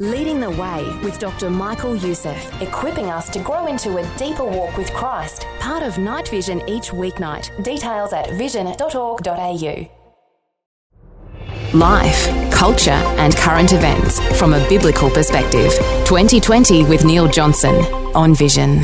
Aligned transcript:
Leading 0.00 0.40
the 0.40 0.50
Way 0.50 0.84
with 1.04 1.20
Dr. 1.20 1.48
Michael 1.48 1.94
Youssef, 1.94 2.60
equipping 2.60 3.10
us 3.10 3.28
to 3.28 3.38
grow 3.38 3.68
into 3.68 3.98
a 3.98 4.16
deeper 4.16 4.44
walk 4.44 4.76
with 4.76 4.92
Christ. 4.92 5.46
Part 5.60 5.84
of 5.84 5.98
Night 5.98 6.26
Vision 6.26 6.68
each 6.68 6.90
weeknight. 6.90 7.62
Details 7.62 8.12
at 8.12 8.28
vision.org.au. 8.30 9.88
Life, 11.78 12.50
culture, 12.52 12.90
and 12.90 13.36
current 13.36 13.72
events 13.72 14.18
from 14.36 14.52
a 14.52 14.68
biblical 14.68 15.10
perspective. 15.10 15.70
2020 16.06 16.86
with 16.86 17.04
Neil 17.04 17.28
Johnson 17.28 17.76
on 18.16 18.34
Vision. 18.34 18.82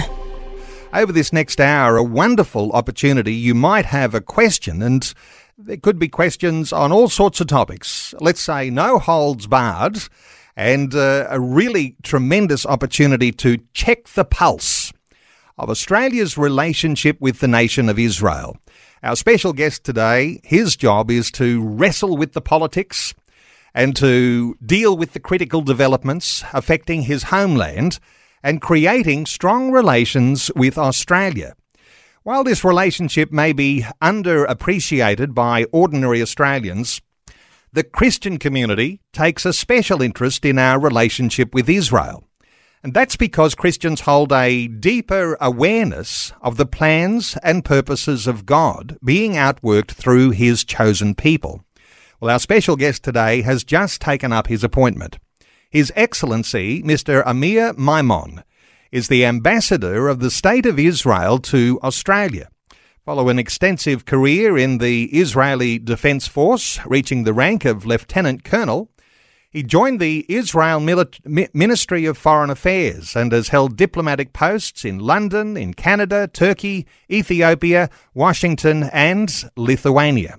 Over 0.94 1.10
this 1.10 1.32
next 1.32 1.60
hour, 1.60 1.96
a 1.96 2.04
wonderful 2.04 2.70
opportunity. 2.70 3.34
You 3.34 3.56
might 3.56 3.86
have 3.86 4.14
a 4.14 4.20
question, 4.20 4.80
and 4.80 5.12
there 5.58 5.76
could 5.76 5.98
be 5.98 6.06
questions 6.06 6.72
on 6.72 6.92
all 6.92 7.08
sorts 7.08 7.40
of 7.40 7.48
topics. 7.48 8.14
Let's 8.20 8.40
say 8.40 8.70
no 8.70 9.00
holds 9.00 9.48
barred 9.48 10.02
and 10.56 10.94
uh, 10.94 11.26
a 11.30 11.40
really 11.40 11.96
tremendous 12.02 12.66
opportunity 12.66 13.32
to 13.32 13.58
check 13.72 14.08
the 14.08 14.24
pulse 14.24 14.92
of 15.58 15.68
Australia's 15.68 16.38
relationship 16.38 17.20
with 17.20 17.40
the 17.40 17.48
nation 17.48 17.88
of 17.88 17.98
Israel. 17.98 18.56
Our 19.02 19.16
special 19.16 19.52
guest 19.52 19.84
today, 19.84 20.40
his 20.44 20.76
job 20.76 21.10
is 21.10 21.30
to 21.32 21.62
wrestle 21.62 22.16
with 22.16 22.32
the 22.32 22.40
politics 22.40 23.14
and 23.74 23.94
to 23.96 24.56
deal 24.64 24.96
with 24.96 25.12
the 25.12 25.20
critical 25.20 25.62
developments 25.62 26.44
affecting 26.52 27.02
his 27.02 27.24
homeland 27.24 27.98
and 28.42 28.60
creating 28.60 29.26
strong 29.26 29.70
relations 29.70 30.50
with 30.56 30.76
Australia. 30.78 31.54
While 32.22 32.44
this 32.44 32.64
relationship 32.64 33.32
may 33.32 33.52
be 33.52 33.84
underappreciated 34.02 35.34
by 35.34 35.64
ordinary 35.72 36.20
Australians, 36.20 37.00
the 37.72 37.84
Christian 37.84 38.38
community 38.38 39.00
takes 39.12 39.44
a 39.44 39.52
special 39.52 40.02
interest 40.02 40.44
in 40.44 40.58
our 40.58 40.78
relationship 40.78 41.54
with 41.54 41.68
Israel. 41.68 42.24
And 42.82 42.94
that's 42.94 43.16
because 43.16 43.54
Christians 43.54 44.02
hold 44.02 44.32
a 44.32 44.66
deeper 44.66 45.36
awareness 45.40 46.32
of 46.40 46.56
the 46.56 46.66
plans 46.66 47.36
and 47.42 47.64
purposes 47.64 48.26
of 48.26 48.46
God 48.46 48.98
being 49.04 49.32
outworked 49.32 49.90
through 49.90 50.30
His 50.30 50.64
chosen 50.64 51.14
people. 51.14 51.62
Well, 52.20 52.30
our 52.30 52.38
special 52.38 52.76
guest 52.76 53.02
today 53.02 53.40
has 53.42 53.64
just 53.64 54.02
taken 54.02 54.30
up 54.30 54.48
his 54.48 54.62
appointment. 54.62 55.18
His 55.70 55.90
Excellency, 55.96 56.82
Mr. 56.82 57.22
Amir 57.24 57.72
Maimon, 57.78 58.44
is 58.92 59.08
the 59.08 59.24
ambassador 59.24 60.06
of 60.06 60.20
the 60.20 60.30
State 60.30 60.66
of 60.66 60.78
Israel 60.78 61.38
to 61.38 61.80
Australia. 61.82 62.50
Follow 63.10 63.28
an 63.28 63.40
extensive 63.40 64.04
career 64.04 64.56
in 64.56 64.78
the 64.78 65.06
Israeli 65.06 65.80
Defense 65.80 66.28
Force, 66.28 66.78
reaching 66.86 67.24
the 67.24 67.32
rank 67.32 67.64
of 67.64 67.84
Lieutenant 67.84 68.44
Colonel, 68.44 68.88
he 69.50 69.64
joined 69.64 69.98
the 69.98 70.24
Israel 70.28 70.78
Ministry 70.78 72.04
of 72.04 72.16
Foreign 72.16 72.50
Affairs 72.50 73.16
and 73.16 73.32
has 73.32 73.48
held 73.48 73.76
diplomatic 73.76 74.32
posts 74.32 74.84
in 74.84 75.00
London, 75.00 75.56
in 75.56 75.74
Canada, 75.74 76.28
Turkey, 76.28 76.86
Ethiopia, 77.10 77.90
Washington, 78.14 78.84
and 78.92 79.50
Lithuania. 79.56 80.38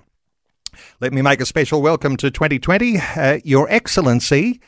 Let 0.98 1.12
me 1.12 1.20
make 1.20 1.42
a 1.42 1.44
special 1.44 1.82
welcome 1.82 2.16
to 2.16 2.30
2020. 2.30 2.96
Uh, 2.96 3.38
Your 3.44 3.70
Excellency, 3.70 4.62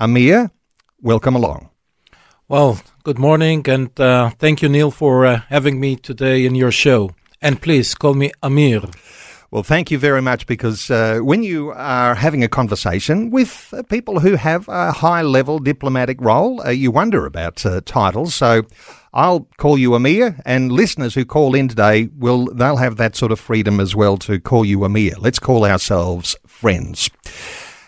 Amir, 0.00 0.50
welcome 1.02 1.36
along. 1.36 1.68
Well, 2.48 2.80
good 3.02 3.18
morning, 3.18 3.68
and 3.68 4.00
uh, 4.00 4.30
thank 4.30 4.62
you, 4.62 4.70
Neil, 4.70 4.90
for 4.90 5.26
uh, 5.26 5.42
having 5.50 5.78
me 5.78 5.96
today 5.96 6.46
in 6.46 6.54
your 6.54 6.70
show. 6.70 7.10
And 7.44 7.60
please 7.60 7.94
call 7.94 8.14
me 8.14 8.32
Amir. 8.42 8.80
Well, 9.50 9.62
thank 9.62 9.90
you 9.90 9.98
very 9.98 10.22
much 10.22 10.46
because 10.46 10.90
uh, 10.90 11.18
when 11.18 11.42
you 11.42 11.72
are 11.72 12.14
having 12.14 12.42
a 12.42 12.48
conversation 12.48 13.28
with 13.30 13.68
uh, 13.76 13.82
people 13.82 14.20
who 14.20 14.36
have 14.36 14.66
a 14.66 14.92
high 14.92 15.20
level 15.20 15.58
diplomatic 15.58 16.18
role, 16.22 16.66
uh, 16.66 16.70
you 16.70 16.90
wonder 16.90 17.26
about 17.26 17.66
uh, 17.66 17.82
titles. 17.84 18.34
So 18.34 18.62
I'll 19.12 19.46
call 19.58 19.76
you 19.76 19.94
Amir, 19.94 20.40
and 20.46 20.72
listeners 20.72 21.14
who 21.14 21.26
call 21.26 21.54
in 21.54 21.68
today 21.68 22.08
will 22.16 22.46
they'll 22.46 22.78
have 22.78 22.96
that 22.96 23.14
sort 23.14 23.30
of 23.30 23.38
freedom 23.38 23.78
as 23.78 23.94
well 23.94 24.16
to 24.20 24.40
call 24.40 24.64
you 24.64 24.82
Amir. 24.82 25.12
Let's 25.18 25.38
call 25.38 25.66
ourselves 25.66 26.36
friends. 26.46 27.10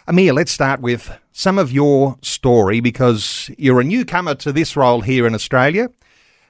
Amir, 0.06 0.34
let's 0.34 0.52
start 0.52 0.82
with 0.82 1.18
some 1.32 1.58
of 1.58 1.72
your 1.72 2.18
story 2.20 2.80
because 2.80 3.50
you're 3.56 3.80
a 3.80 3.84
newcomer 3.84 4.34
to 4.34 4.52
this 4.52 4.76
role 4.76 5.00
here 5.00 5.26
in 5.26 5.34
Australia. 5.34 5.88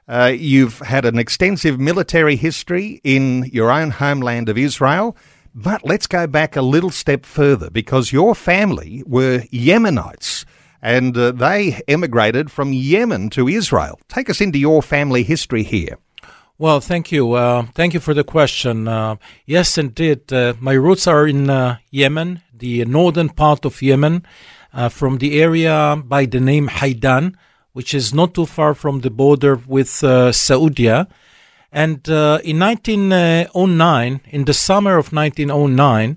Uh, 0.09 0.33
you've 0.37 0.79
had 0.81 1.05
an 1.05 1.19
extensive 1.19 1.81
military 1.81 2.37
history 2.37 3.01
in 3.03 3.45
your 3.53 3.71
own 3.71 3.91
homeland 3.91 4.49
of 4.49 4.57
Israel. 4.57 5.17
But 5.55 5.85
let's 5.85 6.07
go 6.07 6.27
back 6.27 6.55
a 6.55 6.63
little 6.63 6.91
step 6.91 7.25
further 7.25 7.71
because 7.71 8.13
your 8.13 8.35
family 8.35 9.03
were 9.07 9.39
Yemenites 9.51 10.45
and 10.83 11.17
uh, 11.17 11.33
they 11.33 11.81
emigrated 11.89 12.51
from 12.51 12.73
Yemen 12.73 13.31
to 13.31 13.49
Israel. 13.49 13.99
Take 14.09 14.31
us 14.31 14.41
into 14.41 14.59
your 14.59 14.83
family 14.83 15.23
history 15.23 15.63
here. 15.63 15.99
Well, 16.59 16.81
thank 16.81 17.11
you. 17.11 17.33
Uh, 17.33 17.67
thank 17.75 17.95
you 17.95 18.01
for 18.01 18.15
the 18.15 18.23
question. 18.23 18.87
Uh, 18.87 19.17
yes, 19.45 19.77
indeed. 19.77 20.33
Uh, 20.33 20.55
my 20.61 20.75
roots 20.75 21.07
are 21.07 21.27
in 21.27 21.51
uh, 21.51 21.79
Yemen, 21.91 22.43
the 22.55 22.85
northern 22.85 23.31
part 23.31 23.65
of 23.65 23.83
Yemen, 23.83 24.25
from 24.91 25.19
the 25.19 25.41
area 25.41 26.01
by 26.05 26.27
the 26.27 26.39
name 26.39 26.69
Haidan 26.69 27.35
which 27.77 27.93
is 27.93 28.15
not 28.15 28.33
too 28.33 28.47
far 28.47 28.73
from 28.73 29.01
the 29.01 29.11
border 29.11 29.61
with 29.67 30.03
uh, 30.03 30.33
Saudi. 30.33 30.89
And 31.71 32.09
uh, 32.09 32.39
in 32.43 32.59
1909, 32.59 34.21
in 34.31 34.45
the 34.47 34.55
summer 34.55 34.97
of 34.97 35.13
1909, 35.13 36.17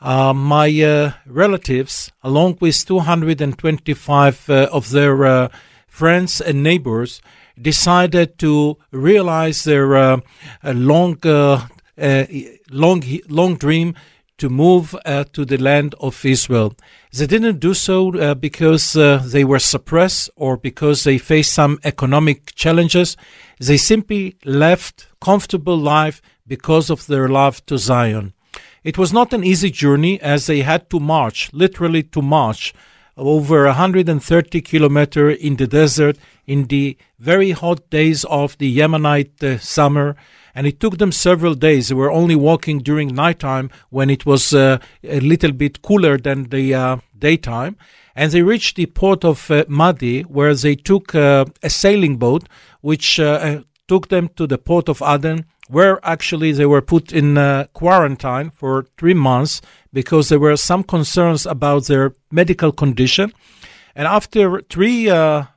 uh, 0.00 0.32
my 0.32 0.68
uh, 0.80 1.14
relatives, 1.26 2.12
along 2.22 2.58
with 2.60 2.86
225 2.86 4.48
uh, 4.48 4.68
of 4.70 4.90
their 4.90 5.26
uh, 5.26 5.48
friends 5.88 6.40
and 6.40 6.62
neighbors, 6.62 7.20
decided 7.60 8.38
to 8.38 8.76
realize 8.92 9.64
their 9.64 10.22
long, 10.62 11.18
long, 12.70 13.02
long 13.28 13.56
dream 13.56 13.96
to 14.40 14.48
move 14.48 14.96
uh, 15.04 15.24
to 15.32 15.44
the 15.44 15.58
land 15.58 15.94
of 16.00 16.24
Israel. 16.24 16.74
They 17.12 17.26
didn't 17.26 17.60
do 17.60 17.74
so 17.74 17.96
uh, 18.16 18.34
because 18.34 18.96
uh, 18.96 19.22
they 19.24 19.44
were 19.44 19.58
suppressed 19.58 20.30
or 20.34 20.56
because 20.56 21.04
they 21.04 21.18
faced 21.18 21.52
some 21.52 21.78
economic 21.84 22.54
challenges. 22.54 23.16
They 23.58 23.76
simply 23.76 24.36
left 24.44 25.08
comfortable 25.20 25.76
life 25.76 26.20
because 26.46 26.90
of 26.90 27.06
their 27.06 27.28
love 27.28 27.64
to 27.66 27.78
Zion. 27.78 28.32
It 28.82 28.96
was 28.96 29.12
not 29.12 29.34
an 29.34 29.44
easy 29.44 29.70
journey 29.70 30.20
as 30.22 30.46
they 30.46 30.62
had 30.62 30.88
to 30.90 30.98
march, 30.98 31.50
literally 31.52 32.02
to 32.14 32.22
march, 32.22 32.74
over 33.16 33.66
130 33.66 34.62
kilometers 34.62 35.38
in 35.38 35.56
the 35.56 35.66
desert 35.66 36.16
in 36.46 36.64
the 36.64 36.96
very 37.18 37.50
hot 37.50 37.90
days 37.90 38.24
of 38.24 38.56
the 38.56 38.74
Yemenite 38.78 39.42
uh, 39.44 39.58
summer 39.58 40.16
and 40.54 40.66
it 40.66 40.80
took 40.80 40.98
them 40.98 41.12
several 41.12 41.54
days. 41.54 41.88
They 41.88 41.94
were 41.94 42.10
only 42.10 42.36
walking 42.36 42.78
during 42.78 43.14
nighttime 43.14 43.70
when 43.90 44.10
it 44.10 44.26
was 44.26 44.52
uh, 44.52 44.78
a 45.04 45.20
little 45.20 45.52
bit 45.52 45.82
cooler 45.82 46.18
than 46.18 46.44
the 46.44 46.74
uh, 46.74 46.96
daytime. 47.18 47.76
And 48.14 48.32
they 48.32 48.42
reached 48.42 48.76
the 48.76 48.86
port 48.86 49.24
of 49.24 49.50
uh, 49.50 49.64
Madi, 49.68 50.22
where 50.22 50.54
they 50.54 50.74
took 50.74 51.14
uh, 51.14 51.44
a 51.62 51.70
sailing 51.70 52.16
boat, 52.16 52.48
which 52.80 53.20
uh, 53.20 53.24
uh, 53.24 53.60
took 53.88 54.08
them 54.08 54.28
to 54.36 54.46
the 54.46 54.58
port 54.58 54.88
of 54.88 55.02
Aden, 55.02 55.46
where 55.68 56.00
actually 56.04 56.52
they 56.52 56.66
were 56.66 56.82
put 56.82 57.12
in 57.12 57.36
quarantine 57.72 58.50
for 58.50 58.86
three 58.98 59.14
months 59.14 59.62
because 59.92 60.28
there 60.28 60.40
were 60.40 60.56
some 60.56 60.82
concerns 60.82 61.46
about 61.46 61.86
their 61.86 62.12
medical 62.32 62.72
condition. 62.72 63.32
And 63.94 64.08
after 64.08 64.62
three 64.62 65.08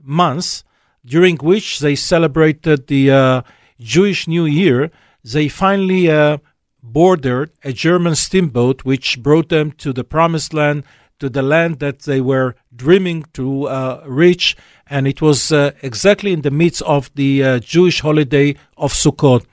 months, 0.04 0.64
during 1.04 1.38
which 1.38 1.80
they 1.80 1.96
celebrated 1.96 2.88
the 2.88 3.44
Jewish 3.84 4.28
New 4.28 4.46
Year, 4.46 4.92
they 5.24 5.48
finally 5.50 6.10
uh, 6.10 6.38
boarded 6.82 7.52
a 7.64 7.74
German 7.74 8.16
steamboat 8.16 8.84
which 8.86 9.22
brought 9.22 9.50
them 9.50 9.72
to 9.74 9.94
the 9.94 10.04
promised 10.04 10.54
land, 10.54 10.84
to 11.20 11.30
the 11.30 11.42
land 11.42 11.80
that 11.80 12.00
they 12.00 12.22
were 12.22 12.56
dreaming 12.76 13.26
to 13.34 13.68
uh, 13.68 14.04
reach. 14.06 14.56
And 14.88 15.08
it 15.08 15.22
was 15.22 15.52
uh, 15.52 15.72
exactly 15.82 16.34
in 16.34 16.42
the 16.42 16.52
midst 16.52 16.82
of 16.84 17.14
the 17.16 17.44
uh, 17.44 17.60
Jewish 17.60 18.02
holiday 18.02 18.56
of 18.78 18.94
Sukkot. 18.94 19.46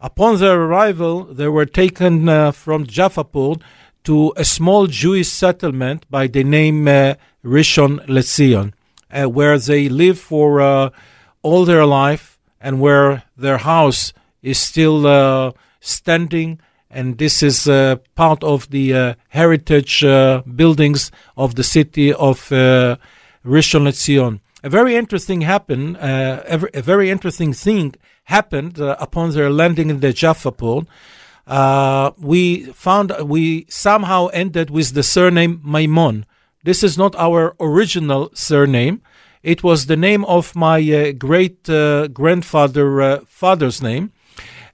Upon 0.00 0.38
their 0.38 0.60
arrival, 0.60 1.24
they 1.24 1.48
were 1.48 1.66
taken 1.66 2.28
uh, 2.28 2.52
from 2.52 2.86
Jaffa 2.86 3.24
port 3.24 3.62
to 4.04 4.32
a 4.36 4.44
small 4.44 4.86
Jewish 4.86 5.28
settlement 5.28 6.10
by 6.10 6.26
the 6.26 6.42
name 6.42 6.88
uh, 6.88 7.14
Rishon 7.44 8.04
LeZion, 8.06 8.72
where 9.32 9.58
they 9.58 9.88
lived 9.88 10.18
for 10.18 10.90
all 11.42 11.64
their 11.64 11.86
life 11.86 12.31
and 12.62 12.80
where 12.80 13.24
their 13.36 13.58
house 13.58 14.12
is 14.42 14.58
still 14.58 15.06
uh, 15.06 15.52
standing. 15.80 16.60
And 16.88 17.18
this 17.18 17.42
is 17.42 17.68
uh, 17.68 17.96
part 18.14 18.44
of 18.44 18.70
the 18.70 18.94
uh, 18.94 19.14
heritage 19.28 20.04
uh, 20.04 20.42
buildings 20.42 21.10
of 21.36 21.56
the 21.56 21.64
city 21.64 22.12
of 22.12 22.52
uh, 22.52 22.96
Rishon 23.44 23.82
LeZion. 23.82 24.40
A 24.62 24.70
very 24.70 24.94
interesting 24.94 25.40
happened. 25.40 25.96
Uh, 25.96 26.42
a, 26.46 26.82
very 26.82 27.10
interesting 27.10 27.52
thing 27.52 27.94
happened 28.24 28.78
upon 28.78 29.32
their 29.32 29.50
landing 29.50 29.90
in 29.90 29.98
the 30.00 30.12
Jaffa 30.12 30.52
port. 30.52 30.86
we 32.18 32.66
found 32.66 33.12
we 33.24 33.66
somehow 33.68 34.28
ended 34.28 34.70
with 34.70 34.94
the 34.94 35.02
surname 35.02 35.60
Maimon. 35.64 36.24
This 36.62 36.84
is 36.84 36.96
not 36.96 37.16
our 37.16 37.56
original 37.58 38.30
surname. 38.34 39.02
It 39.42 39.62
was 39.62 39.86
the 39.86 39.96
name 39.96 40.24
of 40.26 40.54
my 40.54 40.78
uh, 40.78 41.12
great 41.12 41.68
uh, 41.68 42.08
grandfather 42.08 43.02
uh, 43.02 43.20
father's 43.26 43.82
name, 43.82 44.12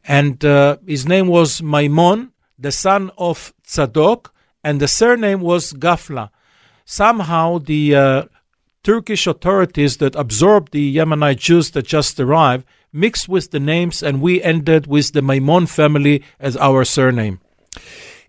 and 0.04 0.42
his 0.86 1.06
name 1.06 1.26
was 1.26 1.62
Maimon, 1.62 2.32
the 2.58 2.72
son 2.72 3.10
of 3.18 3.52
Tzadok, 3.66 4.30
and 4.64 4.80
the 4.80 4.88
surname 4.88 5.40
was 5.40 5.72
Gafla. 5.72 6.30
Somehow 6.84 7.58
the 7.58 8.28
Turkish 8.82 9.26
authorities 9.26 9.98
that 9.98 10.16
absorbed 10.16 10.72
the 10.72 10.96
Yemenite 10.96 11.38
Jews 11.38 11.70
that 11.72 11.86
just 11.86 12.18
arrived 12.18 12.64
mixed 12.92 13.28
with 13.28 13.50
the 13.50 13.60
names, 13.60 14.02
and 14.02 14.20
we 14.20 14.42
ended 14.42 14.86
with 14.86 15.12
the 15.12 15.22
Maimon 15.22 15.66
family 15.66 16.22
as 16.40 16.56
our 16.56 16.84
surname. 16.84 17.40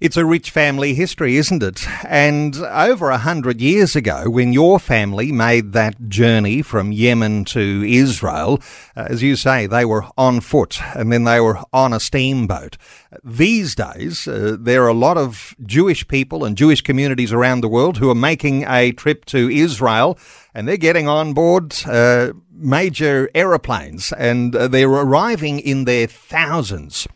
It's 0.01 0.15
a 0.15 0.23
rich 0.23 0.49
family 0.49 0.93
history, 0.93 1.35
isn't 1.35 1.61
it? 1.61 1.85
And 2.05 2.55
over 2.55 3.09
a 3.09 3.17
hundred 3.17 3.59
years 3.59 3.97
ago, 3.97 4.29
when 4.29 4.53
your 4.53 4.79
family 4.79 5.29
made 5.33 5.73
that 5.73 6.07
journey 6.07 6.61
from 6.61 6.93
Yemen 6.93 7.43
to 7.45 7.83
Israel, 7.85 8.61
uh, 8.95 9.07
as 9.09 9.21
you 9.21 9.35
say, 9.35 9.67
they 9.67 9.83
were 9.83 10.05
on 10.17 10.39
foot 10.39 10.81
and 10.95 11.11
then 11.11 11.25
they 11.25 11.41
were 11.41 11.59
on 11.73 11.91
a 11.91 11.99
steamboat. 11.99 12.77
These 13.25 13.75
days, 13.75 14.25
uh, 14.25 14.55
there 14.57 14.85
are 14.85 14.87
a 14.87 14.93
lot 14.93 15.17
of 15.17 15.53
Jewish 15.65 16.07
people 16.07 16.45
and 16.45 16.55
Jewish 16.55 16.79
communities 16.79 17.33
around 17.33 17.59
the 17.59 17.67
world 17.67 17.97
who 17.97 18.09
are 18.09 18.15
making 18.15 18.63
a 18.69 18.93
trip 18.93 19.25
to 19.25 19.49
Israel 19.49 20.17
and 20.53 20.67
they're 20.67 20.77
getting 20.77 21.07
on 21.07 21.33
board 21.33 21.75
uh, 21.85 22.31
major 22.51 23.29
aeroplanes 23.33 24.11
and 24.13 24.55
uh, 24.55 24.67
they're 24.67 24.89
arriving 24.89 25.59
in 25.59 25.85
their 25.85 26.07
thousands. 26.07 27.07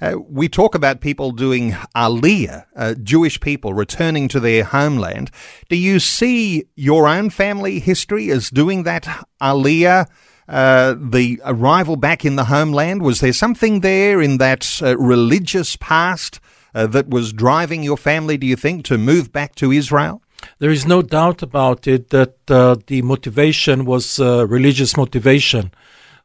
Uh, 0.00 0.16
we 0.28 0.48
talk 0.48 0.74
about 0.74 1.00
people 1.00 1.32
doing 1.32 1.72
aliyah, 1.96 2.64
uh, 2.76 2.94
Jewish 3.02 3.40
people 3.40 3.74
returning 3.74 4.28
to 4.28 4.40
their 4.40 4.64
homeland. 4.64 5.30
Do 5.68 5.76
you 5.76 5.98
see 5.98 6.64
your 6.76 7.08
own 7.08 7.30
family 7.30 7.80
history 7.80 8.30
as 8.30 8.50
doing 8.50 8.84
that 8.84 9.04
aliyah? 9.40 10.08
Uh, 10.46 10.94
the 10.98 11.40
arrival 11.46 11.96
back 11.96 12.22
in 12.22 12.36
the 12.36 12.44
homeland? 12.44 13.00
Was 13.00 13.20
there 13.20 13.32
something 13.32 13.80
there 13.80 14.20
in 14.20 14.36
that 14.36 14.80
uh, 14.82 14.96
religious 14.98 15.76
past 15.76 16.38
that 16.74 17.08
was 17.08 17.32
driving 17.32 17.84
your 17.84 17.96
family, 17.96 18.36
do 18.36 18.48
you 18.48 18.56
think, 18.56 18.84
to 18.84 18.98
move 18.98 19.32
back 19.32 19.54
to 19.54 19.70
Israel? 19.70 20.23
There 20.58 20.70
is 20.70 20.86
no 20.86 21.02
doubt 21.02 21.42
about 21.42 21.86
it 21.86 22.10
that 22.10 22.36
uh, 22.48 22.76
the 22.86 23.02
motivation 23.02 23.84
was 23.84 24.20
uh, 24.20 24.46
religious 24.46 24.96
motivation. 24.96 25.72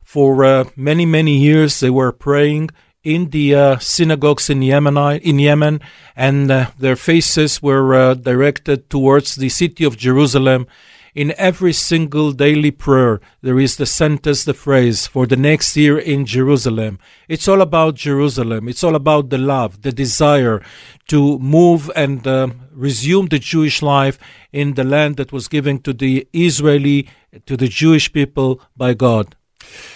For 0.01 0.43
uh, 0.43 0.63
many, 0.75 1.05
many 1.05 1.37
years, 1.37 1.79
they 1.79 1.89
were 1.89 2.11
praying 2.11 2.71
in 3.03 3.29
the 3.29 3.55
uh, 3.55 3.77
synagogues 3.79 4.49
in 4.49 4.61
Yemen, 4.61 4.97
in 4.97 5.39
Yemen 5.39 5.79
and 6.15 6.51
uh, 6.51 6.71
their 6.77 6.95
faces 6.95 7.61
were 7.61 7.95
uh, 7.95 8.13
directed 8.13 8.89
towards 8.89 9.35
the 9.35 9.49
city 9.49 9.83
of 9.83 9.97
Jerusalem. 9.97 10.67
In 11.15 11.33
every 11.37 11.73
single 11.73 12.31
daily 12.31 12.71
prayer, 12.71 13.19
there 13.41 13.59
is 13.59 13.77
the 13.77 13.87
sentence, 13.87 14.43
the 14.43 14.53
phrase, 14.53 15.07
for 15.07 15.25
the 15.25 15.35
next 15.35 15.75
year 15.75 15.97
in 15.97 16.25
Jerusalem. 16.25 16.99
It's 17.27 17.47
all 17.47 17.61
about 17.61 17.95
Jerusalem. 17.95 18.69
It's 18.69 18.83
all 18.83 18.95
about 18.95 19.29
the 19.29 19.39
love, 19.39 19.81
the 19.81 19.91
desire 19.91 20.61
to 21.07 21.39
move 21.39 21.89
and 21.95 22.25
um, 22.27 22.61
resume 22.79 23.27
the 23.27 23.39
Jewish 23.39 23.81
life 23.81 24.17
in 24.51 24.73
the 24.75 24.83
land 24.83 25.17
that 25.17 25.31
was 25.31 25.47
given 25.47 25.79
to 25.79 25.93
the 25.93 26.27
Israeli, 26.33 27.07
to 27.45 27.57
the 27.57 27.67
Jewish 27.67 28.11
people 28.11 28.61
by 28.75 28.93
God. 28.93 29.35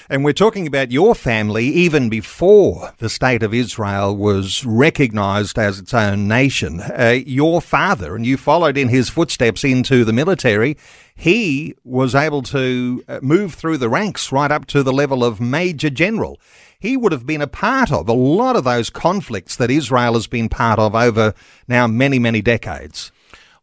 And 0.10 0.24
we're 0.24 0.34
talking 0.34 0.68
about 0.68 0.92
your 0.92 1.16
family 1.16 1.66
even 1.66 2.10
before 2.10 2.94
the 2.98 3.10
state 3.10 3.42
of 3.42 3.54
Israel 3.54 4.16
was 4.16 4.66
recognized 4.66 5.58
as 5.58 5.80
its 5.80 5.94
own 5.94 6.28
nation. 6.28 6.82
Uh, 6.82 7.20
your 7.26 7.62
father, 7.62 8.16
and 8.16 8.26
you 8.26 8.38
followed 8.38 8.78
in 8.78 8.90
his 8.90 9.10
footsteps 9.10 9.64
into 9.64 10.04
the 10.04 10.14
military, 10.14 10.78
he 11.16 11.74
was 11.84 12.14
able 12.14 12.42
to 12.44 13.04
uh, 13.08 13.20
move 13.22 13.54
through 13.54 13.78
the 13.78 13.90
ranks 13.90 14.32
right 14.32 14.52
up 14.52 14.66
to 14.68 14.84
the 14.84 14.94
level 14.94 15.24
of 15.24 15.40
Major 15.40 15.90
General. 15.90 16.40
He 16.84 16.98
would 16.98 17.14
have 17.14 17.26
been 17.26 17.42
a 17.42 17.48
part 17.48 17.92
of 17.92 18.08
a 18.08 18.14
lot 18.14 18.56
of 18.56 18.66
those 18.66 18.90
conflicts 18.90 19.56
that 19.56 19.72
Israel 19.72 20.14
has 20.14 20.28
been 20.28 20.50
part 20.50 20.80
of 20.80 20.94
over 20.94 21.34
now 21.68 21.88
many, 21.88 22.20
many 22.20 22.42
decades. 22.42 23.12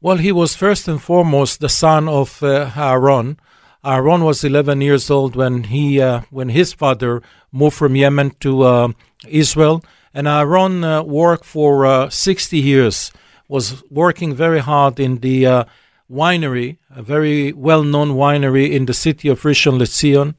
Well, 0.00 0.17
he 0.17 0.32
was 0.32 0.56
first 0.56 0.88
and 0.88 1.00
foremost 1.00 1.61
the 1.61 1.69
son 1.69 2.08
of 2.08 2.43
uh, 2.43 2.70
Aaron 2.75 3.38
Aaron 3.84 4.25
was 4.25 4.44
11 4.44 4.82
years 4.82 5.11
old 5.11 5.37
when 5.37 5.64
he 5.64 6.00
uh, 6.02 6.20
when 6.31 6.50
his 6.50 6.75
father 6.75 7.22
moved 7.50 7.76
from 7.76 7.96
Yemen 7.96 8.32
to 8.40 8.62
uh, 8.62 8.88
Israel, 9.26 9.82
and 10.12 10.28
Aaron 10.28 10.84
uh, 10.84 11.02
worked 11.02 11.46
for 11.46 11.87
uh, 11.87 12.11
60 12.11 12.58
years. 12.58 13.11
Was 13.49 13.82
working 13.90 14.34
very 14.34 14.61
hard 14.61 15.00
in 15.00 15.20
the 15.20 15.46
uh, 15.46 15.64
winery, 16.08 16.76
a 16.94 17.02
very 17.02 17.52
well-known 17.52 18.11
winery 18.11 18.70
in 18.70 18.87
the 18.87 18.94
city 18.94 19.28
of 19.28 19.43
Rishon 19.43 19.78
LeZion, 19.78 20.34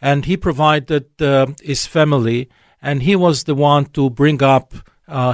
and 0.00 0.24
he 0.24 0.36
provided 0.36 1.06
uh, 1.20 1.46
his 1.62 1.86
family, 1.86 2.48
and 2.80 3.02
he 3.02 3.16
was 3.16 3.44
the 3.44 3.54
one 3.54 3.86
to 3.86 4.10
bring 4.10 4.42
up 4.42 4.74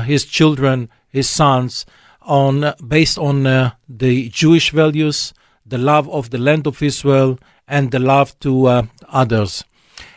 his 0.04 0.24
children, 0.26 0.88
his 1.08 1.28
sons, 1.28 1.86
on 2.20 2.72
based 2.86 3.18
on 3.18 3.42
the 3.88 4.28
Jewish 4.28 4.70
values 4.70 5.32
the 5.72 5.78
love 5.78 6.08
of 6.10 6.30
the 6.30 6.38
land 6.38 6.66
of 6.66 6.82
Israel, 6.82 7.38
and 7.66 7.90
the 7.90 7.98
love 7.98 8.38
to 8.40 8.66
uh, 8.66 8.82
others. 9.08 9.64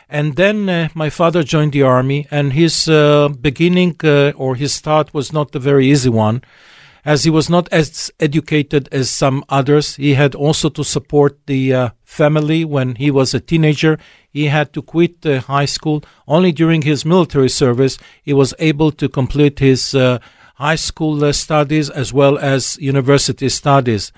And 0.08 0.36
then 0.36 0.68
uh, 0.68 0.88
my 0.94 1.10
father 1.10 1.42
joined 1.42 1.72
the 1.72 1.82
army, 1.82 2.26
and 2.30 2.52
his 2.52 2.88
uh, 2.88 3.28
beginning 3.28 3.96
uh, 4.04 4.32
or 4.36 4.54
his 4.54 4.72
start 4.72 5.14
was 5.14 5.32
not 5.32 5.54
a 5.54 5.58
very 5.58 5.86
easy 5.86 6.10
one, 6.10 6.42
as 7.04 7.24
he 7.24 7.30
was 7.30 7.48
not 7.48 7.68
as 7.72 8.10
educated 8.20 8.88
as 8.92 9.10
some 9.10 9.44
others. 9.48 9.96
He 9.96 10.14
had 10.14 10.34
also 10.34 10.68
to 10.70 10.84
support 10.84 11.38
the 11.46 11.72
uh, 11.72 11.90
family 12.02 12.64
when 12.64 12.96
he 12.96 13.10
was 13.10 13.34
a 13.34 13.40
teenager. 13.40 13.98
He 14.36 14.48
had 14.48 14.74
to 14.74 14.82
quit 14.82 15.24
high 15.24 15.64
school. 15.64 16.04
Only 16.28 16.52
during 16.52 16.82
his 16.82 17.06
military 17.06 17.48
service, 17.48 17.96
he 18.22 18.34
was 18.34 18.52
able 18.58 18.90
to 18.92 19.08
complete 19.08 19.60
his 19.60 19.94
uh, 19.94 20.18
high 20.56 20.74
school 20.88 21.32
studies 21.32 21.88
as 21.88 22.12
well 22.12 22.36
as 22.36 22.76
university 22.78 23.48
studies. 23.48 24.12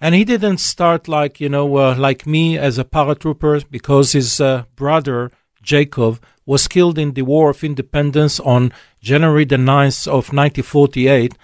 And 0.00 0.14
he 0.14 0.24
didn't 0.24 0.58
start 0.58 1.08
like 1.08 1.40
you 1.40 1.48
know 1.48 1.66
uh, 1.76 1.96
like 1.98 2.24
me 2.24 2.56
as 2.56 2.78
a 2.78 2.84
paratrooper 2.84 3.64
because 3.68 4.12
his 4.12 4.40
uh, 4.40 4.62
brother 4.76 5.32
Jacob 5.60 6.22
was 6.46 6.68
killed 6.68 6.96
in 6.96 7.14
the 7.14 7.22
War 7.22 7.50
of 7.50 7.64
Independence 7.64 8.38
on 8.38 8.72
January 9.00 9.44
the 9.44 9.56
9th 9.56 10.06
of 10.06 10.30
1948 10.30 11.34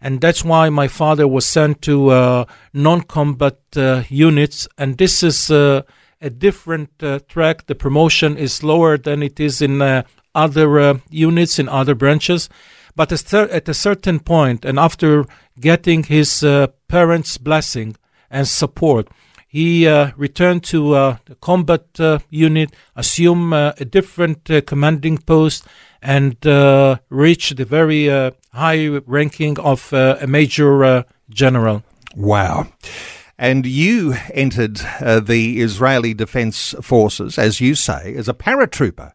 and 0.00 0.20
that's 0.20 0.44
why 0.44 0.68
my 0.68 0.88
father 0.88 1.26
was 1.26 1.46
sent 1.46 1.80
to 1.82 2.10
uh, 2.10 2.44
non-combat 2.72 3.58
uh, 3.76 4.02
units. 4.08 4.68
And 4.78 4.96
this 4.96 5.22
is 5.22 5.50
uh, 5.50 5.82
a 6.20 6.30
different 6.30 6.90
uh, 7.02 7.18
track 7.28 7.66
the 7.66 7.74
promotion 7.74 8.36
is 8.36 8.62
lower 8.62 8.98
than 8.98 9.22
it 9.22 9.38
is 9.38 9.62
in 9.62 10.04
other 10.34 11.00
units 11.10 11.58
in 11.58 11.68
other 11.68 11.94
branches 11.94 12.48
but 12.96 13.12
at 13.12 13.68
a 13.68 13.74
certain 13.74 14.18
point 14.20 14.64
and 14.64 14.78
after 14.78 15.24
getting 15.60 16.02
his 16.02 16.44
parents' 16.88 17.38
blessing 17.38 17.96
and 18.30 18.48
support. 18.48 19.08
He 19.46 19.86
uh, 19.86 20.10
returned 20.16 20.64
to 20.64 20.94
uh, 20.94 21.16
the 21.24 21.34
combat 21.36 21.98
uh, 21.98 22.18
unit, 22.28 22.74
assumed 22.94 23.54
uh, 23.54 23.72
a 23.78 23.84
different 23.84 24.50
uh, 24.50 24.60
commanding 24.60 25.18
post, 25.18 25.66
and 26.02 26.46
uh, 26.46 26.98
reached 27.08 27.56
the 27.56 27.64
very 27.64 28.08
high 28.52 28.86
ranking 29.06 29.58
of 29.58 29.92
a 29.92 30.26
major 30.28 31.04
general. 31.30 31.82
Wow. 32.14 32.68
And 33.38 33.64
you 33.66 34.14
entered 34.34 34.80
the 35.00 35.60
Israeli 35.60 36.12
Defense 36.12 36.74
Forces, 36.82 37.38
as 37.38 37.60
you 37.60 37.74
say, 37.74 38.14
as 38.16 38.28
a 38.28 38.34
paratrooper. 38.34 39.12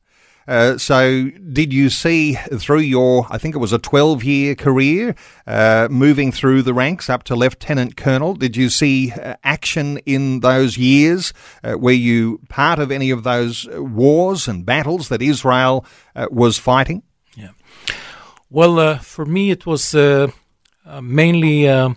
Uh, 0.48 0.77
so, 0.77 1.30
did 1.51 1.72
you 1.72 1.89
see 1.89 2.34
through 2.34 2.80
your, 2.80 3.27
I 3.30 3.38
think 3.38 3.56
it 3.56 3.60
was 3.60 3.72
a 3.72 3.80
12 3.80 4.24
year 4.24 4.56
career, 4.56 5.15
uh, 5.48 5.88
moving 5.89 6.32
through 6.32 6.63
the 6.63 6.74
ranks 6.74 7.10
up 7.10 7.24
to 7.24 7.36
Lieutenant 7.36 7.96
Colonel, 7.96 8.34
did 8.34 8.58
you 8.58 8.70
see 8.70 9.12
uh, 9.12 9.36
action 9.44 10.00
in 10.00 10.42
those 10.42 10.77
years? 10.77 11.34
Uh, 11.63 11.77
were 11.77 11.92
you 11.92 12.42
part 12.50 12.80
of 12.80 12.92
any 12.92 13.10
of 13.10 13.24
those 13.24 13.68
wars 13.72 14.48
and 14.48 14.65
battles 14.65 15.08
that 15.10 15.22
Israel 15.22 15.86
uh, 16.15 16.27
was 16.30 16.58
fighting? 16.58 17.03
Yeah. 17.38 17.51
Well, 18.50 18.98
for 19.00 19.25
me, 19.25 19.50
it 19.50 19.65
was 19.65 19.96
mainly, 21.01 21.96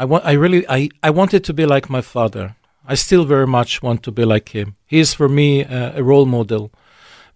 I, 0.00 0.04
wa- 0.04 0.22
I 0.24 0.32
really, 0.32 0.62
I, 0.68 0.88
I 1.02 1.10
wanted 1.10 1.42
to 1.44 1.52
be 1.52 1.66
like 1.66 1.86
my 1.96 2.00
father. 2.00 2.56
I 2.92 2.94
still 2.94 3.24
very 3.24 3.46
much 3.46 3.82
want 3.82 4.02
to 4.04 4.10
be 4.10 4.24
like 4.24 4.48
him. 4.48 4.68
He 4.86 4.98
is 4.98 5.14
for 5.14 5.28
me 5.28 5.48
a 5.62 6.02
role 6.02 6.26
model 6.26 6.72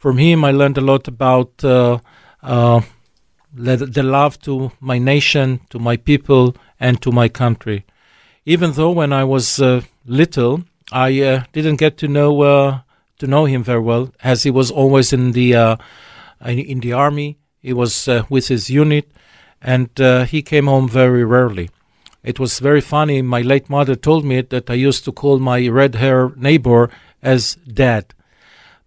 from 0.04 0.18
him, 0.18 0.44
I 0.44 0.50
learned 0.50 0.76
a 0.76 0.82
lot 0.82 1.08
about 1.08 1.64
uh, 1.64 1.96
uh, 2.42 2.82
the 3.54 4.02
love 4.02 4.38
to 4.40 4.70
my 4.78 4.98
nation, 4.98 5.60
to 5.70 5.78
my 5.78 5.96
people, 5.96 6.54
and 6.78 7.00
to 7.00 7.10
my 7.10 7.30
country. 7.30 7.86
Even 8.44 8.72
though 8.72 8.90
when 8.90 9.14
I 9.14 9.24
was 9.24 9.62
uh, 9.62 9.80
little, 10.04 10.64
I 10.92 11.22
uh, 11.22 11.44
didn't 11.54 11.76
get 11.76 11.96
to 12.02 12.06
know 12.06 12.42
uh, 12.42 12.80
to 13.20 13.26
know 13.26 13.46
him 13.46 13.62
very 13.64 13.80
well, 13.80 14.12
as 14.22 14.42
he 14.42 14.50
was 14.50 14.70
always 14.70 15.14
in 15.14 15.32
the 15.32 15.54
uh, 15.54 15.76
in 16.44 16.80
the 16.80 16.92
army. 16.92 17.38
He 17.62 17.72
was 17.72 18.06
with 18.28 18.48
his 18.48 18.68
unit, 18.68 19.10
and 19.62 19.88
he 20.28 20.42
came 20.42 20.66
home 20.66 20.86
very 20.86 21.24
rarely. 21.24 21.70
It 22.24 22.40
was 22.40 22.58
very 22.58 22.80
funny. 22.80 23.20
My 23.22 23.42
late 23.42 23.68
mother 23.68 23.94
told 23.94 24.24
me 24.24 24.40
that 24.40 24.70
I 24.70 24.74
used 24.74 25.04
to 25.04 25.12
call 25.12 25.38
my 25.38 25.68
red 25.68 25.94
hair 25.94 26.32
neighbor 26.36 26.90
as 27.22 27.56
dad. 27.70 28.14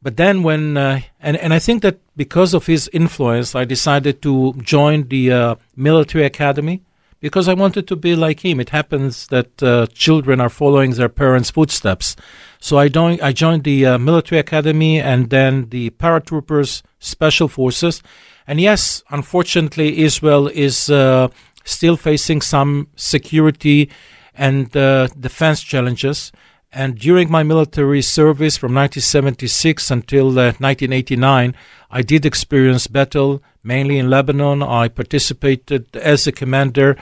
But 0.01 0.17
then 0.17 0.43
when, 0.43 0.77
uh, 0.77 1.01
and, 1.19 1.37
and 1.37 1.53
I 1.53 1.59
think 1.59 1.81
that 1.83 1.99
because 2.15 2.53
of 2.53 2.65
his 2.65 2.89
influence, 2.93 3.55
I 3.55 3.65
decided 3.65 4.21
to 4.23 4.53
join 4.61 5.07
the 5.07 5.31
uh, 5.31 5.55
military 5.75 6.25
academy 6.25 6.83
because 7.19 7.47
I 7.47 7.53
wanted 7.53 7.87
to 7.87 7.95
be 7.95 8.15
like 8.15 8.45
him. 8.45 8.59
It 8.59 8.69
happens 8.69 9.27
that 9.27 9.61
uh, 9.61 9.87
children 9.87 10.39
are 10.39 10.49
following 10.49 10.91
their 10.91 11.09
parents' 11.09 11.51
footsteps. 11.51 12.15
So 12.59 12.77
I, 12.77 12.89
joined, 12.89 13.21
I 13.21 13.33
joined 13.33 13.63
the 13.63 13.85
uh, 13.85 13.97
military 13.97 14.39
academy 14.39 14.99
and 14.99 15.29
then 15.29 15.69
the 15.69 15.91
paratroopers, 15.91 16.81
special 16.99 17.47
forces. 17.47 18.01
And 18.47 18.61
yes, 18.61 19.03
unfortunately, 19.09 19.99
Israel 19.99 20.47
is 20.47 20.89
uh, 20.89 21.27
still 21.67 21.97
facing 21.97 22.41
some 22.41 22.87
security 22.95 23.89
and 24.33 24.75
uh, 24.75 25.07
defense 25.19 25.61
challenges. 25.61 26.31
And 26.71 26.97
during 26.97 27.31
my 27.31 27.43
military 27.43 28.01
service 28.01 28.57
from 28.57 28.73
1976 28.73 29.89
until 29.91 30.27
uh, 30.27 30.53
1989, 30.59 31.55
I 31.89 32.01
did 32.01 32.25
experience 32.25 32.87
battle, 32.87 33.41
mainly 33.63 33.97
in 33.97 34.09
Lebanon. 34.09 34.61
I 34.61 34.87
participated 34.89 35.95
as 35.95 36.27
a 36.27 36.31
commander 36.31 36.97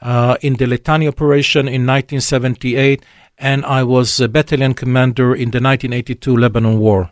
uh, 0.00 0.36
in 0.40 0.54
the 0.54 0.66
Litani 0.66 1.08
operation 1.08 1.66
in 1.66 1.86
1978, 1.86 3.04
and 3.38 3.64
I 3.64 3.82
was 3.82 4.20
a 4.20 4.28
battalion 4.28 4.74
commander 4.74 5.34
in 5.34 5.50
the 5.50 5.60
1982 5.60 6.36
Lebanon 6.36 6.78
War. 6.78 7.10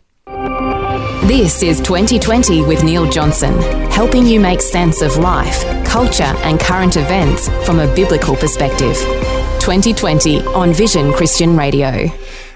This 1.27 1.61
is 1.61 1.81
2020 1.81 2.63
with 2.63 2.85
Neil 2.85 3.05
Johnson, 3.05 3.59
helping 3.91 4.25
you 4.25 4.39
make 4.39 4.61
sense 4.61 5.01
of 5.01 5.17
life, 5.17 5.61
culture, 5.85 6.23
and 6.23 6.57
current 6.57 6.95
events 6.95 7.49
from 7.65 7.79
a 7.79 7.93
biblical 7.93 8.33
perspective. 8.37 8.95
2020 9.59 10.45
on 10.45 10.71
Vision 10.71 11.11
Christian 11.11 11.57
Radio. 11.57 11.89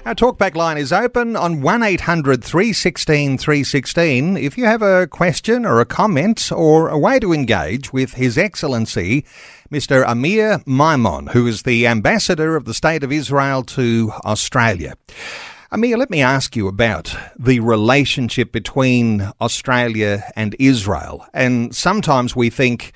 Our 0.06 0.14
talkback 0.14 0.54
line 0.54 0.78
is 0.78 0.90
open 0.90 1.36
on 1.36 1.60
1800 1.60 2.42
316 2.42 3.36
316. 3.36 4.38
If 4.38 4.56
you 4.56 4.64
have 4.64 4.80
a 4.80 5.06
question 5.06 5.66
or 5.66 5.82
a 5.82 5.84
comment 5.84 6.50
or 6.50 6.88
a 6.88 6.98
way 6.98 7.20
to 7.20 7.34
engage 7.34 7.92
with 7.92 8.14
His 8.14 8.38
Excellency, 8.38 9.26
Mr. 9.70 10.02
Amir 10.06 10.62
Maimon, 10.64 11.32
who 11.32 11.46
is 11.46 11.64
the 11.64 11.86
ambassador 11.86 12.56
of 12.56 12.64
the 12.64 12.72
State 12.72 13.04
of 13.04 13.12
Israel 13.12 13.64
to 13.64 14.12
Australia. 14.24 14.94
Amir, 15.74 15.96
let 15.96 16.10
me 16.10 16.20
ask 16.20 16.54
you 16.54 16.68
about 16.68 17.16
the 17.38 17.58
relationship 17.60 18.52
between 18.52 19.32
Australia 19.40 20.30
and 20.36 20.54
Israel. 20.58 21.24
And 21.32 21.74
sometimes 21.74 22.36
we 22.36 22.50
think 22.50 22.92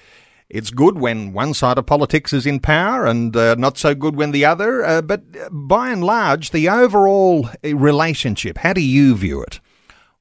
it's 0.50 0.68
good 0.68 0.98
when 0.98 1.32
one 1.32 1.54
side 1.54 1.78
of 1.78 1.86
politics 1.86 2.34
is 2.34 2.44
in 2.44 2.60
power 2.60 3.06
and 3.06 3.34
uh, 3.34 3.54
not 3.54 3.78
so 3.78 3.94
good 3.94 4.14
when 4.14 4.32
the 4.32 4.44
other. 4.44 4.84
Uh, 4.84 5.00
but 5.00 5.22
by 5.50 5.88
and 5.88 6.04
large, 6.04 6.50
the 6.50 6.68
overall 6.68 7.48
uh, 7.64 7.74
relationship, 7.74 8.58
how 8.58 8.74
do 8.74 8.82
you 8.82 9.16
view 9.16 9.40
it? 9.40 9.58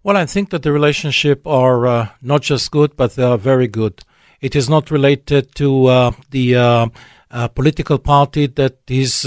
Well, 0.01 0.15
I 0.15 0.25
think 0.25 0.51
that 0.51 0.63
the 0.63 0.71
relationship 0.71 1.45
are 1.45 1.85
uh, 1.85 2.09
not 2.21 2.41
just 2.41 2.71
good, 2.71 2.95
but 2.95 3.15
they 3.15 3.23
are 3.23 3.37
very 3.37 3.67
good. 3.67 4.01
It 4.39 4.55
is 4.55 4.69
not 4.69 4.91
related 4.91 5.53
to 5.55 5.87
uh, 5.87 6.11
the 6.29 6.55
uh, 6.55 7.47
political 7.49 7.99
party 7.99 8.47
that 8.47 8.77
is 8.87 9.25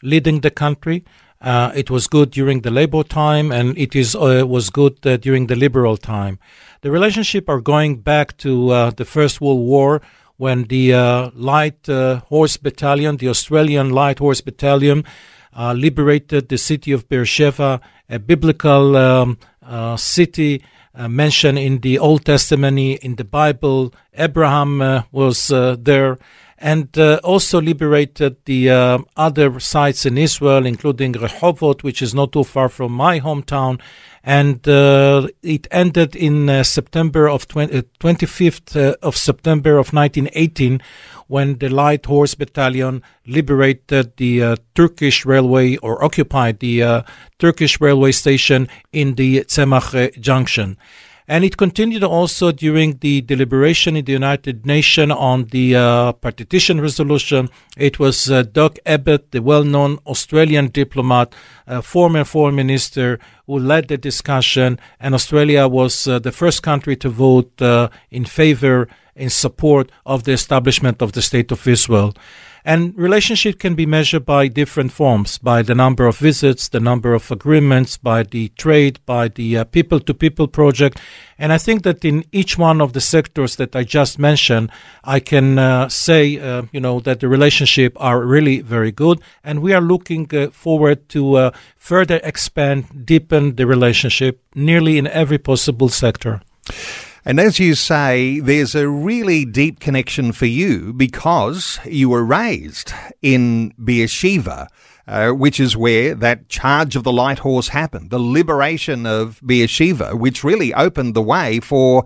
leading 0.00 0.42
the 0.42 0.50
country. 0.52 1.04
Uh, 1.42 1.72
it 1.74 1.90
was 1.90 2.06
good 2.06 2.30
during 2.30 2.60
the 2.60 2.70
Labour 2.70 3.02
time, 3.02 3.50
and 3.50 3.76
it 3.76 3.96
is 3.96 4.14
uh, 4.14 4.44
was 4.46 4.70
good 4.70 5.04
uh, 5.04 5.16
during 5.16 5.48
the 5.48 5.56
Liberal 5.56 5.96
time. 5.96 6.38
The 6.82 6.90
relationship 6.92 7.48
are 7.48 7.60
going 7.60 8.00
back 8.00 8.36
to 8.38 8.70
uh, 8.70 8.90
the 8.90 9.04
First 9.04 9.40
World 9.40 9.66
War, 9.66 10.00
when 10.36 10.64
the 10.64 10.94
uh, 10.94 11.30
Light 11.34 11.88
uh, 11.88 12.20
Horse 12.28 12.56
Battalion, 12.56 13.16
the 13.16 13.28
Australian 13.28 13.90
Light 13.90 14.20
Horse 14.20 14.40
Battalion, 14.40 15.04
liberated 15.56 16.48
the 16.48 16.58
city 16.58 16.92
of 16.92 17.08
Beersheba, 17.08 17.80
a 18.08 18.18
biblical 18.18 18.96
um, 18.96 19.38
city. 19.96 20.62
mentioned 20.94 21.58
in 21.58 21.80
the 21.80 21.98
Old 21.98 22.24
Testament, 22.24 22.78
in 22.78 23.16
the 23.16 23.24
Bible, 23.24 23.92
Abraham 24.14 25.04
was 25.10 25.48
there, 25.48 26.18
and 26.62 26.96
uh, 26.96 27.18
also 27.24 27.60
liberated 27.60 28.36
the 28.44 28.70
uh, 28.70 28.98
other 29.16 29.58
sites 29.58 30.06
in 30.06 30.16
Israel, 30.16 30.64
including 30.64 31.12
Rehovot, 31.12 31.82
which 31.82 32.00
is 32.00 32.14
not 32.14 32.32
too 32.32 32.44
far 32.44 32.68
from 32.68 32.92
my 32.92 33.18
hometown. 33.18 33.80
And 34.22 34.66
uh, 34.68 35.26
it 35.42 35.66
ended 35.72 36.14
in 36.14 36.48
uh, 36.48 36.62
September 36.62 37.28
of 37.28 37.48
20, 37.48 37.82
25th 37.98 38.76
uh, 38.76 38.80
uh, 38.80 38.94
of 39.02 39.16
September 39.16 39.72
of 39.72 39.92
1918 39.92 40.80
when 41.26 41.58
the 41.58 41.68
Light 41.68 42.06
Horse 42.06 42.36
Battalion 42.36 43.02
liberated 43.26 44.16
the 44.16 44.56
Turkish 44.76 45.26
railway 45.26 45.76
or 45.78 46.04
occupied 46.04 46.60
the 46.60 47.04
Turkish 47.38 47.80
railway 47.80 48.12
station 48.12 48.68
in 48.92 49.16
the 49.16 49.40
Tzemach 49.44 50.20
Junction. 50.20 50.76
And 51.28 51.44
it 51.44 51.56
continued 51.56 52.02
also 52.02 52.50
during 52.50 52.98
the 52.98 53.20
deliberation 53.20 53.96
in 53.96 54.04
the 54.04 54.12
United 54.12 54.66
Nations 54.66 55.12
on 55.12 55.44
the 55.46 55.76
uh, 55.76 56.12
partition 56.12 56.80
resolution. 56.80 57.48
It 57.76 57.98
was 57.98 58.30
uh, 58.30 58.42
Doc 58.42 58.78
Evatt, 58.84 59.30
the 59.30 59.40
well 59.40 59.64
known 59.64 59.98
Australian 60.06 60.68
diplomat, 60.68 61.34
uh, 61.66 61.80
former 61.80 62.24
foreign 62.24 62.56
minister, 62.56 63.18
who 63.46 63.58
led 63.58 63.88
the 63.88 63.96
discussion. 63.96 64.78
And 64.98 65.14
Australia 65.14 65.68
was 65.68 66.06
uh, 66.06 66.18
the 66.18 66.32
first 66.32 66.62
country 66.62 66.96
to 66.96 67.08
vote 67.08 67.62
uh, 67.62 67.88
in 68.10 68.24
favor, 68.24 68.88
in 69.14 69.30
support 69.30 69.92
of 70.04 70.24
the 70.24 70.32
establishment 70.32 71.02
of 71.02 71.12
the 71.12 71.22
State 71.22 71.52
of 71.52 71.66
Israel. 71.68 72.14
And 72.64 72.96
relationship 72.96 73.58
can 73.58 73.74
be 73.74 73.86
measured 73.86 74.24
by 74.24 74.48
different 74.48 74.92
forms, 74.92 75.38
by 75.38 75.62
the 75.62 75.74
number 75.74 76.06
of 76.06 76.18
visits, 76.18 76.68
the 76.68 76.80
number 76.80 77.12
of 77.12 77.30
agreements, 77.30 77.96
by 77.96 78.22
the 78.22 78.48
trade, 78.50 79.00
by 79.04 79.28
the 79.28 79.64
people 79.64 79.98
to 80.00 80.14
people 80.14 80.46
project. 80.46 81.00
And 81.38 81.52
I 81.52 81.58
think 81.58 81.82
that 81.82 82.04
in 82.04 82.24
each 82.30 82.56
one 82.56 82.80
of 82.80 82.92
the 82.92 83.00
sectors 83.00 83.56
that 83.56 83.74
I 83.74 83.82
just 83.82 84.18
mentioned, 84.18 84.70
I 85.02 85.18
can 85.18 85.58
uh, 85.58 85.88
say, 85.88 86.38
uh, 86.38 86.62
you 86.70 86.80
know, 86.80 87.00
that 87.00 87.18
the 87.18 87.28
relationship 87.28 87.96
are 88.00 88.24
really 88.24 88.60
very 88.60 88.92
good. 88.92 89.20
And 89.42 89.60
we 89.60 89.72
are 89.72 89.80
looking 89.80 90.32
uh, 90.32 90.50
forward 90.50 91.08
to 91.10 91.34
uh, 91.34 91.50
further 91.76 92.20
expand, 92.22 93.04
deepen 93.04 93.56
the 93.56 93.66
relationship 93.66 94.40
nearly 94.54 94.98
in 94.98 95.08
every 95.08 95.38
possible 95.38 95.88
sector. 95.88 96.40
And 97.24 97.38
as 97.38 97.60
you 97.60 97.76
say, 97.76 98.40
there's 98.40 98.74
a 98.74 98.88
really 98.88 99.44
deep 99.44 99.78
connection 99.78 100.32
for 100.32 100.46
you 100.46 100.92
because 100.92 101.78
you 101.84 102.08
were 102.08 102.24
raised 102.24 102.92
in 103.20 103.72
Beersheba. 103.82 104.68
Uh, 105.04 105.32
which 105.32 105.58
is 105.58 105.76
where 105.76 106.14
that 106.14 106.48
charge 106.48 106.94
of 106.94 107.02
the 107.02 107.12
light 107.12 107.40
horse 107.40 107.68
happened, 107.68 108.10
the 108.10 108.20
liberation 108.20 109.04
of 109.04 109.40
Beersheba, 109.44 110.14
which 110.14 110.44
really 110.44 110.72
opened 110.72 111.14
the 111.14 111.20
way 111.20 111.58
for 111.58 112.04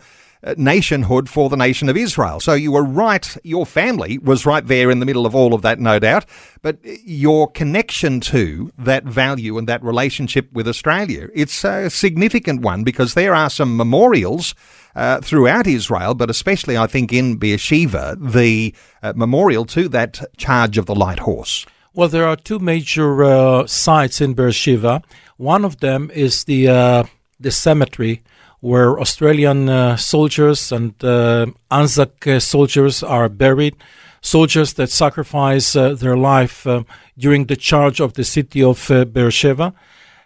nationhood 0.57 1.29
for 1.29 1.49
the 1.49 1.57
nation 1.57 1.89
of 1.89 1.97
Israel. 1.97 2.41
So 2.41 2.55
you 2.55 2.73
were 2.73 2.85
right, 2.85 3.37
your 3.43 3.67
family 3.67 4.19
was 4.19 4.47
right 4.47 4.67
there 4.67 4.91
in 4.91 5.01
the 5.01 5.07
middle 5.07 5.27
of 5.27 5.35
all 5.35 5.55
of 5.55 5.63
that, 5.63 5.81
no 5.81 5.99
doubt, 5.99 6.25
but 6.63 6.79
your 7.05 7.51
connection 7.51 8.21
to 8.21 8.73
that 8.79 9.05
value 9.05 9.59
and 9.59 9.69
that 9.69 9.83
relationship 9.83 10.53
with 10.53 10.69
Australia, 10.69 11.29
it's 11.35 11.65
a 11.65 11.91
significant 11.91 12.63
one 12.63 12.85
because 12.85 13.15
there 13.15 13.35
are 13.35 13.51
some 13.51 13.77
memorials 13.77 14.55
uh, 14.95 15.21
throughout 15.21 15.67
Israel, 15.67 16.15
but 16.15 16.31
especially 16.31 16.77
I 16.77 16.87
think 16.87 17.13
in 17.13 17.37
Beersheba, 17.37 18.17
the 18.21 18.75
uh, 19.03 19.13
memorial 19.17 19.65
to 19.67 19.89
that 19.91 20.23
charge 20.37 20.79
of 20.79 20.87
the 20.87 20.95
light 20.95 21.21
horse. 21.21 21.67
Well, 21.93 22.09
there 22.09 22.27
are 22.27 22.37
two 22.37 22.59
major 22.59 23.25
uh, 23.25 23.67
sites 23.67 24.21
in 24.21 24.35
Beersheba. 24.35 25.03
One 25.39 25.65
of 25.65 25.81
them 25.81 26.11
is 26.15 26.45
the 26.45 26.69
uh, 26.69 27.05
the 27.41 27.51
cemetery 27.51 28.23
where 28.61 28.99
Australian 28.99 29.69
uh, 29.69 29.97
soldiers 29.97 30.73
and 30.73 30.93
uh, 31.05 31.47
Anzac 31.71 32.27
uh, 32.27 32.41
soldiers 32.41 33.03
are 33.03 33.29
buried, 33.29 33.77
soldiers 34.21 34.75
that 34.75 34.91
sacrifice 34.91 35.77
uh, 35.77 35.95
their 35.95 36.17
life 36.17 36.67
uh, 36.67 36.83
during 37.19 37.47
the 37.47 37.57
charge 37.57 38.01
of 38.01 38.15
the 38.15 38.25
city 38.25 38.63
of 38.63 38.91
uh, 38.91 39.05
Beersheba. 39.05 39.75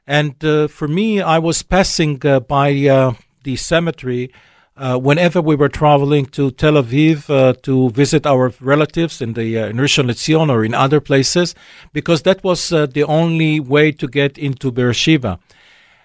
And 0.07 0.35
for 0.71 0.89
me, 0.89 1.21
I 1.21 1.39
was 1.39 1.63
passing 1.63 2.17
by 2.17 2.73
the 3.45 3.57
cemetery 3.57 4.33
whenever 4.75 5.41
we 5.41 5.55
were 5.55 5.69
traveling 5.69 6.27
to 6.27 6.51
Tel 6.51 6.73
Aviv 6.73 7.63
to 7.63 7.91
visit 7.91 8.27
our 8.27 8.53
relatives 8.61 9.23
in 9.23 9.35
the 9.35 9.55
in 9.57 9.77
Rishon 9.77 10.07
LeZion 10.07 10.51
or 10.51 10.65
in 10.65 10.75
other 10.75 11.01
places, 11.01 11.55
because 11.93 12.23
that 12.23 12.43
was 12.43 12.71
the 12.71 13.05
only 13.07 13.61
way 13.61 13.93
to 13.93 14.09
get 14.09 14.37
into 14.37 14.73
Beersheba. 14.73 15.39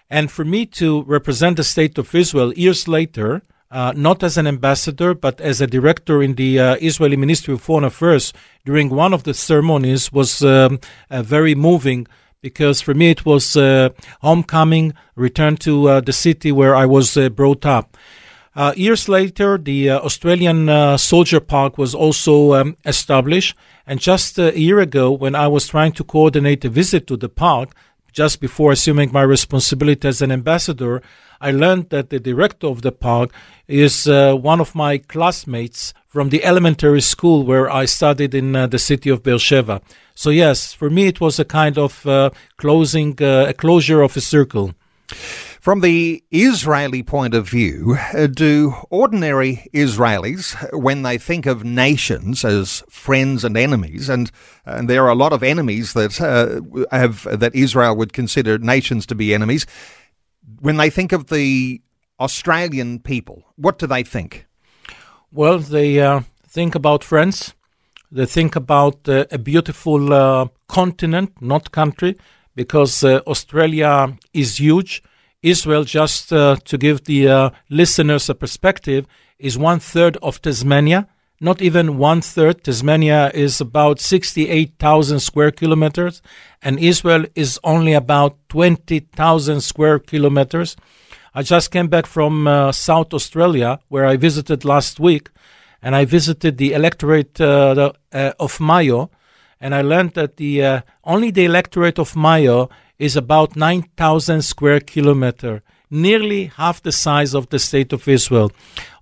And 0.09 0.31
for 0.31 0.45
me 0.45 0.65
to 0.67 1.03
represent 1.03 1.57
the 1.57 1.63
state 1.63 1.97
of 1.97 2.13
Israel 2.13 2.53
years 2.53 2.87
later, 2.87 3.41
uh, 3.71 3.91
not 3.95 4.23
as 4.23 4.37
an 4.37 4.47
ambassador, 4.47 5.13
but 5.13 5.41
as 5.41 5.59
a 5.59 5.67
director 5.67 6.21
in 6.21 6.35
the 6.35 6.59
uh, 6.59 6.75
Israeli 6.79 7.17
Ministry 7.17 7.53
of 7.53 7.61
Foreign 7.61 7.83
Affairs 7.83 8.31
during 8.63 8.89
one 8.89 9.13
of 9.13 9.23
the 9.23 9.33
ceremonies 9.33 10.13
was 10.13 10.43
um, 10.43 10.79
uh, 11.09 11.23
very 11.23 11.55
moving 11.55 12.07
because 12.41 12.79
for 12.79 12.93
me 12.93 13.09
it 13.09 13.25
was 13.25 13.57
uh, 13.57 13.89
homecoming, 14.21 14.93
return 15.15 15.57
to 15.57 15.89
uh, 15.89 15.99
the 15.99 16.13
city 16.13 16.51
where 16.51 16.75
I 16.75 16.85
was 16.85 17.17
uh, 17.17 17.29
brought 17.29 17.65
up. 17.65 17.97
Years 18.77 19.09
later, 19.09 19.57
the 19.57 19.91
Australian 19.91 20.97
Soldier 20.97 21.41
Park 21.41 21.77
was 21.77 21.93
also 21.93 22.53
um, 22.53 22.77
established. 22.85 23.53
And 23.85 23.99
just 23.99 24.39
a 24.39 24.57
year 24.57 24.79
ago, 24.79 25.11
when 25.11 25.35
I 25.35 25.49
was 25.49 25.67
trying 25.67 25.91
to 25.93 26.05
coordinate 26.05 26.63
a 26.63 26.69
visit 26.69 27.05
to 27.07 27.17
the 27.17 27.27
park, 27.27 27.75
just 28.15 28.39
before 28.39 28.71
assuming 28.71 29.11
my 29.11 29.21
responsibility 29.21 30.07
as 30.07 30.21
an 30.21 30.31
ambassador, 30.31 31.01
I 31.41 31.51
learned 31.51 31.89
that 31.89 32.09
the 32.09 32.19
director 32.19 32.67
of 32.67 32.81
the 32.81 32.93
park 32.93 33.31
is 33.67 34.07
uh, 34.07 34.35
one 34.35 34.61
of 34.61 34.73
my 34.73 34.99
classmates 34.99 35.93
from 36.07 36.29
the 36.29 36.45
elementary 36.45 37.01
school 37.01 37.43
where 37.43 37.69
I 37.69 37.83
studied 37.83 38.33
in 38.33 38.55
uh, 38.55 38.67
the 38.67 38.79
city 38.79 39.09
of 39.09 39.21
Beersheba. 39.21 39.81
So 40.15 40.29
yes, 40.29 40.73
for 40.73 40.89
me 40.89 41.07
it 41.07 41.19
was 41.19 41.39
a 41.39 41.45
kind 41.45 41.77
of 41.77 42.07
uh, 42.07 42.29
closing, 42.55 43.21
uh, 43.21 43.47
a 43.49 43.53
closure 43.53 44.01
of 44.01 44.15
a 44.15 44.21
circle. 44.21 44.73
From 45.65 45.81
the 45.81 46.23
Israeli 46.29 47.01
point 47.01 47.33
of 47.33 47.49
view, 47.49 47.97
do 48.35 48.75
ordinary 48.91 49.67
Israelis, 49.73 50.53
when 50.79 51.01
they 51.01 51.17
think 51.17 51.47
of 51.47 51.63
nations 51.63 52.45
as 52.45 52.83
friends 52.87 53.43
and 53.43 53.57
enemies, 53.57 54.07
and, 54.07 54.29
and 54.63 54.87
there 54.87 55.03
are 55.05 55.09
a 55.09 55.15
lot 55.15 55.33
of 55.33 55.41
enemies 55.41 55.93
that 55.93 56.21
uh, 56.21 56.61
have 56.95 57.23
that 57.39 57.55
Israel 57.55 57.95
would 57.95 58.13
consider 58.13 58.59
nations 58.59 59.07
to 59.07 59.15
be 59.15 59.33
enemies, 59.33 59.65
when 60.59 60.77
they 60.77 60.91
think 60.91 61.11
of 61.11 61.29
the 61.29 61.81
Australian 62.19 62.99
people, 62.99 63.41
what 63.55 63.79
do 63.79 63.87
they 63.87 64.03
think? 64.03 64.45
Well, 65.31 65.57
they 65.57 65.99
uh, 65.99 66.21
think 66.47 66.75
about 66.75 67.03
friends. 67.03 67.55
They 68.11 68.27
think 68.27 68.55
about 68.55 69.09
uh, 69.09 69.25
a 69.31 69.39
beautiful 69.39 70.13
uh, 70.13 70.47
continent, 70.67 71.41
not 71.41 71.71
country, 71.71 72.17
because 72.53 73.03
uh, 73.03 73.21
Australia 73.25 74.15
is 74.31 74.59
huge 74.59 75.01
Israel, 75.45 75.83
just 75.83 76.33
uh, 76.33 76.55
to 76.65 76.77
give 76.77 77.03
the 77.03 77.27
uh, 77.27 77.49
listeners 77.69 78.29
a 78.29 78.35
perspective, 78.35 79.05
is 79.37 79.57
one 79.57 79.79
third 79.79 80.17
of 80.21 80.41
Tasmania. 80.41 81.07
Not 81.39 81.61
even 81.61 81.97
one 81.97 82.21
third. 82.21 82.63
Tasmania 82.63 83.29
is 83.33 83.61
about 83.61 83.99
68,000 83.99 85.19
square 85.19 85.51
kilometers, 85.51 86.21
and 86.61 86.79
Israel 86.79 87.25
is 87.35 87.59
only 87.63 87.93
about 87.93 88.37
20,000 88.49 89.61
square 89.61 89.99
kilometers. 89.99 90.75
I 91.33 91.43
just 91.43 91.69
came 91.69 91.89
back 91.89 92.05
from 92.05 92.47
uh, 92.47 92.71
South 92.71 93.13
Australia, 93.13 93.79
where 93.89 94.05
I 94.05 94.15
visited 94.15 94.65
last 94.65 94.99
week, 94.99 95.29
and 95.81 95.95
I 95.95 96.05
visited 96.05 96.57
the 96.57 96.73
electorate 96.73 97.39
uh, 97.39 97.91
uh, 98.11 98.31
of 98.39 98.59
Mayo, 98.59 99.11
and 99.59 99.75
I 99.75 99.81
learned 99.81 100.13
that 100.13 100.37
the 100.37 100.63
uh, 100.63 100.81
only 101.03 101.31
the 101.31 101.45
electorate 101.45 101.99
of 101.99 102.15
Mayo 102.15 102.69
is 102.99 103.15
about 103.15 103.55
9,000 103.55 104.41
square 104.41 104.79
kilometer, 104.79 105.61
nearly 105.89 106.45
half 106.45 106.81
the 106.81 106.91
size 106.91 107.33
of 107.33 107.49
the 107.49 107.59
state 107.59 107.93
of 107.93 108.07
Israel. 108.07 108.51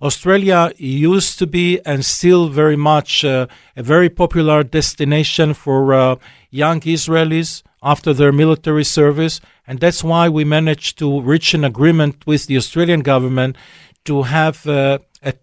Australia 0.02 0.72
used 0.76 1.38
to 1.38 1.46
be 1.46 1.80
and 1.86 2.04
still 2.04 2.48
very 2.48 2.76
much 2.76 3.24
uh, 3.24 3.46
a 3.76 3.82
very 3.82 4.10
popular 4.10 4.62
destination 4.62 5.54
for 5.54 5.94
uh, 5.94 6.16
young 6.50 6.80
Israelis 6.80 7.62
after 7.82 8.12
their 8.12 8.32
military 8.32 8.84
service, 8.84 9.40
and 9.66 9.78
that's 9.78 10.02
why 10.02 10.28
we 10.28 10.44
managed 10.44 10.98
to 10.98 11.20
reach 11.20 11.54
an 11.54 11.64
agreement 11.64 12.26
with 12.26 12.46
the 12.46 12.56
Australian 12.56 13.00
government 13.00 13.56
to 14.04 14.22
have 14.22 14.66
uh, 14.66 14.98
a, 15.22 15.34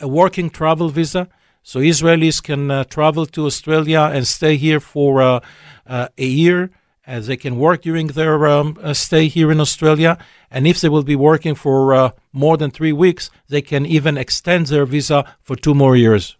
a, 0.00 0.08
working 0.08 0.50
travel 0.50 0.88
visa. 0.88 1.28
So 1.62 1.80
Israelis 1.80 2.42
can 2.42 2.70
uh, 2.70 2.84
travel 2.84 3.26
to 3.26 3.46
Australia 3.46 4.10
and 4.12 4.26
stay 4.26 4.56
here 4.56 4.80
for 4.80 5.20
uh, 5.20 5.40
uh, 5.86 6.08
a 6.16 6.26
year 6.26 6.70
as 7.06 7.26
they 7.26 7.36
can 7.36 7.56
work 7.56 7.82
during 7.82 8.08
their 8.08 8.46
um, 8.46 8.78
uh, 8.82 8.92
stay 8.92 9.28
here 9.28 9.50
in 9.52 9.60
Australia. 9.60 10.18
And 10.50 10.66
if 10.66 10.80
they 10.80 10.88
will 10.88 11.02
be 11.02 11.16
working 11.16 11.54
for 11.54 11.94
uh, 11.94 12.10
more 12.32 12.56
than 12.56 12.70
three 12.70 12.92
weeks, 12.92 13.30
they 13.48 13.62
can 13.62 13.86
even 13.86 14.18
extend 14.18 14.66
their 14.66 14.86
visa 14.86 15.24
for 15.40 15.56
two 15.56 15.74
more 15.74 15.96
years. 15.96 16.36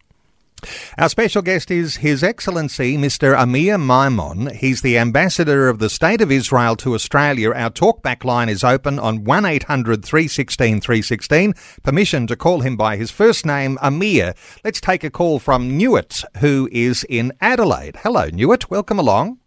Our 0.97 1.07
special 1.07 1.43
guest 1.43 1.69
is 1.69 1.97
His 1.97 2.23
Excellency 2.23 2.97
Mr. 2.97 3.39
Amir 3.39 3.77
Maimon. 3.77 4.55
He's 4.55 4.81
the 4.81 4.97
ambassador 4.97 5.69
of 5.69 5.77
the 5.77 5.89
State 5.89 6.19
of 6.19 6.31
Israel 6.31 6.75
to 6.77 6.95
Australia. 6.95 7.53
Our 7.53 7.69
talkback 7.69 8.23
line 8.23 8.49
is 8.49 8.63
open 8.63 8.97
on 8.97 9.23
1800 9.23 10.03
316 10.03 10.81
316. 10.81 11.53
Permission 11.83 12.25
to 12.25 12.35
call 12.35 12.61
him 12.61 12.75
by 12.75 12.97
his 12.97 13.11
first 13.11 13.45
name, 13.45 13.77
Amir. 13.81 14.33
Let's 14.63 14.81
take 14.81 15.03
a 15.03 15.11
call 15.11 15.37
from 15.37 15.77
Newitt, 15.77 16.25
who 16.37 16.67
is 16.71 17.05
in 17.07 17.33
Adelaide. 17.39 17.97
Hello, 17.97 18.29
Newitt. 18.29 18.71
Welcome 18.71 18.97
along. 18.97 19.37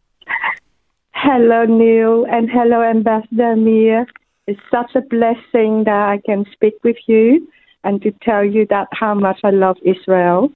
Hello, 1.22 1.66
Neil, 1.66 2.24
and 2.30 2.48
hello, 2.50 2.82
Ambassador 2.82 3.54
Mia. 3.54 4.06
It's 4.46 4.58
such 4.70 4.92
a 4.94 5.02
blessing 5.02 5.84
that 5.84 6.08
I 6.08 6.18
can 6.24 6.46
speak 6.50 6.82
with 6.82 6.96
you 7.06 7.46
and 7.84 8.00
to 8.00 8.10
tell 8.22 8.42
you 8.42 8.66
that 8.70 8.88
how 8.92 9.12
much 9.12 9.40
I 9.44 9.50
love 9.50 9.76
Israel. 9.84 10.50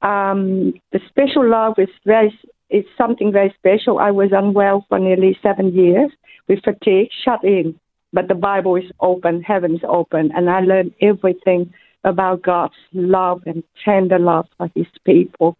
Um, 0.00 0.72
the 0.92 1.00
special 1.08 1.46
love 1.46 1.74
is 1.76 1.90
very 2.06 2.32
is 2.70 2.86
something 2.96 3.30
very 3.30 3.54
special. 3.58 3.98
I 3.98 4.10
was 4.10 4.30
unwell 4.32 4.86
for 4.88 4.98
nearly 4.98 5.38
seven 5.42 5.74
years 5.74 6.10
with 6.48 6.64
fatigue, 6.64 7.10
shut 7.22 7.44
in, 7.44 7.78
but 8.14 8.28
the 8.28 8.34
Bible 8.34 8.76
is 8.76 8.90
open, 9.00 9.42
heaven's 9.42 9.82
open, 9.86 10.30
and 10.34 10.48
I 10.48 10.60
learned 10.60 10.94
everything 11.02 11.70
about 12.04 12.40
God's 12.40 12.80
love 12.94 13.42
and 13.44 13.62
tender 13.84 14.18
love 14.18 14.46
for 14.56 14.70
His 14.74 14.86
people. 15.04 15.58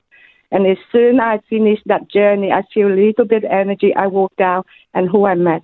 And 0.51 0.67
as 0.67 0.79
soon 0.91 1.17
as 1.17 1.41
I 1.41 1.41
finished 1.49 1.83
that 1.87 2.11
journey, 2.11 2.51
I 2.51 2.63
feel 2.73 2.89
a 2.89 2.95
little 2.95 3.27
bit 3.27 3.45
energy. 3.45 3.95
I 3.95 4.07
walked 4.07 4.41
out, 4.41 4.67
and 4.95 5.09
who 5.09 5.27
I 5.27 5.35
met, 5.35 5.63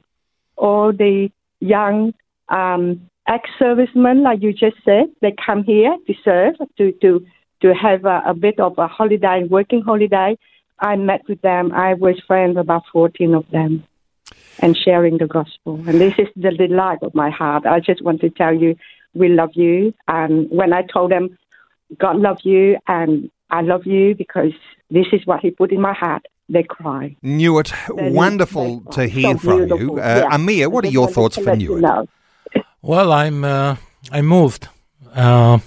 all 0.56 0.92
the 0.92 1.30
young 1.60 2.12
um, 2.48 3.08
ex-servicemen, 3.26 4.22
like 4.22 4.42
you 4.42 4.52
just 4.52 4.76
said, 4.84 5.06
they 5.22 5.34
come 5.44 5.64
here 5.64 5.96
to 6.06 6.14
serve, 6.24 6.56
to 6.78 6.92
to 6.92 7.24
to 7.62 7.74
have 7.74 8.04
a, 8.04 8.22
a 8.26 8.34
bit 8.34 8.60
of 8.60 8.76
a 8.78 8.86
holiday, 8.86 9.44
working 9.48 9.80
holiday. 9.80 10.36
I 10.78 10.96
met 10.96 11.22
with 11.28 11.40
them. 11.40 11.72
I 11.72 11.94
was 11.94 12.20
friends 12.26 12.58
about 12.58 12.82
14 12.92 13.34
of 13.34 13.48
them, 13.50 13.84
and 14.58 14.76
sharing 14.76 15.18
the 15.18 15.26
gospel. 15.26 15.82
And 15.86 16.00
this 16.00 16.14
is 16.18 16.28
the 16.36 16.50
delight 16.50 16.98
of 17.02 17.14
my 17.14 17.30
heart. 17.30 17.64
I 17.64 17.80
just 17.80 18.02
want 18.02 18.20
to 18.20 18.30
tell 18.30 18.54
you, 18.54 18.76
we 19.14 19.28
love 19.28 19.52
you. 19.54 19.94
And 20.08 20.50
when 20.50 20.72
I 20.72 20.82
told 20.82 21.10
them, 21.10 21.38
God 21.98 22.16
love 22.16 22.38
you, 22.42 22.76
and 22.86 23.30
I 23.54 23.60
love 23.60 23.86
you 23.86 24.16
because 24.16 24.52
this 24.90 25.06
is 25.12 25.24
what 25.26 25.40
he 25.40 25.50
put 25.52 25.70
in 25.70 25.80
my 25.80 25.92
heart. 25.92 26.26
They 26.48 26.64
cry. 26.64 27.16
Newitt, 27.22 27.72
wonderful 27.88 28.80
to 28.92 29.06
hear 29.06 29.38
so 29.38 29.38
from 29.38 29.78
you. 29.78 29.98
Uh, 29.98 30.24
yeah. 30.24 30.34
Amir, 30.34 30.68
what 30.68 30.84
are 30.84 30.90
your 30.90 31.08
thoughts 31.08 31.36
for 31.38 31.54
you? 31.54 31.80
Know. 31.80 32.06
Well, 32.82 33.12
I'm 33.12 33.44
uh, 33.44 33.76
I'm 34.10 34.26
moved. 34.26 34.68
Uh, 35.14 35.58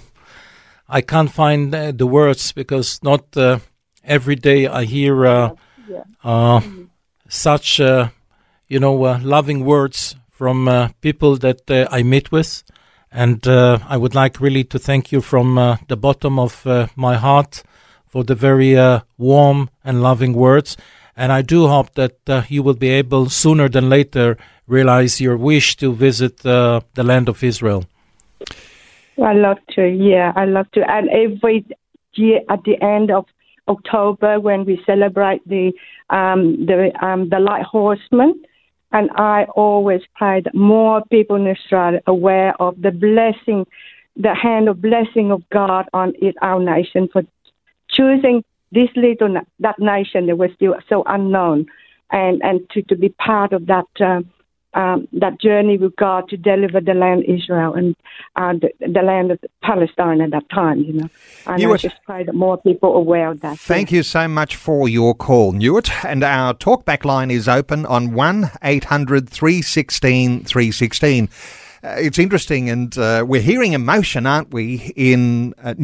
I 0.88 1.00
can't 1.00 1.32
find 1.32 1.74
uh, 1.74 1.92
the 1.92 2.06
words 2.06 2.52
because 2.52 3.02
not 3.02 3.36
uh, 3.36 3.58
every 4.04 4.36
day 4.36 4.66
I 4.68 4.84
hear 4.84 5.26
uh, 5.26 5.54
yeah. 5.88 6.02
mm-hmm. 6.22 6.84
such 7.28 7.80
you 7.80 8.78
know 8.84 8.94
loving 9.34 9.64
words 9.64 10.14
from 10.30 10.92
people 11.00 11.36
that 11.38 11.62
I 11.90 12.02
meet 12.02 12.30
with. 12.30 12.62
And 13.10 13.46
uh, 13.48 13.78
I 13.88 13.96
would 13.96 14.14
like 14.14 14.40
really 14.40 14.64
to 14.64 14.78
thank 14.78 15.12
you 15.12 15.20
from 15.20 15.56
uh, 15.56 15.78
the 15.88 15.96
bottom 15.96 16.38
of 16.38 16.66
uh, 16.66 16.88
my 16.94 17.16
heart 17.16 17.62
for 18.08 18.24
the 18.24 18.34
very 18.34 18.76
uh, 18.76 19.00
warm 19.16 19.70
and 19.84 20.02
loving 20.02 20.32
words. 20.32 20.76
And 21.16 21.32
I 21.32 21.42
do 21.42 21.66
hope 21.66 21.94
that 21.94 22.16
uh, 22.28 22.42
you 22.48 22.62
will 22.62 22.74
be 22.74 22.90
able 22.90 23.28
sooner 23.28 23.68
than 23.68 23.88
later 23.88 24.36
realize 24.66 25.20
your 25.20 25.36
wish 25.36 25.76
to 25.76 25.92
visit 25.92 26.44
uh, 26.46 26.80
the 26.94 27.02
land 27.02 27.28
of 27.28 27.42
Israel. 27.42 27.84
I 29.22 29.32
love 29.32 29.58
to, 29.74 29.86
yeah, 29.86 30.32
I 30.36 30.44
love 30.44 30.70
to. 30.72 30.88
And 30.88 31.08
every 31.10 31.66
year 32.14 32.40
at 32.48 32.62
the 32.64 32.80
end 32.82 33.10
of 33.10 33.26
October, 33.66 34.40
when 34.40 34.64
we 34.64 34.80
celebrate 34.86 35.46
the 35.46 35.72
um, 36.10 36.66
the 36.66 36.90
um, 37.04 37.28
the 37.28 37.38
light 37.38 37.64
horseman, 37.64 38.40
and 38.92 39.10
I 39.16 39.44
always 39.54 40.00
pray 40.14 40.40
that 40.40 40.54
more 40.54 41.02
people 41.10 41.36
in 41.36 41.46
Australia 41.46 42.00
aware 42.06 42.54
of 42.62 42.80
the 42.80 42.90
blessing, 42.90 43.66
the 44.16 44.34
hand 44.34 44.68
of 44.68 44.80
blessing 44.80 45.30
of 45.30 45.42
God 45.50 45.86
on 45.92 46.14
it, 46.22 46.34
our 46.40 46.60
nation 46.60 47.08
for 47.12 47.22
choosing 47.98 48.44
this 48.72 48.88
little 48.96 49.34
that 49.60 49.78
nation 49.78 50.26
that 50.26 50.36
was 50.36 50.50
still 50.54 50.74
so 50.88 51.02
unknown, 51.06 51.66
and 52.10 52.40
and 52.42 52.68
to, 52.70 52.82
to 52.82 52.96
be 52.96 53.08
part 53.10 53.52
of 53.52 53.66
that. 53.66 53.86
Uh, 54.00 54.20
um, 54.74 55.08
that 55.12 55.40
journey 55.40 55.78
with 55.78 55.96
God 55.96 56.28
to 56.28 56.36
deliver 56.36 56.80
the 56.80 56.92
land 56.92 57.24
Israel 57.24 57.74
and 57.74 57.96
uh, 58.36 58.52
the, 58.52 58.70
the, 58.86 59.00
land 59.00 59.32
of 59.32 59.40
Palestine 59.62 60.20
at 60.20 60.30
that 60.32 60.48
time, 60.50 60.82
you 60.82 60.92
know. 60.92 61.08
And 61.46 61.62
Newitt, 61.62 61.84
I 61.86 61.88
just 61.88 62.02
pray 62.04 62.22
that 62.22 62.34
more 62.34 62.58
people 62.58 62.92
are 62.92 62.98
aware 62.98 63.30
of 63.30 63.40
that. 63.40 63.58
Thank 63.58 63.90
you 63.90 64.02
so 64.02 64.28
much 64.28 64.56
for 64.56 64.86
your 64.86 65.14
call, 65.14 65.52
Newitt. 65.52 65.90
And 66.04 66.22
our 66.22 66.52
talkback 66.52 67.06
line 67.06 67.30
is 67.30 67.48
open 67.48 67.86
on 67.86 68.12
1 68.12 68.50
800 68.62 69.28
316 69.28 70.44
316. 70.44 71.28
Uh, 71.82 71.94
it's 71.96 72.18
interesting, 72.18 72.68
and 72.68 72.98
uh, 72.98 73.24
we're 73.26 73.40
hearing 73.40 73.72
emotion, 73.72 74.26
aren't 74.26 74.52
we, 74.52 74.92
in 74.96 75.54
uh, 75.62 75.74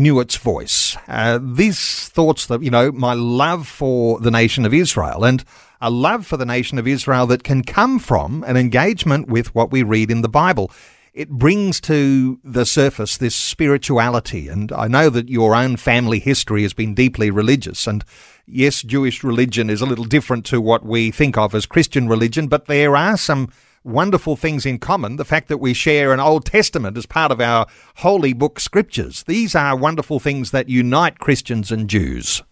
voice? 0.40 0.96
Uh, 1.06 1.38
these 1.40 2.08
thoughts 2.08 2.46
that, 2.46 2.62
you 2.64 2.70
know, 2.70 2.90
my 2.90 3.14
love 3.14 3.68
for 3.68 4.18
the 4.18 4.30
nation 4.30 4.66
of 4.66 4.74
Israel 4.74 5.24
and 5.24 5.44
a 5.80 5.90
love 5.90 6.26
for 6.26 6.36
the 6.36 6.46
nation 6.46 6.78
of 6.78 6.88
Israel 6.88 7.26
that 7.26 7.44
can 7.44 7.62
come 7.62 8.00
from 8.00 8.42
an 8.44 8.56
engagement 8.56 9.28
with 9.28 9.54
what 9.54 9.70
we 9.70 9.84
read 9.84 10.10
in 10.10 10.22
the 10.22 10.28
Bible. 10.28 10.70
it 11.14 11.30
brings 11.30 11.80
to 11.80 12.40
the 12.42 12.66
surface 12.66 13.16
this 13.16 13.36
spirituality. 13.36 14.48
And 14.48 14.72
I 14.72 14.88
know 14.88 15.08
that 15.10 15.28
your 15.28 15.54
own 15.54 15.76
family 15.76 16.18
history 16.18 16.62
has 16.62 16.72
been 16.72 16.92
deeply 16.92 17.30
religious. 17.30 17.86
And 17.86 18.04
yes, 18.46 18.82
Jewish 18.82 19.22
religion 19.22 19.70
is 19.70 19.80
a 19.80 19.86
little 19.86 20.04
different 20.04 20.44
to 20.46 20.60
what 20.60 20.84
we 20.84 21.12
think 21.12 21.38
of 21.38 21.54
as 21.54 21.66
Christian 21.66 22.08
religion, 22.08 22.48
but 22.48 22.66
there 22.66 22.96
are 22.96 23.16
some 23.16 23.48
wonderful 23.84 24.34
things 24.34 24.66
in 24.66 24.78
common. 24.78 25.16
The 25.16 25.24
fact 25.24 25.48
that 25.48 25.58
we 25.58 25.74
share 25.74 26.12
an 26.12 26.20
Old 26.20 26.46
Testament 26.46 26.96
as 26.96 27.06
part 27.06 27.30
of 27.30 27.40
our 27.40 27.66
holy 27.96 28.32
book 28.32 28.58
scriptures. 28.58 29.22
These 29.24 29.54
are 29.54 29.76
wonderful 29.76 30.18
things 30.18 30.50
that 30.50 30.68
unite 30.68 31.18
Christians 31.18 31.70
and 31.70 31.88
Jews. 31.88 32.42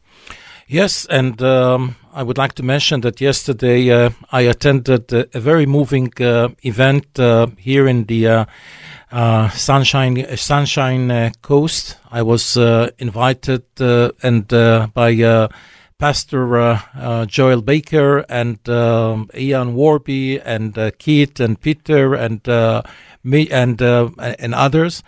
Yes, 0.68 1.06
and 1.06 1.42
um, 1.42 1.96
I 2.14 2.22
would 2.22 2.38
like 2.38 2.54
to 2.54 2.62
mention 2.62 3.00
that 3.02 3.20
yesterday 3.20 3.90
uh, 3.90 4.10
I 4.30 4.42
attended 4.42 5.12
a, 5.12 5.26
a 5.36 5.40
very 5.40 5.66
moving 5.66 6.12
uh, 6.20 6.50
event 6.62 7.18
uh, 7.18 7.48
here 7.58 7.86
in 7.88 8.04
the 8.04 8.26
uh, 8.26 8.44
uh, 9.10 9.48
Sunshine 9.50 10.36
Sunshine 10.36 11.10
uh, 11.10 11.30
Coast. 11.42 11.98
I 12.10 12.22
was 12.22 12.56
invited 12.98 13.64
and 13.78 14.48
by 14.48 15.48
Pastor 16.02 16.80
Joel 17.28 17.62
Baker 17.62 18.24
and 18.28 18.58
um, 18.68 19.30
Ian 19.36 19.74
Warby 19.74 20.40
and 20.40 20.76
Keith 20.98 21.38
and 21.38 21.60
Peter 21.60 22.14
and 22.14 22.40
me 23.22 23.48
and 23.48 23.80
and 23.80 24.54
others. 24.54 25.04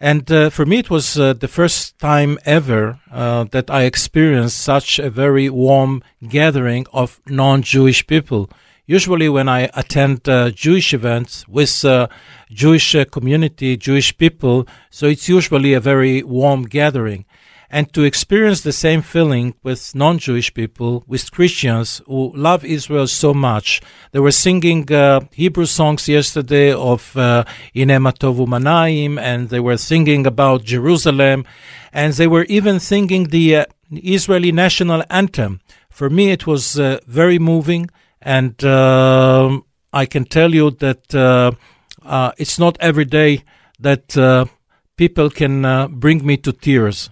And 0.00 0.30
uh, 0.30 0.50
for 0.50 0.66
me, 0.66 0.80
it 0.80 0.90
was 0.90 1.18
uh, 1.18 1.32
the 1.32 1.48
first 1.48 1.98
time 1.98 2.38
ever 2.44 3.00
uh, 3.10 3.44
that 3.52 3.70
I 3.70 3.84
experienced 3.84 4.58
such 4.58 4.98
a 4.98 5.08
very 5.08 5.48
warm 5.48 6.02
gathering 6.28 6.84
of 6.92 7.20
non 7.26 7.62
Jewish 7.62 8.06
people. 8.06 8.50
Usually, 8.86 9.30
when 9.30 9.48
I 9.48 9.70
attend 9.72 10.28
uh, 10.28 10.50
Jewish 10.50 10.92
events 10.92 11.48
with 11.48 11.86
uh, 11.86 12.08
Jewish 12.50 12.94
uh, 12.94 13.06
community, 13.06 13.78
Jewish 13.78 14.14
people, 14.18 14.68
so 14.90 15.06
it's 15.06 15.26
usually 15.26 15.72
a 15.72 15.80
very 15.80 16.22
warm 16.22 16.64
gathering 16.64 17.24
and 17.70 17.92
to 17.92 18.02
experience 18.02 18.60
the 18.60 18.72
same 18.72 19.02
feeling 19.02 19.54
with 19.62 19.94
non-Jewish 19.94 20.54
people, 20.54 21.04
with 21.06 21.32
Christians 21.32 22.00
who 22.06 22.32
love 22.34 22.64
Israel 22.64 23.06
so 23.06 23.34
much. 23.34 23.80
They 24.12 24.20
were 24.20 24.32
singing 24.32 24.92
uh, 24.92 25.20
Hebrew 25.32 25.66
songs 25.66 26.08
yesterday 26.08 26.72
of 26.72 27.16
uh, 27.16 27.44
Hine 27.74 28.00
Ma 28.02 28.12
Tov 28.12 28.36
Umanaim, 28.44 29.18
and 29.18 29.48
they 29.48 29.60
were 29.60 29.76
singing 29.76 30.26
about 30.26 30.64
Jerusalem, 30.64 31.44
and 31.92 32.12
they 32.14 32.26
were 32.26 32.44
even 32.44 32.80
singing 32.80 33.24
the 33.28 33.56
uh, 33.56 33.64
Israeli 33.90 34.52
national 34.52 35.02
anthem. 35.10 35.60
For 35.90 36.10
me, 36.10 36.30
it 36.30 36.46
was 36.46 36.78
uh, 36.78 36.98
very 37.06 37.38
moving, 37.38 37.88
and 38.20 38.62
uh, 38.64 39.60
I 39.92 40.06
can 40.06 40.24
tell 40.24 40.52
you 40.54 40.72
that 40.72 41.14
uh, 41.14 41.52
uh, 42.02 42.32
it's 42.36 42.58
not 42.58 42.76
every 42.80 43.04
day 43.04 43.44
that 43.78 44.48
people 44.96 45.30
can 45.30 45.62
bring 45.98 46.26
me 46.26 46.36
to 46.38 46.52
tears. 46.52 47.10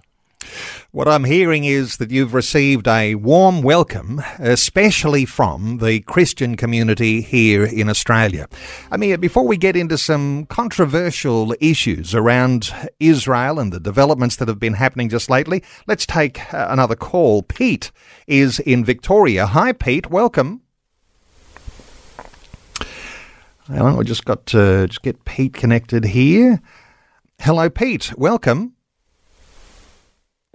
What 0.91 1.07
I'm 1.07 1.23
hearing 1.23 1.63
is 1.63 1.97
that 1.97 2.11
you've 2.11 2.33
received 2.33 2.87
a 2.87 3.15
warm 3.15 3.63
welcome, 3.63 4.21
especially 4.37 5.25
from 5.25 5.79
the 5.79 6.01
Christian 6.01 6.55
community 6.55 7.21
here 7.21 7.65
in 7.65 7.89
Australia. 7.89 8.47
I 8.91 8.97
mean, 8.97 9.19
before 9.19 9.47
we 9.47 9.57
get 9.57 9.75
into 9.75 9.97
some 9.97 10.45
controversial 10.45 11.55
issues 11.59 12.13
around 12.13 12.71
Israel 12.99 13.59
and 13.59 13.73
the 13.73 13.79
developments 13.79 14.35
that 14.35 14.47
have 14.47 14.59
been 14.59 14.75
happening 14.75 15.09
just 15.09 15.29
lately, 15.29 15.63
let's 15.87 16.05
take 16.05 16.53
uh, 16.53 16.67
another 16.69 16.95
call. 16.95 17.41
Pete 17.41 17.91
is 18.27 18.59
in 18.59 18.85
Victoria. 18.85 19.47
Hi, 19.47 19.71
Pete. 19.71 20.11
Welcome. 20.11 20.61
We 23.69 24.03
just 24.03 24.25
got 24.25 24.45
to 24.47 24.87
just 24.87 25.01
get 25.01 25.25
Pete 25.25 25.53
connected 25.53 26.05
here. 26.05 26.61
Hello, 27.39 27.69
Pete. 27.69 28.13
Welcome. 28.17 28.75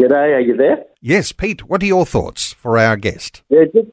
G'day, 0.01 0.37
are 0.37 0.41
you 0.41 0.57
there? 0.57 0.85
Yes, 1.01 1.33
Pete. 1.33 1.69
What 1.69 1.83
are 1.83 1.87
your 1.87 2.07
thoughts 2.07 2.53
for 2.53 2.79
our 2.79 2.97
guest? 2.97 3.43
Yeah, 3.49 3.65
just, 3.75 3.89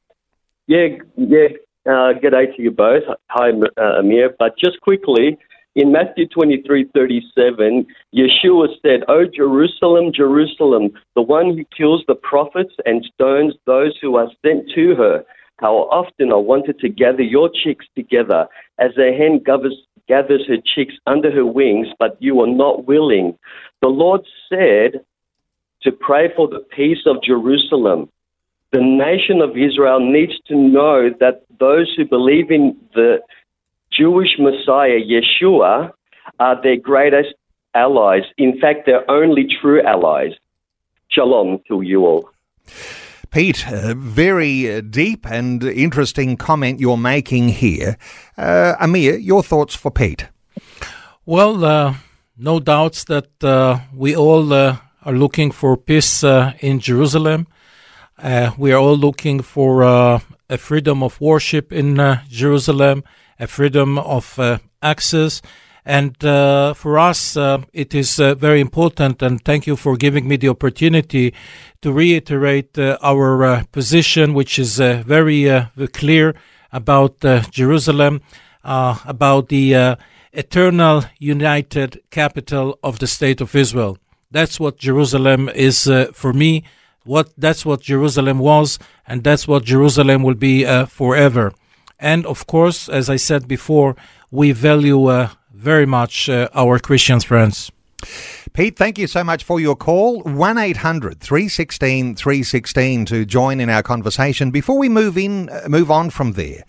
yeah, 0.68 0.88
yeah. 1.18 1.48
Uh, 1.88 2.13
g'day 2.13 2.56
to 2.56 2.62
you 2.62 2.70
both. 2.70 3.02
Hi, 3.30 3.50
uh, 3.50 4.00
Amir. 4.00 4.36
But 4.38 4.56
just 4.56 4.80
quickly, 4.82 5.36
in 5.74 5.91
Matthew 5.91 6.28
twenty 6.28 6.62
three 6.62 6.86
thirty 6.94 7.24
seven, 7.34 7.88
Yeshua 8.15 8.68
said, 8.84 9.02
"O 9.08 9.26
Jerusalem, 9.26 10.12
Jerusalem, 10.13 10.91
the 11.15 11.24
one 11.24 11.58
who 11.58 11.65
kills 11.76 12.04
the 12.08 12.13
prophets 12.13 12.76
and 12.86 13.04
stones 13.15 13.56
those 13.65 13.98
who 14.00 14.15
are 14.15 14.30
sent 14.46 14.70
to 14.76 14.94
her. 14.94 15.24
How 15.58 15.74
often 15.89 16.32
I 16.32 16.36
wanted 16.36 16.78
to 16.82 16.89
gather 16.89 17.24
your 17.24 17.50
chicks 17.63 17.88
together, 17.96 18.48
as 18.78 18.91
a 19.00 19.12
hen 19.18 19.41
gathers 19.44 19.76
gathers 20.08 20.46
her 20.48 20.58
chicks 20.76 20.94
under 21.08 21.32
her 21.32 21.48
wings, 21.48 21.88
but 21.98 22.15
you 22.20 22.41
are 22.41 22.48
not 22.48 22.86
willing." 22.86 23.36
The 23.82 23.88
Lord 23.88 24.22
said, 24.50 25.04
to 25.86 25.91
pray 25.91 26.30
for 26.36 26.48
the 26.48 26.60
peace 26.60 27.04
of 27.06 27.24
Jerusalem. 27.24 28.10
The 28.71 28.82
nation 28.82 29.41
of 29.41 29.52
Israel 29.52 30.00
needs 30.00 30.34
to 30.48 30.56
know 30.56 31.10
that 31.21 31.43
those 31.60 31.93
who 31.95 32.04
believe 32.06 32.52
in 32.52 32.76
the 32.93 33.19
Jewish 33.91 34.38
Messiah, 34.38 35.00
Yeshua, 35.00 35.91
are 36.39 36.62
their 36.62 36.76
greatest 36.76 37.34
allies. 37.74 38.24
In 38.38 38.60
fact, 38.60 38.86
their 38.86 39.10
only 39.10 39.48
true 39.62 39.82
allies. 39.82 40.32
Shalom 41.10 41.62
to 41.69 41.82
you 41.82 42.06
all. 42.06 42.30
Pete, 43.30 43.65
a 43.67 43.93
very 43.93 44.76
uh, 44.76 44.82
deep 44.82 45.30
and 45.30 45.63
interesting 45.63 46.36
comment 46.36 46.80
you're 46.80 46.98
making 46.98 47.50
here. 47.50 47.98
Uh, 48.38 48.76
Amir, 48.80 49.17
your 49.17 49.43
thoughts 49.43 49.76
for 49.76 49.91
Pete? 49.91 50.28
Well, 51.26 51.63
uh, 51.63 51.95
no 52.38 52.60
doubts 52.60 53.04
that 53.06 53.43
uh, 53.43 53.80
we 53.93 54.15
all 54.15 54.52
uh, 54.52 54.78
are 55.06 55.13
looking 55.13 55.52
for 55.52 55.78
peace 55.78 56.24
uh, 56.24 56.54
in 56.60 56.80
Jerusalem. 56.80 57.46
Uh, 58.18 58.52
we 58.58 58.72
are 58.72 58.80
all 58.80 58.98
looking 58.98 59.39
for 59.39 59.84
uh, 59.84 60.20
a 60.50 60.58
freedom 60.58 61.04
of 61.04 61.22
worship 61.22 61.72
in 61.72 62.00
uh, 62.00 62.24
Jerusalem, 62.28 63.04
a 63.39 63.46
freedom 63.46 64.00
of 64.00 64.39
uh, 64.39 64.58
access. 64.82 65.44
And 65.86 66.26
uh, 66.26 66.74
for 66.74 66.98
us, 66.98 67.38
it 67.72 67.94
is 67.94 68.15
very 68.15 68.60
important. 68.60 69.22
And 69.22 69.46
thank 69.46 69.68
you 69.68 69.76
for 69.76 69.96
giving 69.96 70.28
me 70.28 70.36
the 70.36 70.50
opportunity 70.50 71.36
to 71.84 71.94
reiterate 71.94 72.80
our 72.80 73.63
position, 73.72 74.34
which 74.34 74.58
is 74.58 74.78
very 74.78 75.68
clear 75.94 76.34
about 76.72 77.20
Jerusalem, 77.52 78.22
about 78.63 79.50
the 79.50 79.98
eternal 80.34 81.04
united 81.20 82.02
capital 82.10 82.80
of 82.82 82.98
the 82.98 83.06
state 83.06 83.39
of 83.39 83.56
Israel. 83.56 84.00
That's 84.32 84.60
what 84.60 84.78
Jerusalem 84.78 85.50
is 85.50 85.88
uh, 85.88 86.08
for 86.14 86.34
me. 86.34 86.64
What 87.04 87.30
that's 87.38 87.66
what 87.66 87.82
Jerusalem 87.82 88.40
was, 88.40 88.80
and 89.08 89.24
that's 89.24 89.48
what 89.48 89.64
Jerusalem 89.64 90.24
will 90.24 90.34
be 90.36 90.66
uh, 90.66 90.88
forever. 90.88 91.54
And 92.00 92.26
of 92.26 92.48
course, 92.48 92.90
as 92.90 93.10
I 93.10 93.18
said 93.18 93.48
before, 93.48 93.96
we 94.32 94.52
value 94.52 95.06
uh, 95.06 95.30
very 95.54 95.86
much 95.86 96.30
uh, 96.30 96.50
our 96.54 96.80
Christian 96.80 97.20
friends. 97.20 97.72
Pete, 98.54 98.78
thank 98.78 98.98
you 98.98 99.08
so 99.08 99.24
much 99.24 99.44
for 99.44 99.60
your 99.60 99.76
call. 99.76 100.22
1 100.22 100.58
800 100.58 101.20
316 101.20 102.16
316 102.16 103.06
to 103.06 103.26
join 103.26 103.60
in 103.60 103.70
our 103.70 103.84
conversation. 103.84 104.50
Before 104.52 104.78
we 104.78 104.90
move 104.90 105.18
in, 105.18 105.50
uh, 105.50 105.68
move 105.68 105.92
on 105.92 106.10
from 106.10 106.34
there, 106.34 106.64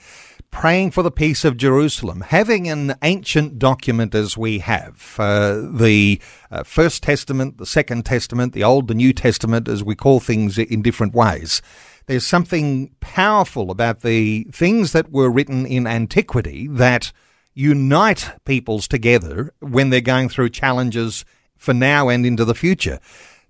praying 0.50 0.90
for 0.90 1.02
the 1.02 1.10
peace 1.10 1.44
of 1.44 1.56
Jerusalem, 1.56 2.22
having 2.22 2.68
an 2.68 2.94
ancient 3.02 3.58
document 3.58 4.14
as 4.14 4.36
we 4.36 4.60
have, 4.60 5.16
uh, 5.18 5.62
the 5.70 6.20
uh, 6.50 6.62
First 6.62 7.02
Testament, 7.02 7.58
the 7.58 7.66
Second 7.66 8.06
Testament, 8.06 8.52
the 8.52 8.64
Old, 8.64 8.88
the 8.88 8.94
New 8.94 9.12
Testament, 9.12 9.68
as 9.68 9.84
we 9.84 9.94
call 9.94 10.20
things 10.20 10.58
in 10.58 10.82
different 10.82 11.14
ways. 11.14 11.60
There's 12.06 12.26
something 12.26 12.94
powerful 13.00 13.70
about 13.70 14.02
the 14.02 14.44
things 14.52 14.92
that 14.92 15.10
were 15.10 15.30
written 15.30 15.66
in 15.66 15.86
antiquity 15.86 16.68
that 16.68 17.12
unite 17.54 18.30
peoples 18.44 18.86
together 18.86 19.52
when 19.60 19.90
they're 19.90 20.00
going 20.00 20.28
through 20.28 20.50
challenges 20.50 21.24
for 21.56 21.74
now 21.74 22.08
and 22.08 22.24
into 22.24 22.44
the 22.44 22.54
future. 22.54 23.00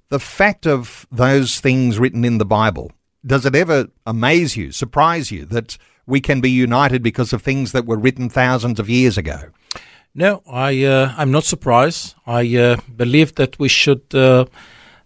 The 0.09 0.20
fact 0.20 0.66
of 0.66 1.06
those 1.11 1.61
things 1.61 1.98
written 1.98 2.24
in 2.24 2.38
the 2.38 2.46
Bible, 2.46 2.92
does 3.24 3.44
it 3.44 3.56
ever 3.56 3.88
amaze 4.06 4.56
you, 4.56 4.70
surprise 4.70 5.32
you 5.32 5.44
that 5.46 5.76
we 6.07 6.21
can 6.21 6.40
be 6.40 6.51
united 6.51 7.03
because 7.03 7.33
of 7.33 7.42
things 7.42 7.73
that 7.73 7.87
were 7.87 7.99
written 7.99 8.29
thousands 8.29 8.79
of 8.79 8.88
years 8.88 9.19
ago. 9.19 9.51
No, 10.14 10.42
I 10.51 10.85
uh, 10.85 11.12
I'm 11.19 11.31
not 11.31 11.45
surprised. 11.45 12.14
I 12.27 12.57
uh, 12.57 12.77
believe 12.97 13.35
that 13.35 13.59
we 13.59 13.69
should 13.69 14.03
uh, 14.14 14.47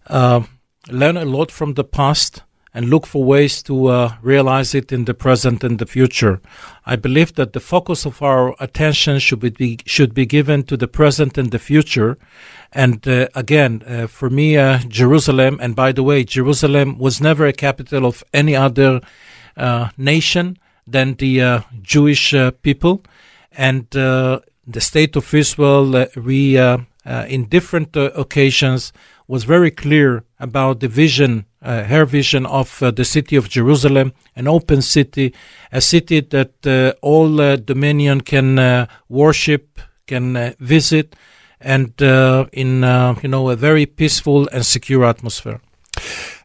uh 0.07 0.43
learn 0.89 1.17
a 1.17 1.25
lot 1.25 1.51
from 1.51 1.73
the 1.73 1.83
past 1.83 2.43
and 2.73 2.89
look 2.89 3.05
for 3.05 3.23
ways 3.23 3.61
to 3.63 3.87
uh, 3.87 4.13
realize 4.21 4.73
it 4.73 4.91
in 4.93 5.03
the 5.03 5.13
present 5.13 5.63
and 5.65 5.79
the 5.79 5.85
future. 5.85 6.39
I 6.85 6.95
believe 6.95 7.35
that 7.35 7.51
the 7.51 7.59
focus 7.59 8.05
of 8.05 8.21
our 8.21 8.55
attention 8.59 9.19
should 9.19 9.41
be 9.41 9.79
should 9.85 10.13
be 10.13 10.25
given 10.25 10.63
to 10.63 10.77
the 10.77 10.87
present 10.87 11.37
and 11.37 11.51
the 11.51 11.59
future. 11.59 12.17
And 12.71 13.05
uh, 13.05 13.27
again, 13.35 14.07
for 14.07 14.29
me, 14.29 14.55
Jerusalem. 14.87 15.59
And 15.61 15.75
by 15.75 15.91
the 15.91 16.03
way, 16.03 16.23
Jerusalem 16.23 16.97
was 16.97 17.19
never 17.19 17.45
a 17.45 17.53
capital 17.67 18.05
of 18.05 18.23
any 18.33 18.55
other 18.55 19.01
nation 19.97 20.57
than 20.91 21.15
the 21.15 21.41
uh, 21.41 21.61
Jewish 21.81 22.33
uh, 22.33 22.51
people. 22.61 23.03
And 23.51 23.93
uh, 23.95 24.39
the 24.67 24.81
state 24.81 25.15
of 25.15 25.33
Israel, 25.33 25.95
uh, 25.95 26.05
we, 26.15 26.57
uh, 26.57 26.79
uh, 27.05 27.25
in 27.27 27.45
different 27.45 27.95
uh, 27.97 28.11
occasions, 28.15 28.93
was 29.27 29.43
very 29.45 29.71
clear 29.71 30.23
about 30.39 30.81
the 30.81 30.87
vision, 30.87 31.45
uh, 31.61 31.83
her 31.83 32.05
vision 32.05 32.45
of 32.45 32.83
uh, 32.83 32.91
the 32.91 33.05
city 33.05 33.35
of 33.35 33.49
Jerusalem, 33.49 34.11
an 34.35 34.47
open 34.47 34.81
city, 34.81 35.33
a 35.71 35.79
city 35.79 36.19
that 36.19 36.95
all 37.01 37.57
dominion 37.57 38.21
can 38.21 38.87
worship, 39.07 39.79
can 40.05 40.53
visit, 40.59 41.15
and 41.61 41.93
in 42.51 42.83
you 43.23 43.29
know 43.29 43.49
a 43.49 43.55
very 43.55 43.85
peaceful 43.85 44.49
and 44.51 44.65
secure 44.65 45.05
atmosphere. 45.05 45.61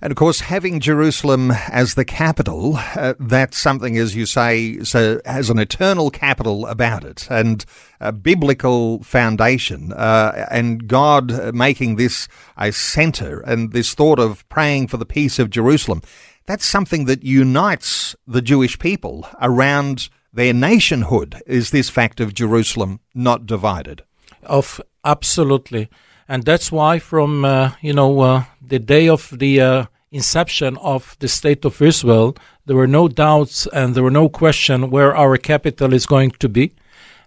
And 0.01 0.11
of 0.11 0.17
course, 0.17 0.41
having 0.41 0.81
Jerusalem 0.81 1.51
as 1.51 1.95
the 1.95 2.05
capital, 2.05 2.77
uh, 2.77 3.15
that's 3.19 3.57
something, 3.57 3.97
as 3.97 4.15
you 4.15 4.27
say, 4.27 4.81
so 4.81 5.21
has 5.25 5.51
an 5.51 5.59
eternal 5.59 6.11
capital 6.11 6.67
about 6.67 7.05
it 7.05 7.27
and 7.31 7.65
a 8.01 8.13
biblical 8.13 9.03
foundation. 9.03 9.93
Uh, 9.93 10.47
and 10.51 10.87
God 10.87 11.55
making 11.55 11.97
this 11.97 12.29
a 12.57 12.73
centre 12.73 13.41
and 13.41 13.73
this 13.73 13.95
thought 13.95 14.19
of 14.19 14.49
praying 14.49 14.89
for 14.89 14.97
the 14.97 15.07
peace 15.07 15.39
of 15.39 15.51
Jerusalem, 15.51 16.03
that's 16.47 16.67
something 16.67 17.07
that 17.07 17.25
unites 17.25 18.15
the 18.27 18.43
Jewish 18.43 18.79
people 18.79 19.27
around 19.41 20.09
their 20.33 20.53
nationhood, 20.53 21.43
is 21.47 21.71
this 21.71 21.89
fact 21.89 22.21
of 22.21 22.35
Jerusalem 22.35 23.01
not 23.15 23.47
divided. 23.47 24.03
Of 24.43 24.81
absolutely 25.05 25.89
and 26.29 26.45
that's 26.45 26.73
why 26.73 26.99
from 26.99 27.45
uh, 27.45 27.73
you 27.81 27.93
know 27.93 28.21
uh, 28.21 28.45
the 28.61 28.79
day 28.79 29.09
of 29.09 29.33
the 29.39 29.61
uh, 29.61 29.87
inception 30.11 30.77
of 30.79 31.17
the 31.21 31.29
state 31.29 31.65
of 31.65 31.81
Israel, 31.81 32.37
there 32.65 32.77
were 32.77 32.87
no 32.87 33.09
doubts 33.09 33.67
and 33.73 33.95
there 33.95 34.03
were 34.03 34.11
no 34.11 34.29
question 34.29 34.91
where 34.91 35.15
our 35.17 35.37
capital 35.37 35.93
is 35.93 36.07
going 36.07 36.31
to 36.33 36.49
be, 36.49 36.73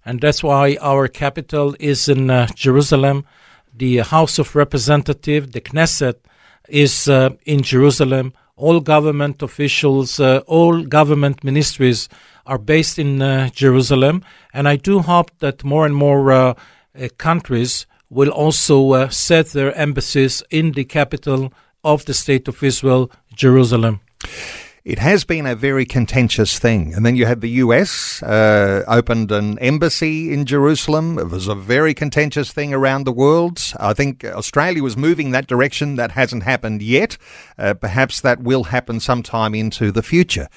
and 0.06 0.20
that's 0.22 0.44
why 0.44 0.78
our 0.82 1.08
capital 1.08 1.76
is 1.80 2.10
in 2.10 2.30
uh, 2.30 2.48
Jerusalem. 2.56 3.26
The 3.76 3.98
House 3.98 4.40
of 4.40 4.56
Representative, 4.56 5.54
the 5.54 5.62
Knesset, 5.62 6.16
is 6.68 7.08
uh, 7.08 7.30
in 7.46 7.62
Jerusalem. 7.62 8.34
All 8.58 8.82
government 8.82 9.42
officials, 9.42 10.20
uh, 10.20 10.42
all 10.46 10.84
government 10.84 11.46
ministries 11.46 12.10
are 12.46 12.58
based 12.58 13.00
in 13.00 13.20
Jerusalem, 13.54 14.22
and 14.52 14.68
I 14.68 14.76
do 14.76 15.00
hope 15.00 15.32
that 15.40 15.64
more 15.64 15.86
and 15.86 15.96
more 15.96 16.56
countries 17.18 17.86
will 18.10 18.30
also 18.30 18.92
uh, 18.92 19.10
set 19.10 19.48
their 19.48 19.74
embassies 19.78 20.44
in 20.50 20.72
the 20.72 20.86
capital 20.86 21.54
of 21.84 22.06
the 22.06 22.14
State 22.14 22.48
of 22.48 22.64
Israel, 22.64 23.12
Jerusalem. 23.36 24.02
It 24.86 25.00
has 25.00 25.24
been 25.24 25.46
a 25.46 25.56
very 25.56 25.86
contentious 25.86 26.58
thing. 26.58 26.94
And 26.96 27.06
then 27.06 27.16
you 27.16 27.26
had 27.26 27.42
the 27.42 27.50
US 27.64 28.24
uh, 28.24 28.84
opened 28.88 29.32
an 29.32 29.60
embassy 29.60 30.34
in 30.34 30.46
Jerusalem. 30.46 31.20
It 31.20 31.30
was 31.30 31.48
a 31.48 31.56
very 31.56 31.94
contentious 31.94 32.52
thing 32.52 32.74
around 32.74 33.04
the 33.04 33.12
world. 33.12 33.60
I 33.80 33.94
think 33.94 34.24
Australia 34.26 34.82
was 34.82 34.98
moving 34.98 35.32
that 35.32 35.48
direction. 35.48 35.96
That 35.96 36.12
hasn't 36.12 36.44
happened 36.44 36.82
yet. 36.82 37.18
Uh, 37.58 37.74
perhaps 37.74 38.22
that 38.22 38.42
will 38.42 38.66
happen 38.66 39.00
sometime 39.00 39.54
into 39.54 39.92
the 39.92 40.02
future. 40.02 40.48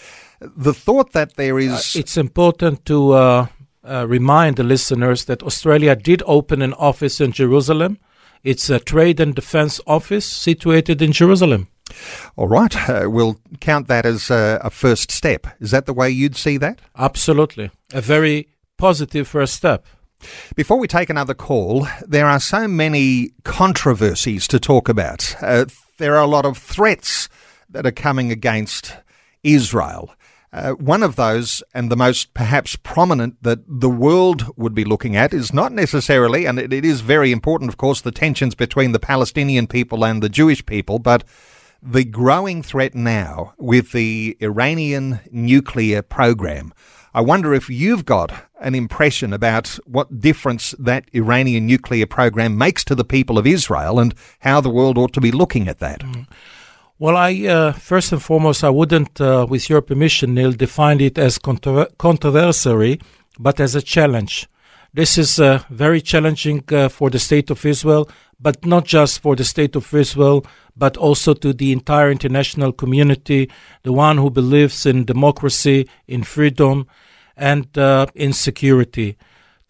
The 0.41 0.75
thought 0.75 1.13
that 1.13 1.37
there 1.37 1.59
is. 1.59 1.95
Uh, 1.95 2.01
it's 2.01 2.17
important 2.17 2.87
to 2.87 3.49
uh, 3.85 3.89
uh, 3.89 4.07
remind 4.07 4.57
the 4.57 4.63
listeners 4.63 5.25
that 5.25 5.43
Australia 5.43 5.97
did 5.97 6.23
open 6.27 6.63
an 6.63 6.75
office 6.75 7.21
in 7.21 7.33
Jerusalem. 7.33 7.99
It's 8.43 8.71
a 8.71 8.81
trade 8.81 9.21
and 9.21 9.35
defense 9.35 9.81
office 9.87 10.27
situated 10.27 11.01
in 11.01 11.13
Jerusalem. 11.13 11.69
All 12.37 12.49
right, 12.49 12.89
uh, 12.89 13.09
we'll 13.09 13.39
count 13.61 13.89
that 13.89 14.07
as 14.07 14.31
a, 14.31 14.61
a 14.65 14.71
first 14.71 15.11
step. 15.11 15.47
Is 15.61 15.71
that 15.71 15.87
the 15.87 15.93
way 15.93 16.11
you'd 16.11 16.37
see 16.37 16.57
that? 16.59 16.81
Absolutely. 16.97 17.71
A 17.93 18.01
very 18.01 18.49
positive 18.79 19.29
first 19.29 19.55
step. 19.55 19.87
Before 20.55 20.79
we 20.79 20.89
take 20.89 21.11
another 21.11 21.35
call, 21.35 21.87
there 22.07 22.27
are 22.27 22.41
so 22.41 22.69
many 22.69 23.31
controversies 23.45 24.47
to 24.49 24.61
talk 24.61 24.89
about. 24.89 25.35
Uh, 25.41 25.67
there 25.99 26.17
are 26.17 26.23
a 26.23 26.29
lot 26.29 26.47
of 26.47 26.57
threats 26.57 27.29
that 27.69 27.87
are 27.87 27.93
coming 27.93 28.31
against 28.31 28.97
Israel. 29.43 30.15
Uh, 30.53 30.73
one 30.73 31.03
of 31.03 31.17
those, 31.17 31.63
and 31.73 31.91
the 31.91 31.97
most 31.97 32.35
perhaps 32.35 32.77
prominent 32.77 33.43
that 33.43 33.61
the 33.67 33.89
world 33.89 34.47
would 34.57 34.75
be 34.75 34.85
looking 34.85 35.17
at, 35.17 35.33
is 35.33 35.55
not 35.55 35.73
necessarily, 35.73 36.45
and 36.45 36.59
it, 36.59 36.73
it 36.73 36.85
is 36.85 37.01
very 37.01 37.33
important, 37.33 37.71
of 37.71 37.79
course, 37.79 38.03
the 38.03 38.13
tensions 38.13 38.55
between 38.55 38.93
the 38.93 38.99
Palestinian 38.99 39.67
people 39.67 40.05
and 40.05 40.23
the 40.23 40.29
Jewish 40.29 40.65
people, 40.67 40.99
but 40.99 41.25
the 41.83 42.05
growing 42.05 42.63
threat 42.63 42.95
now 42.95 43.55
with 43.57 43.93
the 43.93 44.37
Iranian 44.41 45.21
nuclear 45.31 46.03
program. 46.03 46.75
I 47.15 47.21
wonder 47.21 47.53
if 47.53 47.69
you've 47.69 48.05
got 48.05 48.47
an 48.61 48.75
impression 48.75 49.33
about 49.33 49.79
what 49.87 50.21
difference 50.21 50.75
that 50.79 51.05
Iranian 51.13 51.67
nuclear 51.67 52.07
program 52.07 52.57
makes 52.57 52.85
to 52.85 52.95
the 52.95 53.05
people 53.05 53.37
of 53.37 53.47
Israel 53.47 53.99
and 53.99 54.15
how 54.41 54.61
the 54.61 54.71
world 54.71 54.97
ought 54.97 55.13
to 55.15 55.21
be 55.21 55.33
looking 55.33 55.67
at 55.69 55.79
that. 55.81 56.01
Mm. 56.01 56.27
Well, 57.03 57.17
I 57.17 57.33
uh, 57.49 57.73
first 57.73 58.13
and 58.13 58.23
foremost, 58.23 58.63
I 58.63 58.71
wouldn't, 58.71 59.21
uh, 59.21 59.45
with 59.51 59.69
your 59.69 59.83
permission, 59.83 60.35
Neil, 60.35 60.53
define 60.53 61.01
it 61.01 61.19
as 61.19 61.37
controver- 61.37 61.91
controversy, 61.99 63.01
but 63.41 63.59
as 63.59 63.75
a 63.75 63.83
challenge. 63.83 64.47
This 64.95 65.19
is 65.19 65.41
uh, 65.41 65.65
very 65.69 66.01
challenging 66.01 66.63
uh, 66.71 66.89
for 66.89 67.11
the 67.11 67.19
state 67.19 67.51
of 67.51 67.67
Israel, 67.67 68.09
but 68.39 68.65
not 68.65 68.85
just 68.85 69.19
for 69.19 69.35
the 69.35 69.43
state 69.43 69.75
of 69.75 69.93
Israel, 69.93 70.47
but 70.77 70.97
also 70.97 71.35
to 71.35 71.53
the 71.53 71.73
entire 71.73 72.09
international 72.09 72.73
community, 72.73 73.51
the 73.83 73.93
one 73.93 74.17
who 74.17 74.31
believes 74.31 74.87
in 74.87 75.05
democracy, 75.05 75.89
in 76.07 76.23
freedom, 76.23 76.87
and 77.37 77.77
uh, 77.77 78.07
in 78.15 78.33
security. 78.33 79.17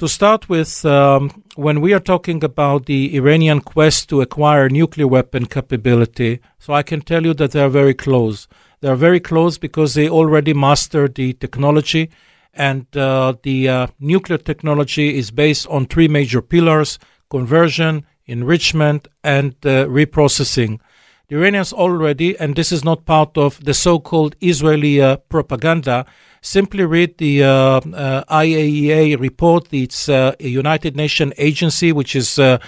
To 0.03 0.09
start 0.09 0.49
with, 0.49 0.85
um, 0.85 1.45
when 1.55 1.81
we 1.81 1.93
are 1.93 2.01
talking 2.01 2.43
about 2.43 2.87
the 2.87 3.15
Iranian 3.15 3.61
quest 3.61 4.09
to 4.09 4.21
acquire 4.21 4.69
nuclear 4.69 5.07
weapon 5.07 5.47
capability, 5.47 6.41
so 6.59 6.73
I 6.73 6.83
can 6.83 7.03
tell 7.03 7.25
you 7.25 7.35
that 7.35 7.53
they 7.53 7.61
are 7.61 7.69
very 7.69 7.95
close. 7.95 8.49
They 8.81 8.89
are 8.89 8.97
very 8.97 9.21
close 9.21 9.59
because 9.59 9.95
they 9.95 10.09
already 10.09 10.55
mastered 10.55 11.15
the 11.15 11.35
technology, 11.35 12.11
and 12.53 12.85
uh, 12.97 13.35
the 13.45 13.69
uh, 13.69 13.87
nuclear 14.01 14.39
technology 14.39 15.17
is 15.17 15.31
based 15.31 15.69
on 15.69 15.87
three 15.87 16.09
major 16.09 16.43
pillars 16.43 16.99
conversion, 17.31 18.05
enrichment, 18.27 19.07
and 19.23 19.55
uh, 19.65 19.87
reprocessing. 19.87 20.81
The 21.29 21.37
Iranians 21.37 21.73
already, 21.73 22.37
and 22.41 22.57
this 22.57 22.73
is 22.73 22.83
not 22.85 23.05
part 23.05 23.39
of 23.39 23.65
the 23.65 23.73
so 23.73 24.01
called 24.01 24.35
Israeli 24.41 25.01
uh, 25.01 25.19
propaganda, 25.29 26.07
Simply 26.45 26.85
read 26.85 27.19
the 27.19 27.45
uh, 27.45 27.49
uh, 27.49 28.25
IAEA 28.25 29.17
report. 29.21 29.69
It's 29.71 30.09
uh, 30.09 30.35
a 30.41 30.49
United 30.49 30.97
Nations 30.97 31.33
agency 31.39 31.93
which 31.93 32.17
is 32.17 32.37
uh, 32.37 32.59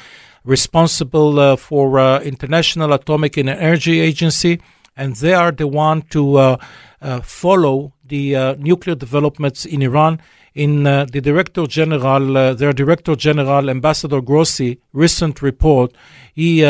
responsible 0.45 1.41
uh, 1.41 1.57
for 1.57 1.99
uh, 1.99 2.21
International 2.21 2.93
Atomic 2.93 3.37
Energy 3.37 3.99
Agency, 3.99 4.61
and 4.97 5.17
they 5.17 5.35
are 5.35 5.51
the 5.51 5.67
one 5.67 6.03
to 6.11 6.57
follow 7.25 7.93
the 8.07 8.55
nuclear 8.61 8.95
developments 8.95 9.67
in 9.67 9.83
Iran. 9.83 10.21
In 10.55 10.85
the 10.85 11.21
Director 11.21 11.67
General, 11.67 12.55
their 12.55 12.73
Director 12.73 13.17
General, 13.17 13.69
Ambassador 13.69 14.21
Grossi, 14.21 14.79
recent 14.93 15.43
report, 15.43 15.93
he 16.33 16.63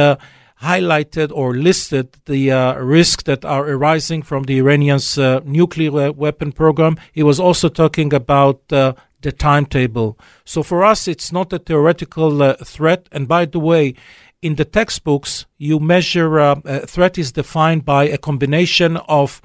highlighted 0.63 1.31
or 1.33 1.55
listed 1.55 2.17
the 2.27 2.51
uh, 2.51 2.75
risks 2.79 3.25
that 3.25 3.45
are 3.45 3.69
arising 3.69 4.23
from 4.23 4.45
the 4.45 4.59
Iranians' 4.59 5.19
uh, 5.19 5.41
nuclear 5.45 6.13
weapon 6.13 6.53
program. 6.53 6.97
He 7.13 7.23
was 7.23 7.41
also 7.41 7.69
talking 7.69 8.15
about 8.15 8.61
uh, 8.73 8.95
the 9.23 9.33
timetable. 9.33 10.19
So 10.45 10.63
for 10.63 10.85
us, 10.85 11.09
it's 11.09 11.33
not 11.33 11.53
a 11.53 11.59
theoretical 11.59 12.43
uh, 12.43 12.55
threat. 12.65 13.09
And 13.11 13.27
by 13.27 13.47
the 13.47 13.59
way, 13.59 13.95
in 14.43 14.55
the 14.57 14.65
textbooks, 14.65 15.47
you 15.59 15.81
measure 15.81 16.39
uh, 16.39 16.61
a 16.65 16.87
threat 16.87 17.19
is 17.19 17.33
defined 17.33 17.85
by 17.85 18.05
a 18.05 18.19
combination 18.19 18.97
of 19.09 19.43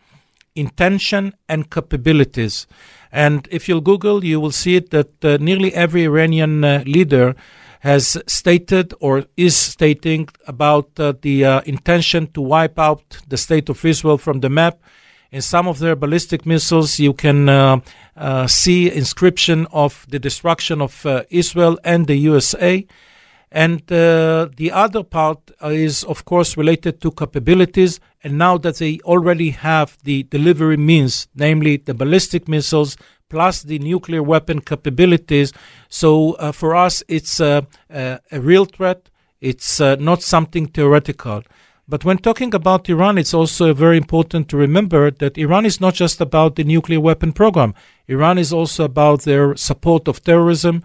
intention 0.56 1.34
and 1.48 1.72
capabilities. 1.72 2.68
And 3.12 3.48
if 3.50 3.68
you'll 3.68 3.82
Google, 3.82 4.24
you 4.24 4.40
will 4.40 4.52
see 4.52 4.78
that 4.80 5.26
uh, 5.26 5.38
nearly 5.40 5.74
every 5.74 6.04
Iranian 6.04 6.62
leader 6.84 7.36
has 7.80 8.22
stated 8.28 8.94
or 9.00 9.26
is 9.38 9.56
stating 9.56 10.28
about 10.48 11.00
uh, 11.00 11.14
the 11.22 11.46
uh, 11.46 11.62
intention 11.62 12.28
to 12.34 12.42
wipe 12.42 12.78
out 12.78 13.18
the 13.28 13.38
state 13.38 13.70
of 13.70 13.84
Israel 13.86 14.18
from 14.18 14.42
the 14.42 14.50
map. 14.50 14.80
In 15.32 15.42
some 15.42 15.68
of 15.68 15.80
their 15.80 15.96
ballistic 15.96 16.46
missiles, 16.46 17.00
you 17.00 17.14
can 17.14 17.48
uh, 17.48 18.48
see 18.48 18.92
inscription 18.92 19.68
of 19.72 20.06
the 20.10 20.20
destruction 20.20 20.82
of 20.82 21.06
Israel 21.30 21.78
and 21.84 22.08
the 22.08 22.16
USA. 22.16 22.86
And 23.52 23.82
uh, 23.92 24.50
the 24.56 24.72
other 24.72 25.04
part 25.04 25.52
is, 25.62 26.04
of 26.04 26.26
course, 26.26 26.56
related 26.58 27.02
to 27.02 27.12
capabilities. 27.12 28.00
And 28.24 28.38
now 28.38 28.58
that 28.60 28.78
they 28.78 29.00
already 29.04 29.52
have 29.52 29.98
the 30.04 30.24
delivery 30.24 30.78
means, 30.78 31.28
namely 31.36 31.78
the 31.78 31.94
ballistic 31.94 32.48
missiles, 32.48 32.96
plus 33.30 33.64
the 33.64 33.80
nuclear 33.80 34.24
weapon 34.24 34.60
capabilities. 34.62 35.54
So 35.88 36.34
uh, 36.34 36.52
for 36.52 36.76
us, 36.76 37.04
it's 37.08 37.40
a, 37.40 37.66
a, 37.90 38.20
real 38.32 38.66
threat. 38.66 39.10
It's 39.40 39.80
uh, 39.80 39.96
not 39.96 40.22
something 40.22 40.68
theoretical. 40.68 41.44
But 41.90 42.06
when 42.06 42.20
talking 42.20 42.54
about 42.54 42.88
Iran, 42.88 43.18
it's 43.18 43.34
also 43.34 43.74
very 43.74 43.98
important 43.98 44.48
to 44.50 44.58
remember 44.58 45.10
that 45.10 45.40
Iran 45.40 45.66
is 45.66 45.82
not 45.82 45.96
just 45.96 46.22
about 46.22 46.56
the 46.56 46.64
nuclear 46.64 47.00
weapon 47.00 47.34
program. 47.34 47.74
Iran 48.08 48.38
is 48.38 48.54
also 48.54 48.84
about 48.84 49.24
their 49.24 49.56
support 49.56 50.08
of 50.08 50.24
terrorism. 50.24 50.84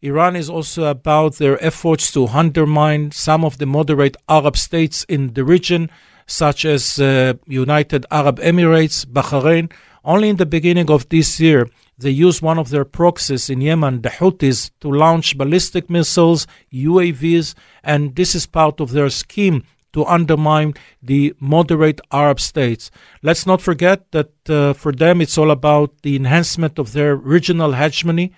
Iran 0.00 0.34
is 0.34 0.48
also 0.48 0.84
about 0.84 1.36
their 1.36 1.62
efforts 1.62 2.10
to 2.12 2.28
undermine 2.28 3.10
some 3.10 3.44
of 3.44 3.58
the 3.58 3.66
moderate 3.66 4.16
Arab 4.30 4.56
states 4.56 5.04
in 5.04 5.34
the 5.34 5.44
region, 5.44 5.90
such 6.26 6.64
as 6.64 6.98
uh, 6.98 7.34
United 7.46 8.06
Arab 8.10 8.38
Emirates, 8.40 9.04
Bahrain. 9.04 9.70
Only 10.04 10.30
in 10.30 10.36
the 10.36 10.46
beginning 10.46 10.90
of 10.90 11.06
this 11.10 11.38
year, 11.38 11.68
they 11.98 12.10
used 12.10 12.42
one 12.42 12.58
of 12.58 12.70
their 12.70 12.84
proxies 12.84 13.48
in 13.48 13.60
Yemen, 13.60 14.02
the 14.02 14.10
Houthis, 14.10 14.70
to 14.80 14.88
launch 14.90 15.38
ballistic 15.38 15.88
missiles, 15.88 16.46
UAVs, 16.72 17.54
and 17.82 18.14
this 18.14 18.34
is 18.34 18.46
part 18.46 18.80
of 18.80 18.90
their 18.90 19.08
scheme 19.08 19.64
to 19.94 20.04
undermine 20.04 20.74
the 21.02 21.34
moderate 21.40 22.02
Arab 22.12 22.38
states. 22.38 22.90
Let's 23.22 23.46
not 23.46 23.62
forget 23.62 24.12
that 24.12 24.50
uh, 24.50 24.74
for 24.74 24.92
them 24.92 25.22
it's 25.22 25.38
all 25.38 25.50
about 25.50 26.02
the 26.02 26.16
enhancement 26.16 26.78
of 26.78 26.92
their 26.92 27.16
regional 27.16 27.72
hegemony 27.72 28.34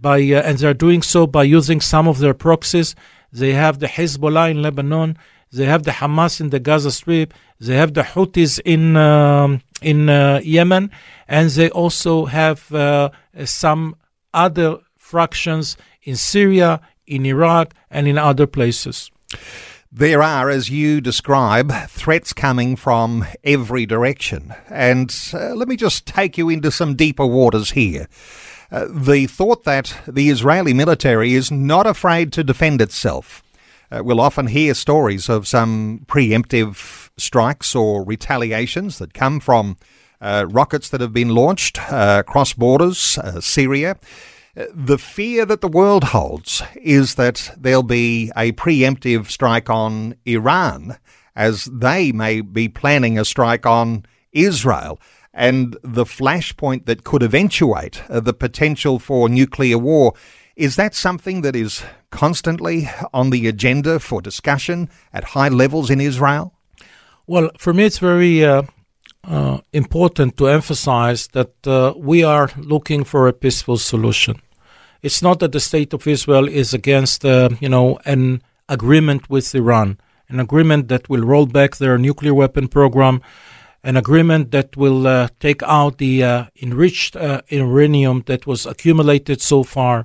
by 0.00 0.18
uh, 0.20 0.42
and 0.42 0.58
they're 0.58 0.72
doing 0.72 1.02
so 1.02 1.26
by 1.26 1.42
using 1.42 1.80
some 1.80 2.06
of 2.06 2.18
their 2.18 2.32
proxies. 2.32 2.94
They 3.32 3.54
have 3.54 3.80
the 3.80 3.88
Hezbollah 3.88 4.52
in 4.52 4.62
Lebanon, 4.62 5.18
they 5.52 5.66
have 5.66 5.82
the 5.82 5.90
Hamas 5.90 6.40
in 6.40 6.50
the 6.50 6.60
Gaza 6.60 6.90
Strip, 6.90 7.34
they 7.58 7.76
have 7.76 7.94
the 7.94 8.02
Houthis 8.02 8.60
in 8.64 8.96
um, 8.96 9.62
in 9.82 10.08
uh, 10.08 10.40
Yemen, 10.42 10.90
and 11.28 11.50
they 11.50 11.70
also 11.70 12.26
have 12.26 12.72
uh, 12.72 13.10
some 13.44 13.96
other 14.32 14.78
fractions 14.96 15.76
in 16.02 16.16
Syria, 16.16 16.80
in 17.06 17.26
Iraq, 17.26 17.74
and 17.90 18.06
in 18.06 18.18
other 18.18 18.46
places. 18.46 19.10
There 19.92 20.22
are, 20.22 20.48
as 20.48 20.70
you 20.70 21.00
describe, 21.00 21.72
threats 21.88 22.32
coming 22.32 22.76
from 22.76 23.26
every 23.42 23.86
direction. 23.86 24.54
And 24.68 25.12
uh, 25.34 25.54
let 25.56 25.66
me 25.66 25.76
just 25.76 26.06
take 26.06 26.38
you 26.38 26.48
into 26.48 26.70
some 26.70 26.94
deeper 26.94 27.26
waters 27.26 27.72
here. 27.72 28.06
Uh, 28.70 28.86
the 28.88 29.26
thought 29.26 29.64
that 29.64 29.96
the 30.06 30.30
Israeli 30.30 30.72
military 30.72 31.34
is 31.34 31.50
not 31.50 31.88
afraid 31.88 32.32
to 32.34 32.44
defend 32.44 32.80
itself. 32.80 33.42
Uh, 33.90 34.02
we'll 34.04 34.20
often 34.20 34.46
hear 34.46 34.74
stories 34.74 35.28
of 35.28 35.48
some 35.48 36.04
preemptive 36.06 37.10
strikes 37.16 37.74
or 37.74 38.04
retaliations 38.04 38.98
that 38.98 39.14
come 39.14 39.40
from 39.40 39.76
uh, 40.20 40.46
rockets 40.48 40.88
that 40.90 41.00
have 41.00 41.12
been 41.12 41.30
launched 41.30 41.80
uh, 41.92 42.22
across 42.24 42.52
borders, 42.52 43.18
uh, 43.18 43.40
Syria. 43.40 43.96
The 44.54 44.98
fear 44.98 45.46
that 45.46 45.60
the 45.60 45.68
world 45.68 46.04
holds 46.04 46.62
is 46.76 47.14
that 47.14 47.52
there'll 47.56 47.82
be 47.82 48.30
a 48.36 48.52
preemptive 48.52 49.30
strike 49.30 49.70
on 49.70 50.16
Iran 50.26 50.98
as 51.34 51.64
they 51.66 52.12
may 52.12 52.40
be 52.40 52.68
planning 52.68 53.18
a 53.18 53.24
strike 53.24 53.64
on 53.64 54.04
Israel. 54.32 55.00
And 55.32 55.78
the 55.82 56.04
flashpoint 56.04 56.86
that 56.86 57.04
could 57.04 57.22
eventuate 57.22 58.02
uh, 58.10 58.20
the 58.20 58.34
potential 58.34 58.98
for 58.98 59.28
nuclear 59.28 59.78
war 59.78 60.14
is 60.60 60.76
that 60.76 60.94
something 60.94 61.40
that 61.40 61.56
is 61.56 61.82
constantly 62.10 62.86
on 63.14 63.30
the 63.30 63.48
agenda 63.48 63.98
for 63.98 64.20
discussion 64.20 64.90
at 65.10 65.24
high 65.24 65.48
levels 65.48 65.88
in 65.88 66.02
Israel? 66.02 66.52
Well, 67.26 67.48
for 67.56 67.72
me, 67.72 67.84
it's 67.84 67.98
very 67.98 68.44
uh, 68.44 68.64
uh, 69.24 69.60
important 69.72 70.36
to 70.36 70.48
emphasize 70.48 71.28
that 71.28 71.66
uh, 71.66 71.94
we 71.96 72.22
are 72.24 72.50
looking 72.58 73.04
for 73.04 73.26
a 73.26 73.32
peaceful 73.32 73.78
solution. 73.78 74.42
It's 75.00 75.22
not 75.22 75.40
that 75.40 75.52
the 75.52 75.60
state 75.60 75.94
of 75.94 76.06
Israel 76.06 76.46
is 76.46 76.74
against, 76.74 77.24
uh, 77.24 77.48
you 77.58 77.70
know, 77.70 77.98
an 78.04 78.42
agreement 78.68 79.30
with 79.30 79.54
Iran, 79.54 79.96
an 80.28 80.40
agreement 80.40 80.88
that 80.88 81.08
will 81.08 81.22
roll 81.22 81.46
back 81.46 81.76
their 81.76 81.96
nuclear 81.96 82.34
weapon 82.34 82.68
program, 82.68 83.22
an 83.82 83.96
agreement 83.96 84.50
that 84.50 84.76
will 84.76 85.06
uh, 85.06 85.28
take 85.38 85.62
out 85.62 85.96
the 85.96 86.22
uh, 86.22 86.44
enriched 86.60 87.16
uranium 87.48 88.24
that 88.26 88.46
was 88.46 88.66
accumulated 88.66 89.40
so 89.40 89.62
far. 89.62 90.04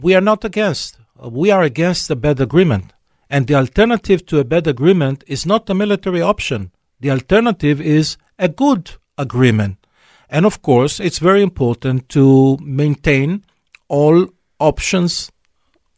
We 0.00 0.14
are 0.14 0.20
not 0.20 0.44
against. 0.44 0.98
We 1.18 1.50
are 1.50 1.62
against 1.62 2.10
a 2.10 2.16
bad 2.16 2.40
agreement. 2.40 2.92
And 3.28 3.46
the 3.46 3.56
alternative 3.56 4.24
to 4.26 4.38
a 4.38 4.44
bad 4.44 4.66
agreement 4.66 5.24
is 5.26 5.44
not 5.44 5.68
a 5.68 5.74
military 5.74 6.22
option. 6.22 6.70
The 7.00 7.10
alternative 7.10 7.80
is 7.80 8.16
a 8.38 8.48
good 8.48 8.92
agreement. 9.18 9.86
And 10.30 10.46
of 10.46 10.62
course, 10.62 11.00
it's 11.00 11.18
very 11.18 11.42
important 11.42 12.08
to 12.10 12.56
maintain 12.60 13.44
all 13.88 14.28
options 14.58 15.30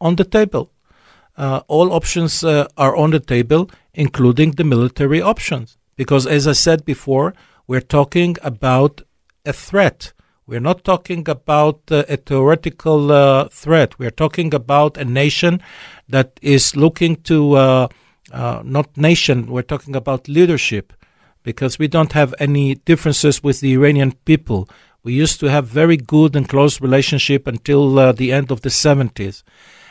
on 0.01 0.17
the 0.17 0.25
table. 0.25 0.73
Uh, 1.37 1.61
all 1.69 1.93
options 1.93 2.43
uh, 2.43 2.67
are 2.77 2.97
on 2.97 3.11
the 3.11 3.21
table, 3.21 3.71
including 3.95 4.53
the 4.53 4.65
military 4.65 5.23
options. 5.23 5.77
Because 5.97 6.27
as 6.27 6.47
I 6.47 6.53
said 6.53 6.85
before, 6.85 7.35
we're 7.67 7.81
talking 7.81 8.37
about 8.43 9.03
a 9.45 9.53
threat. 9.53 10.13
We're 10.49 10.61
not 10.61 10.83
talking 10.83 11.29
about 11.29 11.83
uh, 11.91 12.05
a 12.09 12.17
theoretical 12.17 13.13
uh, 13.13 13.49
threat. 13.51 13.99
We're 13.99 14.11
talking 14.11 14.55
about 14.55 14.97
a 14.97 15.05
nation 15.05 15.61
that 16.09 16.41
is 16.41 16.75
looking 16.75 17.17
to, 17.25 17.53
uh, 17.53 17.89
uh, 18.33 18.63
not 18.65 18.97
nation, 18.97 19.49
we're 19.49 19.61
talking 19.61 19.95
about 19.95 20.27
leadership 20.27 20.95
because 21.43 21.79
we 21.79 21.87
don't 21.87 22.13
have 22.13 22.35
any 22.39 22.77
differences 22.77 23.43
with 23.43 23.61
the 23.61 23.75
Iranian 23.75 24.13
people. 24.25 24.71
We 25.03 25.13
used 25.13 25.39
to 25.41 25.51
have 25.51 25.67
very 25.67 25.99
good 25.99 26.35
and 26.35 26.49
close 26.49 26.81
relationship 26.81 27.47
until 27.47 27.99
uh, 27.99 28.13
the 28.13 28.33
end 28.33 28.51
of 28.51 28.63
the 28.63 28.71
70s. 28.71 29.43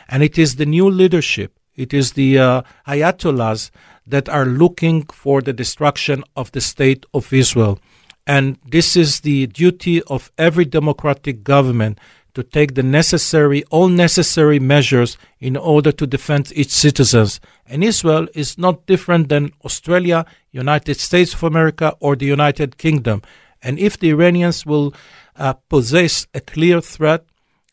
And 0.08 0.24
it 0.24 0.40
is 0.40 0.56
the 0.56 0.66
new 0.66 0.90
leadership, 0.90 1.56
it 1.76 1.94
is 1.94 2.14
the 2.14 2.36
uh, 2.36 2.62
ayatollahs 2.88 3.70
that 4.08 4.28
are 4.28 4.44
looking 4.44 5.04
for 5.04 5.40
the 5.40 5.52
destruction 5.52 6.24
of 6.34 6.50
the 6.50 6.60
state 6.60 7.06
of 7.14 7.32
Israel. 7.32 7.78
And 8.28 8.58
this 8.62 8.94
is 8.94 9.20
the 9.20 9.46
duty 9.46 10.02
of 10.02 10.30
every 10.36 10.66
democratic 10.66 11.42
government 11.42 11.98
to 12.34 12.42
take 12.42 12.74
the 12.74 12.82
necessary, 12.82 13.64
all 13.70 13.88
necessary 13.88 14.60
measures 14.60 15.16
in 15.40 15.56
order 15.56 15.90
to 15.92 16.06
defend 16.06 16.52
its 16.54 16.74
citizens. 16.74 17.40
And 17.66 17.82
Israel 17.82 18.28
is 18.34 18.58
not 18.58 18.84
different 18.84 19.30
than 19.30 19.52
Australia, 19.64 20.26
United 20.52 21.00
States 21.00 21.32
of 21.32 21.42
America, 21.42 21.96
or 22.00 22.16
the 22.16 22.26
United 22.26 22.76
Kingdom. 22.76 23.22
And 23.62 23.78
if 23.78 23.98
the 23.98 24.10
Iranians 24.10 24.66
will 24.66 24.94
uh, 25.34 25.54
possess 25.70 26.26
a 26.34 26.40
clear 26.40 26.82
threat, 26.82 27.24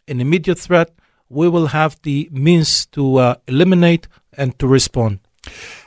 an 0.07 0.21
immediate 0.21 0.59
threat, 0.59 0.89
we 1.27 1.49
will 1.49 1.67
have 1.67 2.01
the 2.03 2.29
means 2.31 2.85
to 2.87 3.17
uh, 3.17 3.35
eliminate 3.47 4.07
and 4.37 4.57
to 4.59 4.67
respond. 4.67 5.19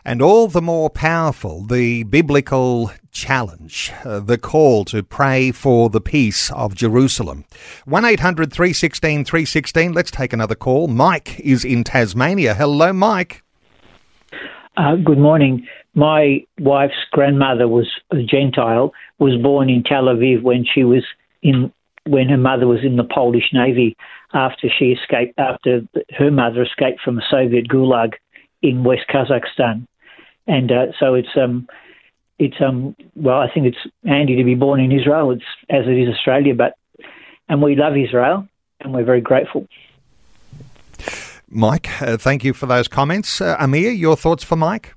And 0.05 0.23
all 0.23 0.49
the 0.49 0.63
more 0.63 0.91
powerful 0.91 1.65
the 1.65 2.05
biblical 2.05 2.91
challenge, 3.11 3.93
uh, 4.05 4.21
the 4.21 4.39
call 4.39 4.85
to 4.87 5.03
pray 5.03 5.51
for 5.51 5.91
the 5.91 6.01
peace 6.01 6.51
of 6.53 6.75
Jerusalem. 6.75 7.45
1 7.85 8.05
800 8.05 8.53
316 8.53 9.25
316. 9.25 9.93
Let's 9.93 10.11
take 10.11 10.33
another 10.33 10.55
call. 10.55 10.89
Mike 10.89 11.41
is 11.41 11.65
in 11.65 11.85
Tasmania. 11.85 12.55
Hello, 12.55 12.93
Mike. 12.93 13.43
Uh, 14.77 14.95
good 14.95 15.19
morning. 15.19 15.67
My 15.95 16.45
wife's 16.61 16.95
grandmother 17.11 17.67
was 17.67 17.89
a 18.13 18.23
Gentile, 18.23 18.93
was 19.19 19.37
born 19.43 19.69
in 19.69 19.83
Tel 19.83 20.05
Aviv 20.05 20.43
when 20.43 20.65
she 20.65 20.85
was 20.85 21.05
in 21.43 21.73
when 22.07 22.29
her 22.29 22.39
mother 22.39 22.67
was 22.67 22.81
in 22.85 22.97
the 22.97 23.05
Polish 23.05 23.51
Navy 23.53 23.97
after 24.33 24.69
she 24.79 24.87
escaped 24.87 25.39
after 25.39 25.83
her 26.17 26.31
mother 26.31 26.63
escaped 26.63 27.01
from 27.05 27.19
a 27.19 27.23
Soviet 27.29 27.69
gulag 27.69 28.15
in 28.63 28.85
West 28.85 29.07
Kazakhstan, 29.13 29.87
and 30.47 30.73
uh, 30.73 30.87
so 30.99 31.15
it's 31.15 31.29
um 31.37 31.69
it's 32.39 32.57
um 32.61 32.97
well 33.15 33.39
I 33.39 33.51
think 33.53 33.67
it's 33.67 33.93
handy 34.05 34.37
to 34.37 34.45
be 34.45 34.55
born 34.55 34.81
in 34.81 34.93
Israel. 34.93 35.31
It's 35.31 35.45
as 35.71 35.87
it 35.87 35.99
is 35.99 36.09
Australia, 36.09 36.55
but 36.55 36.75
and 37.49 37.63
we 37.63 37.77
love 37.77 37.97
Israel 37.97 38.49
and 38.81 38.95
we're 38.95 39.05
very 39.05 39.21
grateful. 39.21 39.67
Mike, 41.49 41.89
uh, 42.03 42.17
thank 42.17 42.45
you 42.45 42.53
for 42.53 42.67
those 42.67 42.89
comments. 42.89 43.41
Uh, 43.41 43.57
Amir, 43.59 43.91
your 43.91 44.17
thoughts 44.17 44.45
for 44.45 44.57
Mike? 44.57 44.95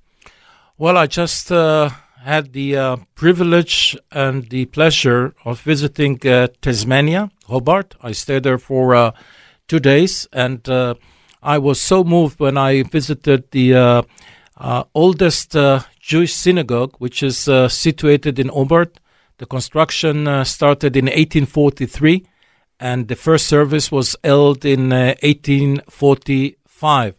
Well, 0.77 0.97
I 0.97 1.07
just 1.07 1.51
uh, 1.51 1.89
had 2.23 2.53
the 2.53 2.75
uh, 2.75 2.97
privilege 3.15 3.97
and 4.11 4.49
the 4.49 4.65
pleasure 4.65 5.33
of 5.45 5.61
visiting 5.61 6.19
uh, 6.27 6.47
Tasmania, 6.61 7.31
Hobart. 7.45 7.95
I 8.01 8.11
stayed 8.11 8.43
there 8.43 8.57
for 8.57 8.95
uh, 8.95 9.11
two 9.67 9.79
days, 9.79 10.27
and 10.33 10.67
I 11.41 11.57
was 11.57 11.81
so 11.81 12.03
moved 12.03 12.39
when 12.39 12.57
I 12.57 12.83
visited 12.83 13.51
the 13.51 14.05
oldest 14.93 15.55
Jewish 15.99 16.33
synagogue, 16.33 16.95
which 16.99 17.23
is 17.23 17.37
situated 17.37 18.39
in 18.39 18.49
Hobart. 18.49 18.99
The 19.37 19.45
construction 19.45 20.45
started 20.45 20.95
in 20.95 21.05
1843 21.05 22.25
and 22.81 23.07
the 23.07 23.15
first 23.15 23.47
service 23.47 23.91
was 23.91 24.15
held 24.23 24.65
in 24.65 24.91
uh, 24.91 25.13
1845. 25.21 27.15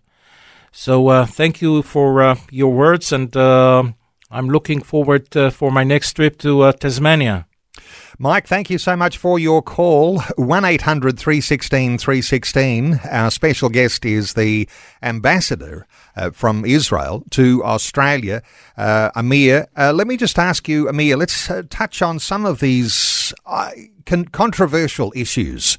So 0.73 1.09
uh, 1.09 1.25
thank 1.27 1.63
you 1.63 1.83
for 1.83 2.21
uh, 2.21 2.37
your 2.51 2.73
words, 2.73 3.13
and 3.13 3.35
uh, 3.37 3.85
I'm 4.31 4.49
looking 4.49 4.83
forward 4.83 5.35
uh, 5.37 5.51
for 5.51 5.71
my 5.71 5.85
next 5.85 6.15
trip 6.15 6.39
to 6.39 6.63
uh, 6.63 6.73
Tasmania. 6.73 7.47
Mike, 8.19 8.47
thank 8.47 8.69
you 8.69 8.79
so 8.79 8.95
much 8.95 9.17
for 9.17 9.39
your 9.39 9.63
call. 9.63 10.21
1 10.37 10.65
800 10.65 11.19
316 11.19 11.99
316. 11.99 13.01
Our 13.11 13.31
special 13.31 13.69
guest 13.69 14.05
is 14.05 14.35
the 14.35 14.69
ambassador 15.03 15.87
uh, 16.15 16.31
from 16.31 16.65
Israel 16.65 17.25
to 17.31 17.65
Australia, 17.65 18.43
uh, 18.77 19.11
Amir. 19.15 19.67
Uh, 19.77 19.93
let 19.93 20.07
me 20.07 20.17
just 20.17 20.39
ask 20.39 20.69
you, 20.69 20.89
Amir, 20.89 21.17
let's 21.17 21.51
touch 21.71 22.03
on 22.03 22.19
some 22.19 22.45
of 22.45 22.61
these 22.61 23.33
con- 24.05 24.27
controversial 24.27 25.13
issues. 25.17 25.79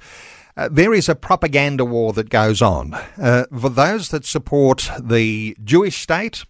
Uh, 0.55 0.69
there 0.71 0.93
is 0.93 1.09
a 1.09 1.15
propaganda 1.15 1.86
war 1.86 2.13
that 2.13 2.29
goes 2.29 2.61
on. 2.61 2.93
Uh, 2.93 3.45
for 3.59 3.69
those 3.69 4.09
that 4.09 4.25
support 4.25 4.89
the 4.99 5.55
Jewish 5.63 6.01
state, 6.01 6.45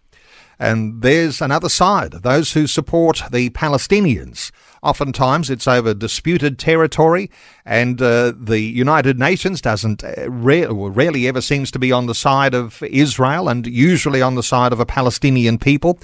and 0.64 1.01
there's 1.01 1.41
another 1.41 1.68
side, 1.68 2.11
those 2.24 2.53
who 2.53 2.68
support 2.68 3.24
the 3.30 3.49
Palestinians. 3.49 4.49
Oftentimes 4.82 5.49
it's 5.49 5.68
over 5.68 5.93
disputed 5.93 6.57
territory, 6.57 7.30
and 7.66 8.01
uh, 8.01 8.32
the 8.34 8.61
United 8.61 9.20
Nations 9.20 9.59
doesn't 9.59 10.05
uh, 10.05 10.30
rarely 10.30 11.28
ever 11.28 11.41
seems 11.41 11.70
to 11.72 11.80
be 11.80 11.91
on 11.91 12.05
the 12.05 12.16
side 12.16 12.53
of 12.53 12.82
Israel 12.84 13.49
and 13.49 13.68
usually 13.68 14.22
on 14.22 14.36
the 14.36 14.43
side 14.43 14.72
of 14.72 14.80
a 14.80 14.86
Palestinian 14.86 15.57
people 15.57 15.99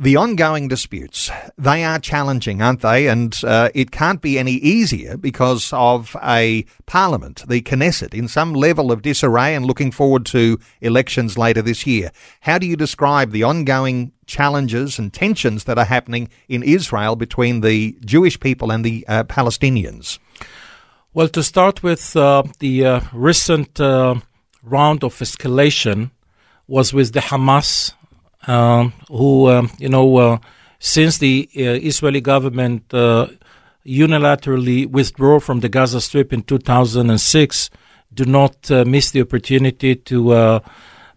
the 0.00 0.16
ongoing 0.16 0.66
disputes, 0.66 1.30
they 1.58 1.84
are 1.84 1.98
challenging, 1.98 2.62
aren't 2.62 2.80
they? 2.80 3.06
And 3.06 3.38
uh, 3.44 3.68
it 3.74 3.90
can't 3.90 4.22
be 4.22 4.38
any 4.38 4.52
easier 4.52 5.18
because 5.18 5.70
of 5.74 6.16
a 6.22 6.64
parliament, 6.86 7.44
the 7.46 7.60
Knesset, 7.60 8.14
in 8.14 8.26
some 8.26 8.54
level 8.54 8.90
of 8.90 9.02
disarray 9.02 9.54
and 9.54 9.66
looking 9.66 9.90
forward 9.90 10.24
to 10.26 10.58
elections 10.80 11.36
later 11.36 11.60
this 11.60 11.86
year. 11.86 12.12
How 12.40 12.56
do 12.56 12.66
you 12.66 12.76
describe 12.76 13.30
the 13.30 13.42
ongoing 13.42 14.12
challenges 14.24 14.98
and 14.98 15.12
tensions 15.12 15.64
that 15.64 15.76
are 15.76 15.84
happening 15.84 16.30
in 16.48 16.62
Israel 16.62 17.14
between 17.14 17.60
the 17.60 17.94
Jewish 18.02 18.40
people 18.40 18.72
and 18.72 18.82
the 18.82 19.04
uh, 19.06 19.24
Palestinians? 19.24 20.18
Well, 21.12 21.28
to 21.28 21.42
start 21.42 21.82
with, 21.82 22.16
uh, 22.16 22.44
the 22.58 22.86
uh, 22.86 23.00
recent 23.12 23.78
uh, 23.78 24.14
round 24.62 25.04
of 25.04 25.14
escalation 25.16 26.10
was 26.66 26.94
with 26.94 27.12
the 27.12 27.20
Hamas 27.20 27.92
who, 28.46 29.48
um, 29.48 29.70
you 29.78 29.88
know, 29.88 30.16
uh, 30.16 30.38
since 30.80 31.18
the 31.18 31.48
uh, 31.56 31.60
Israeli 31.60 32.20
government 32.20 32.92
uh, 32.92 33.28
unilaterally 33.86 34.86
withdrew 34.86 35.38
from 35.40 35.60
the 35.60 35.68
Gaza 35.68 36.00
Strip 36.00 36.32
in 36.32 36.42
2006, 36.42 37.70
do 38.12 38.24
not 38.24 38.70
uh, 38.70 38.84
miss 38.86 39.10
the 39.10 39.20
opportunity 39.20 39.94
to 39.94 40.32
uh, 40.32 40.60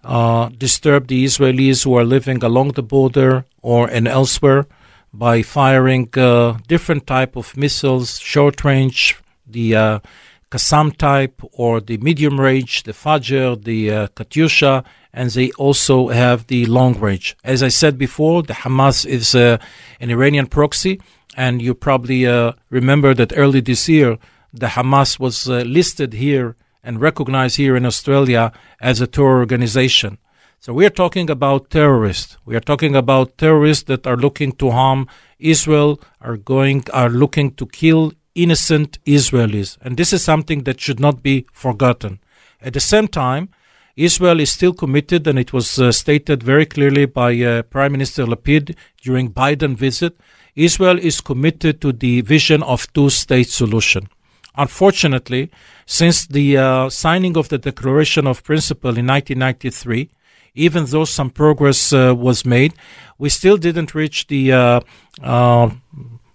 uh, 0.03 0.49
disturb 0.49 1.07
the 1.07 1.23
Israelis 1.23 1.85
who 1.85 1.97
are 1.97 2.03
living 2.03 2.43
along 2.43 2.73
the 2.73 2.83
border 2.83 3.45
or 3.61 3.87
and 3.87 4.07
elsewhere 4.07 4.67
by 5.13 5.41
firing 5.41 6.05
different 6.67 7.07
type 7.07 7.35
of 7.35 7.55
missiles, 7.55 8.19
short 8.19 8.63
range, 8.65 9.15
the 9.45 10.01
Qassam 10.49 10.97
type 10.97 11.39
or 11.53 11.79
the 11.79 11.97
medium 11.97 12.39
range, 12.39 12.83
the 12.83 12.93
Fajr, 12.93 13.63
the 13.63 14.09
Katyusha, 14.15 14.83
and 15.13 15.29
they 15.31 15.51
also 15.51 16.07
have 16.07 16.47
the 16.47 16.65
long 16.65 16.99
range. 16.99 17.37
As 17.43 17.61
I 17.61 17.67
said 17.69 17.97
before, 17.97 18.43
the 18.43 18.53
Hamas 18.53 19.05
is 19.05 19.35
uh, 19.35 19.57
an 19.99 20.09
Iranian 20.09 20.47
proxy, 20.47 20.99
and 21.37 21.61
you 21.61 21.73
probably 21.73 22.25
uh, 22.25 22.53
remember 22.69 23.13
that 23.13 23.33
early 23.35 23.61
this 23.61 23.87
year, 23.87 24.17
the 24.51 24.67
Hamas 24.67 25.19
was 25.19 25.49
uh, 25.49 25.61
listed 25.61 26.13
here 26.13 26.55
and 26.83 26.99
recognized 26.99 27.57
here 27.57 27.75
in 27.75 27.85
Australia 27.85 28.51
as 28.81 29.01
a 29.01 29.07
terror 29.07 29.39
organization. 29.39 30.17
So 30.59 30.73
we 30.73 30.85
are 30.85 30.89
talking 30.89 31.29
about 31.29 31.69
terrorists. 31.69 32.37
We 32.45 32.55
are 32.55 32.61
talking 32.61 32.95
about 32.95 33.37
terrorists 33.37 33.83
that 33.85 34.07
are 34.07 34.17
looking 34.17 34.53
to 34.53 34.71
harm 34.71 35.07
Israel, 35.39 36.01
are 36.21 36.37
going, 36.37 36.85
are 36.93 37.09
looking 37.09 37.53
to 37.55 37.65
kill 37.67 38.13
innocent 38.35 38.97
Israelis, 39.05 39.77
and 39.81 39.97
this 39.97 40.13
is 40.13 40.23
something 40.23 40.63
that 40.63 40.79
should 40.79 40.99
not 40.99 41.21
be 41.21 41.45
forgotten. 41.51 42.19
At 42.61 42.73
the 42.73 42.79
same 42.79 43.07
time, 43.07 43.49
Israel 43.95 44.39
is 44.39 44.51
still 44.51 44.73
committed, 44.73 45.27
and 45.27 45.37
it 45.37 45.53
was 45.53 45.77
uh, 45.77 45.91
stated 45.91 46.41
very 46.41 46.65
clearly 46.65 47.05
by 47.05 47.39
uh, 47.39 47.61
Prime 47.63 47.91
Minister 47.91 48.25
Lapid 48.25 48.75
during 49.01 49.31
Biden 49.31 49.75
visit. 49.75 50.17
Israel 50.55 50.97
is 50.97 51.21
committed 51.21 51.79
to 51.81 51.91
the 51.91 52.21
vision 52.21 52.63
of 52.63 52.91
two-state 52.93 53.49
solution. 53.49 54.09
Unfortunately, 54.55 55.51
since 55.85 56.25
the 56.27 56.57
uh, 56.57 56.89
signing 56.89 57.37
of 57.37 57.49
the 57.49 57.57
Declaration 57.57 58.27
of 58.27 58.43
Principle 58.43 58.97
in 58.97 59.07
1993, 59.07 60.09
even 60.55 60.85
though 60.85 61.05
some 61.05 61.29
progress 61.29 61.93
uh, 61.93 62.13
was 62.15 62.45
made, 62.45 62.73
we 63.17 63.29
still 63.29 63.57
didn't 63.57 63.95
reach 63.95 64.27
the 64.27 64.51
uh, 64.51 64.79
uh, 65.23 65.69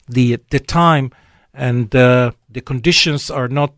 the 0.09 0.39
the 0.51 0.59
time, 0.59 1.13
and 1.55 1.91
the 1.91 2.35
conditions 2.65 3.31
are 3.31 3.49
not 3.49 3.73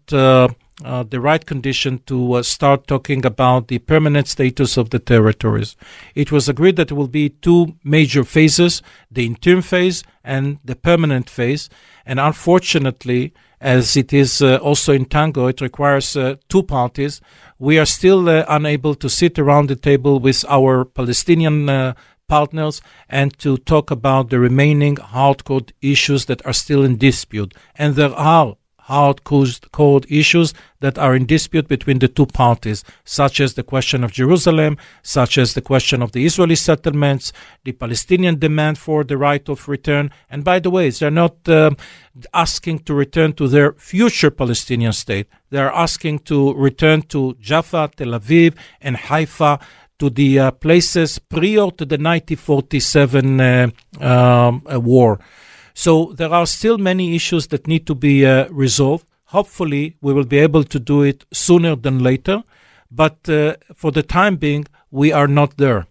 uh, 0.84 1.02
the 1.02 1.20
right 1.20 1.44
condition 1.44 2.00
to 2.06 2.34
uh, 2.34 2.42
start 2.42 2.86
talking 2.86 3.24
about 3.24 3.68
the 3.68 3.78
permanent 3.78 4.28
status 4.28 4.76
of 4.76 4.90
the 4.90 4.98
territories. 4.98 5.76
It 6.14 6.32
was 6.32 6.48
agreed 6.48 6.76
that 6.76 6.88
there 6.88 6.96
will 6.96 7.08
be 7.08 7.28
two 7.28 7.76
major 7.84 8.24
phases 8.24 8.82
the 9.10 9.26
interim 9.26 9.62
phase 9.62 10.04
and 10.22 10.58
the 10.64 10.76
permanent 10.76 11.28
phase. 11.28 11.68
And 12.06 12.20
unfortunately, 12.20 13.32
as 13.60 13.96
it 13.96 14.12
is 14.12 14.40
uh, 14.40 14.56
also 14.56 14.92
in 14.92 15.04
Tango, 15.04 15.46
it 15.46 15.60
requires 15.60 16.16
uh, 16.16 16.36
two 16.48 16.62
parties. 16.62 17.20
We 17.58 17.78
are 17.78 17.86
still 17.86 18.28
uh, 18.28 18.44
unable 18.48 18.94
to 18.94 19.08
sit 19.08 19.38
around 19.38 19.68
the 19.68 19.76
table 19.76 20.18
with 20.18 20.44
our 20.48 20.84
Palestinian 20.84 21.94
partners 22.30 22.80
and 23.08 23.36
to 23.38 23.58
talk 23.58 23.90
about 23.90 24.30
the 24.30 24.38
remaining 24.38 24.96
hardcore 24.96 25.70
issues 25.82 26.26
that 26.26 26.46
are 26.46 26.52
still 26.54 26.84
in 26.84 26.96
dispute. 26.96 27.52
And 27.76 27.96
there 27.96 28.14
are 28.14 28.56
hard 28.90 29.22
core 29.24 30.00
issues 30.08 30.52
that 30.80 30.98
are 30.98 31.14
in 31.14 31.24
dispute 31.24 31.68
between 31.68 31.98
the 32.00 32.08
two 32.08 32.26
parties, 32.26 32.84
such 33.04 33.40
as 33.40 33.54
the 33.54 33.62
question 33.62 34.02
of 34.02 34.12
Jerusalem, 34.12 34.76
such 35.02 35.38
as 35.38 35.54
the 35.54 35.62
question 35.62 36.02
of 36.02 36.12
the 36.12 36.24
Israeli 36.24 36.56
settlements, 36.56 37.32
the 37.64 37.72
Palestinian 37.72 38.38
demand 38.38 38.78
for 38.78 39.04
the 39.04 39.16
right 39.16 39.48
of 39.48 39.68
return. 39.68 40.10
And 40.28 40.42
by 40.42 40.58
the 40.58 40.70
way, 40.70 40.90
they're 40.90 41.10
not 41.24 41.36
uh, 41.48 41.70
asking 42.34 42.80
to 42.80 42.94
return 42.94 43.32
to 43.34 43.46
their 43.46 43.72
future 43.74 44.30
Palestinian 44.30 44.92
state. 44.92 45.28
They're 45.50 45.72
asking 45.72 46.20
to 46.30 46.54
return 46.54 47.02
to 47.12 47.36
Jaffa, 47.40 47.90
Tel 47.96 48.18
Aviv, 48.18 48.54
and 48.80 48.96
Haifa 48.96 49.60
to 50.00 50.10
the 50.10 50.38
uh, 50.38 50.50
places 50.50 51.18
prior 51.18 51.70
to 51.78 51.84
the 51.84 51.98
1947 51.98 53.40
uh, 53.40 53.70
um, 54.00 54.62
war. 54.66 55.20
So 55.80 56.12
there 56.14 56.30
are 56.30 56.44
still 56.44 56.76
many 56.76 57.16
issues 57.16 57.46
that 57.46 57.66
need 57.66 57.86
to 57.86 57.94
be 57.94 58.26
uh, 58.26 58.50
resolved. 58.50 59.06
Hopefully, 59.36 59.96
we 60.02 60.12
will 60.12 60.26
be 60.26 60.36
able 60.36 60.62
to 60.64 60.78
do 60.78 61.00
it 61.02 61.24
sooner 61.32 61.74
than 61.74 62.00
later. 62.00 62.44
But 62.90 63.26
uh, 63.30 63.54
for 63.74 63.90
the 63.90 64.02
time 64.02 64.36
being, 64.36 64.66
we 64.90 65.10
are 65.10 65.26
not 65.26 65.56
there. 65.56 65.86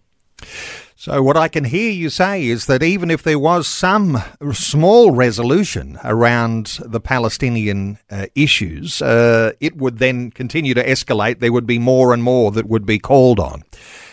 So, 0.94 1.20
what 1.24 1.36
I 1.36 1.48
can 1.48 1.64
hear 1.64 1.90
you 1.90 2.08
say 2.08 2.44
is 2.44 2.66
that 2.66 2.84
even 2.84 3.10
if 3.10 3.24
there 3.24 3.40
was 3.40 3.66
some 3.66 4.22
small 4.52 5.10
resolution 5.10 5.98
around 6.04 6.78
the 6.84 7.00
Palestinian 7.00 7.98
uh, 8.12 8.26
issues, 8.36 9.02
uh, 9.02 9.54
it 9.58 9.76
would 9.76 9.98
then 9.98 10.30
continue 10.30 10.74
to 10.74 10.86
escalate. 10.86 11.40
There 11.40 11.52
would 11.52 11.66
be 11.66 11.80
more 11.80 12.14
and 12.14 12.22
more 12.22 12.52
that 12.52 12.68
would 12.68 12.86
be 12.86 13.00
called 13.00 13.40
on. 13.40 13.64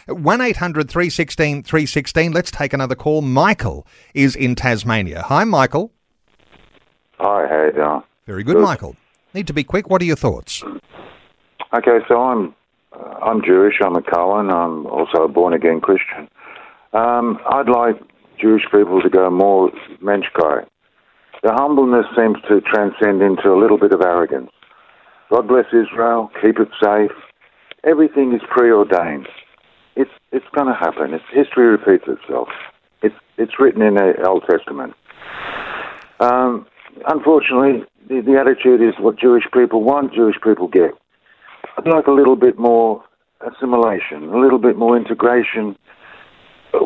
1 0.08 0.42
800 0.42 0.90
316 0.90 1.64
316. 1.64 2.32
Let's 2.32 2.52
take 2.52 2.74
another 2.74 2.96
call. 2.96 3.22
Michael 3.22 3.86
is 4.14 4.36
in 4.36 4.56
Tasmania. 4.56 5.24
Hi, 5.24 5.44
Michael. 5.44 5.92
Hi, 7.20 7.48
how 7.48 7.66
you 7.66 7.72
doing? 7.74 8.04
Very 8.26 8.44
good, 8.44 8.56
good, 8.56 8.64
Michael. 8.64 8.96
Need 9.34 9.48
to 9.48 9.54
be 9.54 9.64
quick. 9.64 9.90
What 9.90 10.02
are 10.02 10.06
your 10.06 10.16
thoughts? 10.16 10.64
Okay, 11.74 12.00
so 12.08 12.22
I'm 12.22 12.56
uh, 12.94 13.16
I'm 13.22 13.42
Jewish. 13.44 13.76
I'm 13.84 13.96
a 13.96 14.02
Cohen. 14.02 14.50
I'm 14.50 14.86
also 14.88 15.24
a 15.24 15.28
born 15.28 15.54
again 15.54 15.82
Christian. 15.82 16.30
Um, 16.94 17.40
I'd 17.50 17.70
like 17.70 17.96
Jewish 18.40 18.64
people 18.72 19.02
to 19.02 19.10
go 19.10 19.30
more 19.30 19.72
menschkeit. 20.02 20.68
The 21.44 21.52
humbleness 21.54 22.06
seems 22.16 22.38
to 22.48 22.62
transcend 22.62 23.22
into 23.22 23.50
a 23.50 23.60
little 23.60 23.78
bit 23.78 23.92
of 23.92 24.02
arrogance. 24.02 24.50
God 25.30 25.48
bless 25.48 25.66
Israel. 25.68 26.32
Keep 26.42 26.60
it 26.60 26.70
safe. 26.82 27.12
Everything 27.84 28.34
is 28.34 28.42
preordained 28.50 29.28
it's 29.98 30.12
it's 30.32 30.46
going 30.56 30.68
to 30.68 30.74
happen. 30.74 31.14
It's, 31.14 31.26
history 31.34 31.66
repeats 31.66 32.06
itself. 32.08 32.50
It's 33.02 33.16
it's 33.38 33.60
written 33.60 33.82
in 33.82 33.96
the 33.96 34.26
Old 34.28 34.44
Testament. 34.50 34.94
Um, 36.20 36.68
unfortunately, 37.08 37.84
the, 38.08 38.22
the 38.22 38.40
attitude 38.40 38.82
is 38.82 38.94
what 39.00 39.20
Jewish 39.20 39.44
people 39.54 39.84
want, 39.84 40.14
Jewish 40.14 40.38
people 40.42 40.68
get. 40.68 40.92
I'd 41.78 41.88
like 41.88 42.08
a 42.08 42.12
little 42.12 42.36
bit 42.36 42.58
more 42.58 43.04
assimilation, 43.42 44.30
a 44.30 44.40
little 44.40 44.60
bit 44.60 44.78
more 44.78 44.96
integration. 44.96 45.76
Uh, 46.74 46.80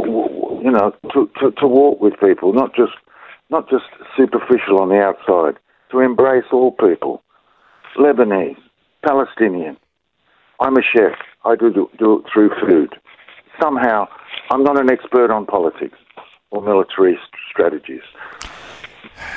you 0.63 0.71
know, 0.71 0.93
to, 1.13 1.29
to, 1.39 1.51
to 1.51 1.67
walk 1.67 1.99
with 2.01 2.13
people, 2.19 2.53
not 2.53 2.75
just 2.75 2.93
not 3.49 3.69
just 3.69 3.85
superficial 4.15 4.79
on 4.79 4.89
the 4.89 5.01
outside. 5.01 5.59
To 5.91 5.99
embrace 5.99 6.45
all 6.53 6.71
people, 6.71 7.21
Lebanese, 7.97 8.55
Palestinian. 9.05 9.75
I'm 10.61 10.77
a 10.77 10.81
chef. 10.81 11.17
I 11.43 11.55
do, 11.57 11.73
do, 11.73 11.89
do 11.97 12.19
it 12.19 12.25
through 12.31 12.51
food 12.61 12.95
somehow, 13.61 14.07
I'm 14.51 14.63
not 14.63 14.79
an 14.79 14.89
expert 14.89 15.31
on 15.31 15.45
politics 15.45 15.97
or 16.51 16.61
military 16.61 17.17
strategies. 17.49 18.01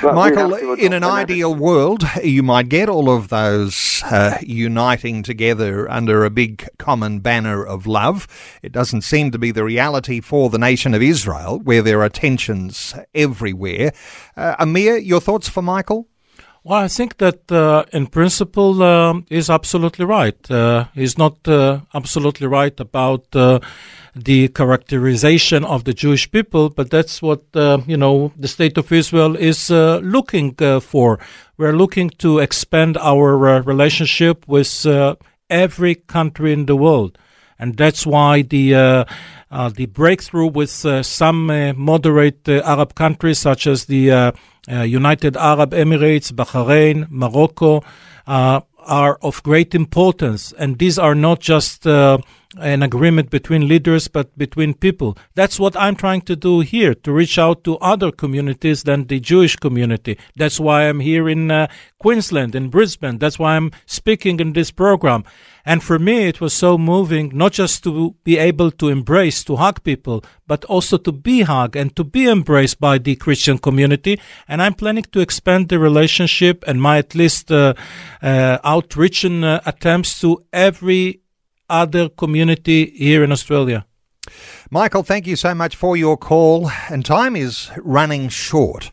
But 0.01 0.15
Michael, 0.15 0.53
in 0.75 0.93
an 0.93 1.03
ideal 1.03 1.53
world, 1.53 2.03
you 2.23 2.43
might 2.43 2.69
get 2.69 2.89
all 2.89 3.09
of 3.09 3.29
those 3.29 4.01
uh, 4.05 4.37
uniting 4.41 5.23
together 5.23 5.89
under 5.89 6.25
a 6.25 6.29
big 6.29 6.67
common 6.77 7.19
banner 7.19 7.65
of 7.65 7.87
love. 7.87 8.27
It 8.61 8.71
doesn't 8.71 9.01
seem 9.01 9.31
to 9.31 9.39
be 9.39 9.51
the 9.51 9.63
reality 9.63 10.21
for 10.21 10.49
the 10.49 10.57
nation 10.57 10.93
of 10.93 11.01
Israel, 11.01 11.59
where 11.59 11.81
there 11.81 12.01
are 12.01 12.09
tensions 12.09 12.95
everywhere. 13.13 13.93
Uh, 14.35 14.55
Amir, 14.59 14.97
your 14.97 15.21
thoughts 15.21 15.49
for 15.49 15.61
Michael? 15.61 16.07
Well, 16.63 16.83
I 16.83 16.87
think 16.87 17.17
that 17.17 17.51
uh, 17.51 17.85
in 17.93 18.07
principle 18.07 18.81
uh, 18.81 19.21
he's 19.29 19.51
absolutely 19.51 20.05
right. 20.05 20.51
Uh, 20.51 20.85
he's 20.95 21.15
not 21.15 21.47
uh, 21.47 21.81
absolutely 21.93 22.47
right 22.47 22.77
about 22.79 23.35
uh, 23.35 23.59
the 24.15 24.47
characterization 24.47 25.65
of 25.65 25.83
the 25.83 25.93
Jewish 25.93 26.31
people, 26.31 26.69
but 26.69 26.89
that's 26.89 27.21
what 27.21 27.43
uh, 27.53 27.79
you 27.85 27.97
know 27.97 28.31
the 28.37 28.47
state 28.47 28.77
of 28.77 28.91
Israel 28.91 29.35
is 29.35 29.69
uh, 29.69 29.97
looking 29.97 30.55
uh, 30.59 30.79
for. 30.79 31.19
We're 31.57 31.75
looking 31.75 32.09
to 32.19 32.39
expand 32.39 32.97
our 32.97 33.47
uh, 33.47 33.61
relationship 33.61 34.47
with 34.47 34.85
every 35.49 35.95
country 35.95 36.53
in 36.53 36.65
the 36.65 36.75
world, 36.75 37.17
and 37.59 37.77
that's 37.77 38.05
why 38.05 38.41
the 38.41 39.05
the 39.75 39.85
breakthrough 39.85 40.47
with 40.47 40.69
some 40.69 41.47
moderate 41.77 42.47
Arab 42.47 42.95
countries, 42.95 43.39
such 43.39 43.67
as 43.67 43.85
the 43.85 44.33
uh, 44.67 44.81
United 44.81 45.37
Arab 45.37 45.71
Emirates, 45.71 46.31
Bahrain, 46.31 47.05
Morocco, 47.09 47.83
uh, 48.25 48.61
are 48.79 49.17
of 49.21 49.43
great 49.43 49.75
importance. 49.75 50.53
And 50.53 50.79
these 50.79 50.97
are 50.97 51.15
not 51.15 51.39
just 51.39 51.85
uh, 51.85 52.17
an 52.59 52.83
agreement 52.83 53.29
between 53.29 53.67
leaders, 53.67 54.07
but 54.07 54.37
between 54.37 54.73
people. 54.73 55.17
That's 55.35 55.59
what 55.59 55.75
I'm 55.75 55.95
trying 55.95 56.21
to 56.21 56.35
do 56.35 56.61
here, 56.61 56.93
to 56.93 57.11
reach 57.11 57.37
out 57.37 57.63
to 57.65 57.77
other 57.77 58.11
communities 58.11 58.83
than 58.83 59.07
the 59.07 59.19
Jewish 59.19 59.55
community. 59.55 60.17
That's 60.35 60.59
why 60.59 60.87
I'm 60.87 60.99
here 60.99 61.27
in 61.27 61.51
uh, 61.51 61.67
Queensland, 61.99 62.55
in 62.55 62.69
Brisbane. 62.69 63.17
That's 63.17 63.39
why 63.39 63.55
I'm 63.55 63.71
speaking 63.85 64.39
in 64.39 64.53
this 64.53 64.71
program. 64.71 65.23
And 65.65 65.83
for 65.83 65.97
me, 65.97 66.27
it 66.27 66.39
was 66.39 66.53
so 66.53 66.77
moving, 66.77 67.31
not 67.33 67.53
just 67.53 67.83
to 67.85 68.15
be 68.23 68.37
able 68.37 68.69
to 68.71 68.89
embrace, 68.89 69.43
to 69.45 69.55
hug 69.55 69.83
people, 69.83 70.23
but 70.45 70.63
also 70.65 70.97
to 70.97 71.11
be 71.11 71.41
hugged 71.41 71.75
and 71.75 71.95
to 71.95 72.03
be 72.03 72.27
embraced 72.27 72.79
by 72.79 72.99
the 72.99 73.15
Christian 73.15 73.57
community. 73.57 74.19
And 74.47 74.61
I'm 74.61 74.75
planning 74.75 75.05
to 75.11 75.19
expand 75.19 75.69
the 75.69 75.79
relationship 75.79 76.63
and 76.67 76.79
my 76.81 76.99
at 76.99 77.15
least 77.15 77.51
uh, 77.51 77.73
uh, 78.21 78.59
outreach 78.63 79.23
and 79.23 79.43
uh, 79.43 79.61
attempts 79.65 80.21
to 80.21 80.43
every 80.53 81.21
other 81.69 82.09
community 82.09 82.91
here 82.91 83.23
in 83.23 83.31
Australia. 83.31 83.85
Michael, 84.71 85.03
thank 85.03 85.27
you 85.27 85.35
so 85.35 85.53
much 85.53 85.75
for 85.75 85.95
your 85.95 86.17
call. 86.17 86.71
And 86.89 87.05
time 87.05 87.35
is 87.35 87.71
running 87.77 88.29
short. 88.29 88.91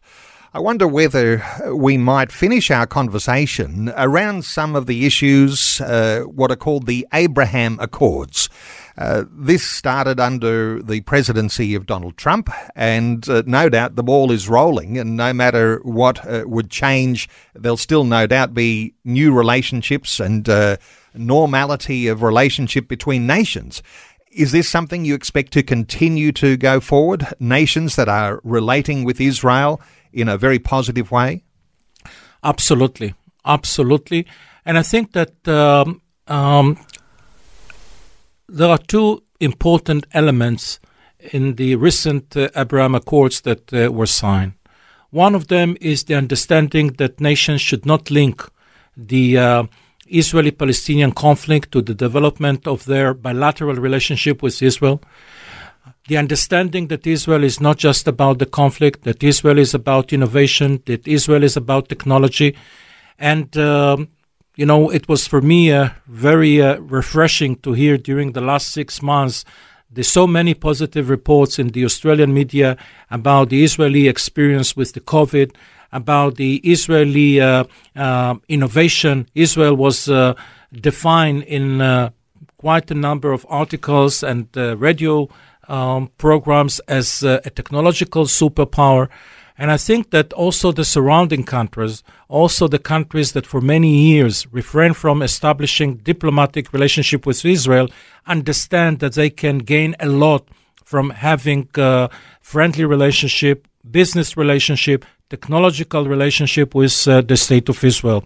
I 0.54 0.60
wonder 0.60 0.86
whether 0.86 1.42
we 1.74 1.96
might 1.96 2.30
finish 2.30 2.70
our 2.70 2.86
conversation 2.86 3.90
around 3.96 4.44
some 4.44 4.76
of 4.76 4.86
the 4.86 5.06
issues, 5.06 5.80
uh, 5.80 6.24
what 6.26 6.50
are 6.50 6.56
called 6.56 6.84
the 6.86 7.06
Abraham 7.14 7.78
Accords. 7.80 8.50
Uh, 8.98 9.24
this 9.30 9.66
started 9.66 10.20
under 10.20 10.82
the 10.82 11.00
presidency 11.00 11.74
of 11.74 11.86
Donald 11.86 12.18
Trump, 12.18 12.50
and 12.76 13.26
uh, 13.30 13.42
no 13.46 13.70
doubt 13.70 13.96
the 13.96 14.02
ball 14.02 14.30
is 14.30 14.46
rolling. 14.46 14.98
And 14.98 15.16
no 15.16 15.32
matter 15.32 15.80
what 15.84 16.22
uh, 16.26 16.44
would 16.44 16.68
change, 16.68 17.30
there'll 17.54 17.78
still 17.78 18.04
no 18.04 18.26
doubt 18.26 18.52
be 18.52 18.92
new 19.04 19.32
relationships 19.32 20.20
and 20.20 20.46
uh, 20.50 20.76
normality 21.14 22.08
of 22.08 22.22
relationship 22.22 22.88
between 22.88 23.26
nations. 23.26 23.82
Is 24.30 24.52
this 24.52 24.68
something 24.68 25.04
you 25.04 25.14
expect 25.14 25.52
to 25.52 25.62
continue 25.62 26.32
to 26.32 26.56
go 26.56 26.80
forward? 26.80 27.26
Nations 27.38 27.96
that 27.96 28.08
are 28.08 28.40
relating 28.44 29.04
with 29.04 29.20
Israel 29.20 29.80
in 30.12 30.28
a 30.28 30.38
very 30.38 30.58
positive 30.58 31.10
way? 31.10 31.44
Absolutely, 32.42 33.14
absolutely, 33.44 34.26
and 34.64 34.78
I 34.78 34.82
think 34.82 35.12
that 35.12 35.46
um, 35.46 36.00
um, 36.26 36.78
there 38.48 38.68
are 38.68 38.78
two 38.78 39.22
important 39.40 40.06
elements 40.12 40.80
in 41.32 41.54
the 41.54 41.76
recent 41.76 42.36
uh, 42.36 42.48
Abraham 42.56 42.94
Accords 42.94 43.42
that 43.42 43.72
uh, 43.72 43.92
were 43.92 44.06
signed. 44.06 44.54
One 45.10 45.34
of 45.34 45.48
them 45.48 45.76
is 45.80 46.04
the 46.04 46.14
understanding 46.14 46.92
that 46.94 47.20
nations 47.20 47.60
should 47.60 47.84
not 47.84 48.10
link 48.10 48.42
the 48.96 49.38
uh, 49.38 49.64
Israeli 50.16 50.50
Palestinian 50.50 51.12
conflict 51.12 51.72
to 51.72 51.82
the 51.82 51.94
development 51.94 52.66
of 52.66 52.84
their 52.84 53.14
bilateral 53.14 53.76
relationship 53.76 54.42
with 54.42 54.62
Israel 54.62 55.02
the 56.08 56.16
understanding 56.16 56.88
that 56.88 57.06
Israel 57.06 57.44
is 57.44 57.60
not 57.60 57.76
just 57.76 58.08
about 58.08 58.38
the 58.38 58.46
conflict, 58.46 59.04
that 59.04 59.22
Israel 59.22 59.58
is 59.58 59.72
about 59.72 60.12
innovation, 60.12 60.82
that 60.86 61.06
Israel 61.06 61.44
is 61.44 61.56
about 61.56 61.88
technology. 61.88 62.56
And, 63.18 63.56
um, 63.56 64.08
you 64.56 64.66
know, 64.66 64.90
it 64.90 65.08
was 65.08 65.26
for 65.26 65.40
me 65.40 65.72
uh, 65.72 65.90
very 66.06 66.60
uh, 66.60 66.78
refreshing 66.80 67.56
to 67.56 67.72
hear 67.72 67.96
during 67.98 68.32
the 68.32 68.40
last 68.40 68.68
six 68.68 69.00
months 69.00 69.44
there's 69.94 70.08
so 70.08 70.26
many 70.26 70.54
positive 70.54 71.10
reports 71.10 71.58
in 71.58 71.68
the 71.68 71.84
Australian 71.84 72.32
media 72.32 72.78
about 73.10 73.50
the 73.50 73.62
Israeli 73.62 74.08
experience 74.08 74.74
with 74.74 74.94
the 74.94 75.00
COVID, 75.00 75.54
about 75.92 76.36
the 76.36 76.56
Israeli 76.58 77.40
uh, 77.40 77.64
uh, 77.94 78.34
innovation. 78.48 79.28
Israel 79.34 79.76
was 79.76 80.08
uh, 80.08 80.34
defined 80.72 81.42
in 81.44 82.10
quite 82.56 82.90
a 82.90 82.94
number 82.94 83.32
of 83.32 83.44
articles 83.48 84.22
and 84.22 84.48
radio 84.56 85.28
um, 85.68 86.10
programs 86.18 86.80
as 86.88 87.22
a 87.22 87.50
technological 87.50 88.24
superpower. 88.24 89.08
And 89.58 89.70
I 89.70 89.76
think 89.76 90.10
that 90.10 90.32
also 90.32 90.72
the 90.72 90.84
surrounding 90.84 91.44
countries, 91.44 92.02
also 92.28 92.66
the 92.66 92.78
countries 92.78 93.32
that 93.32 93.46
for 93.46 93.60
many 93.60 93.94
years 93.94 94.46
refrain 94.50 94.94
from 94.94 95.22
establishing 95.22 95.96
diplomatic 95.96 96.72
relationship 96.72 97.26
with 97.26 97.44
Israel, 97.44 97.88
understand 98.26 99.00
that 99.00 99.14
they 99.14 99.30
can 99.30 99.58
gain 99.58 99.94
a 100.00 100.06
lot 100.06 100.48
from 100.84 101.10
having 101.10 101.68
a 101.76 102.08
friendly 102.40 102.84
relationship, 102.84 103.68
business 103.90 104.36
relationship, 104.36 105.04
technological 105.34 106.02
relationship 106.16 106.68
with 106.74 106.96
uh, 107.08 107.12
the 107.30 107.38
state 107.46 107.68
of 107.72 107.82
Israel. 107.92 108.22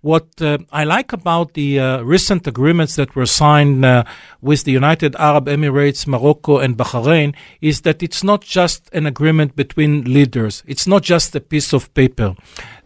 What 0.00 0.28
uh, 0.40 0.58
I 0.80 0.84
like 0.96 1.10
about 1.12 1.46
the 1.52 1.70
uh, 1.78 2.02
recent 2.14 2.46
agreements 2.46 2.94
that 2.96 3.14
were 3.16 3.30
signed 3.42 3.84
uh, 3.84 4.04
with 4.40 4.60
the 4.64 4.72
United 4.82 5.12
Arab 5.16 5.46
Emirates, 5.56 6.06
Morocco, 6.06 6.54
and 6.64 6.72
Bahrain 6.82 7.34
is 7.60 7.76
that 7.82 8.02
it's 8.02 8.22
not 8.30 8.40
just 8.58 8.80
an 8.98 9.04
agreement 9.14 9.50
between 9.62 9.92
leaders. 10.18 10.62
It's 10.72 10.86
not 10.86 11.02
just 11.02 11.36
a 11.36 11.40
piece 11.52 11.74
of 11.74 11.92
paper. 11.92 12.28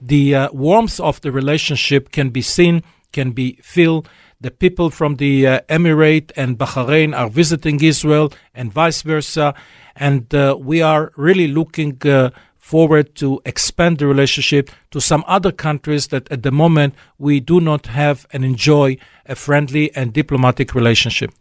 The 0.01 0.25
uh, 0.35 0.49
warmth 0.53 0.99
of 0.99 1.21
the 1.21 1.31
relationship 1.31 2.11
can 2.11 2.31
be 2.31 2.43
seen, 2.43 2.83
can 3.13 3.31
be 3.33 3.49
felt. 3.63 4.09
The 4.41 4.51
people 4.51 4.89
from 4.91 5.17
the 5.17 5.35
uh, 5.47 5.61
Emirate 5.77 6.33
and 6.35 6.59
Bahrain 6.59 7.11
are 7.21 7.31
visiting 7.31 7.77
Israel 7.93 8.33
and 8.59 8.73
vice 8.73 9.03
versa. 9.03 9.55
And 9.95 10.27
we 10.71 10.79
are 10.93 11.13
really 11.29 11.49
looking 11.59 12.01
forward 12.63 13.15
to 13.17 13.43
expand 13.45 13.99
the 13.99 14.07
relationship 14.07 14.71
to 14.93 15.01
some 15.01 15.25
other 15.27 15.51
countries 15.51 16.07
that 16.07 16.31
at 16.31 16.45
the 16.45 16.53
moment 16.53 16.95
we 17.19 17.41
do 17.41 17.61
not 17.61 17.87
have 17.89 18.25
and 18.33 18.45
enjoy 18.45 18.97
a 19.27 19.35
friendly 19.35 19.95
and 19.97 20.13
diplomatic 20.13 20.73
relationship. 20.73 21.33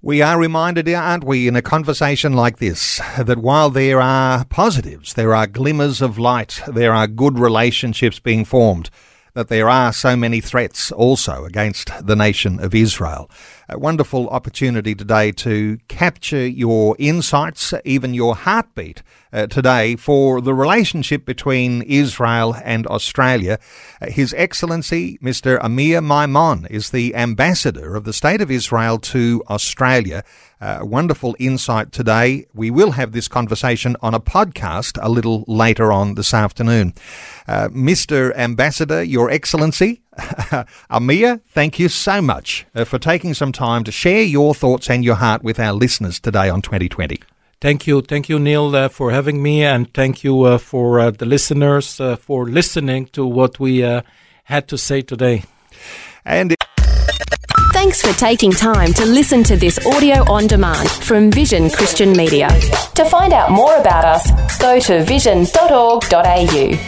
We 0.00 0.22
are 0.22 0.38
reminded, 0.38 0.88
aren't 0.88 1.24
we, 1.24 1.48
in 1.48 1.56
a 1.56 1.62
conversation 1.62 2.34
like 2.34 2.58
this, 2.58 3.00
that 3.18 3.38
while 3.38 3.68
there 3.68 4.00
are 4.00 4.44
positives, 4.44 5.14
there 5.14 5.34
are 5.34 5.48
glimmers 5.48 6.00
of 6.00 6.18
light, 6.18 6.60
there 6.68 6.94
are 6.94 7.08
good 7.08 7.36
relationships 7.36 8.20
being 8.20 8.44
formed, 8.44 8.90
that 9.34 9.48
there 9.48 9.68
are 9.68 9.92
so 9.92 10.16
many 10.16 10.40
threats 10.40 10.92
also 10.92 11.44
against 11.44 11.90
the 12.06 12.16
nation 12.16 12.60
of 12.60 12.74
Israel. 12.74 13.28
A 13.68 13.78
wonderful 13.78 14.28
opportunity 14.28 14.94
today 14.94 15.32
to 15.32 15.78
capture 15.88 16.46
your 16.46 16.94
insights, 16.98 17.74
even 17.84 18.14
your 18.14 18.36
heartbeat 18.36 19.02
uh, 19.32 19.48
today 19.48 19.96
for 19.96 20.40
the 20.40 20.54
relationship 20.54 21.24
between 21.24 21.82
Israel 21.82 22.54
and 22.62 22.86
Australia. 22.86 23.58
Uh, 24.00 24.06
His 24.06 24.32
Excellency, 24.36 25.18
Mr. 25.18 25.58
Amir 25.60 26.00
Maimon, 26.00 26.66
is 26.70 26.90
the 26.90 27.14
ambassador 27.16 27.96
of 27.96 28.04
the 28.04 28.12
State 28.12 28.40
of 28.40 28.50
Israel 28.50 28.98
to 28.98 29.42
Australia. 29.48 30.22
Uh, 30.60 30.80
wonderful 30.82 31.36
insight 31.38 31.92
today. 31.92 32.46
We 32.54 32.70
will 32.70 32.92
have 32.92 33.12
this 33.12 33.28
conversation 33.28 33.96
on 34.00 34.14
a 34.14 34.20
podcast 34.20 34.98
a 35.02 35.08
little 35.08 35.44
later 35.46 35.92
on 35.92 36.14
this 36.14 36.32
afternoon. 36.32 36.94
Uh, 37.46 37.68
Mr. 37.68 38.34
Ambassador, 38.36 39.02
Your 39.02 39.30
Excellency, 39.30 40.02
Amir, 40.90 41.40
thank 41.48 41.78
you 41.78 41.88
so 41.88 42.22
much 42.22 42.66
uh, 42.74 42.84
for 42.84 42.98
taking 42.98 43.34
some 43.34 43.52
time 43.52 43.84
to 43.84 43.92
share 43.92 44.22
your 44.22 44.54
thoughts 44.54 44.88
and 44.88 45.04
your 45.04 45.16
heart 45.16 45.42
with 45.42 45.58
our 45.58 45.72
listeners 45.72 46.20
today 46.20 46.48
on 46.48 46.62
2020. 46.62 47.20
Thank 47.60 47.86
you. 47.86 48.02
Thank 48.02 48.28
you, 48.28 48.38
Neil, 48.38 48.76
uh, 48.76 48.88
for 48.88 49.10
having 49.10 49.42
me. 49.42 49.64
And 49.64 49.92
thank 49.94 50.22
you 50.22 50.42
uh, 50.42 50.58
for 50.58 51.00
uh, 51.00 51.10
the 51.10 51.24
listeners 51.24 51.98
uh, 51.98 52.16
for 52.16 52.46
listening 52.46 53.06
to 53.12 53.24
what 53.24 53.58
we 53.58 53.82
uh, 53.82 54.02
had 54.44 54.68
to 54.68 54.76
say 54.76 55.00
today. 55.00 55.44
And 56.24 56.54
Thanks 57.84 58.00
for 58.00 58.18
taking 58.18 58.50
time 58.50 58.94
to 58.94 59.04
listen 59.04 59.42
to 59.42 59.58
this 59.58 59.78
audio 59.84 60.24
on 60.32 60.46
demand 60.46 60.88
from 60.88 61.30
Vision 61.30 61.68
Christian 61.68 62.12
Media. 62.12 62.48
To 62.94 63.04
find 63.04 63.34
out 63.34 63.50
more 63.50 63.76
about 63.76 64.06
us, 64.06 64.58
go 64.58 64.80
to 64.80 65.04
vision.org.au. 65.04 66.78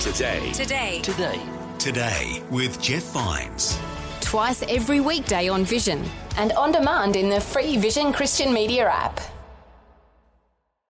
Today. 0.00 0.52
Today. 0.52 1.00
Today. 1.04 1.40
Today 1.78 2.42
with 2.50 2.82
Jeff 2.82 3.04
Vines. 3.12 3.78
Twice 4.22 4.64
every 4.64 4.98
weekday 4.98 5.48
on 5.48 5.64
Vision 5.64 6.04
and 6.36 6.50
on 6.54 6.72
demand 6.72 7.14
in 7.14 7.28
the 7.28 7.40
free 7.40 7.76
Vision 7.76 8.12
Christian 8.12 8.52
Media 8.52 8.88
app. 8.88 9.20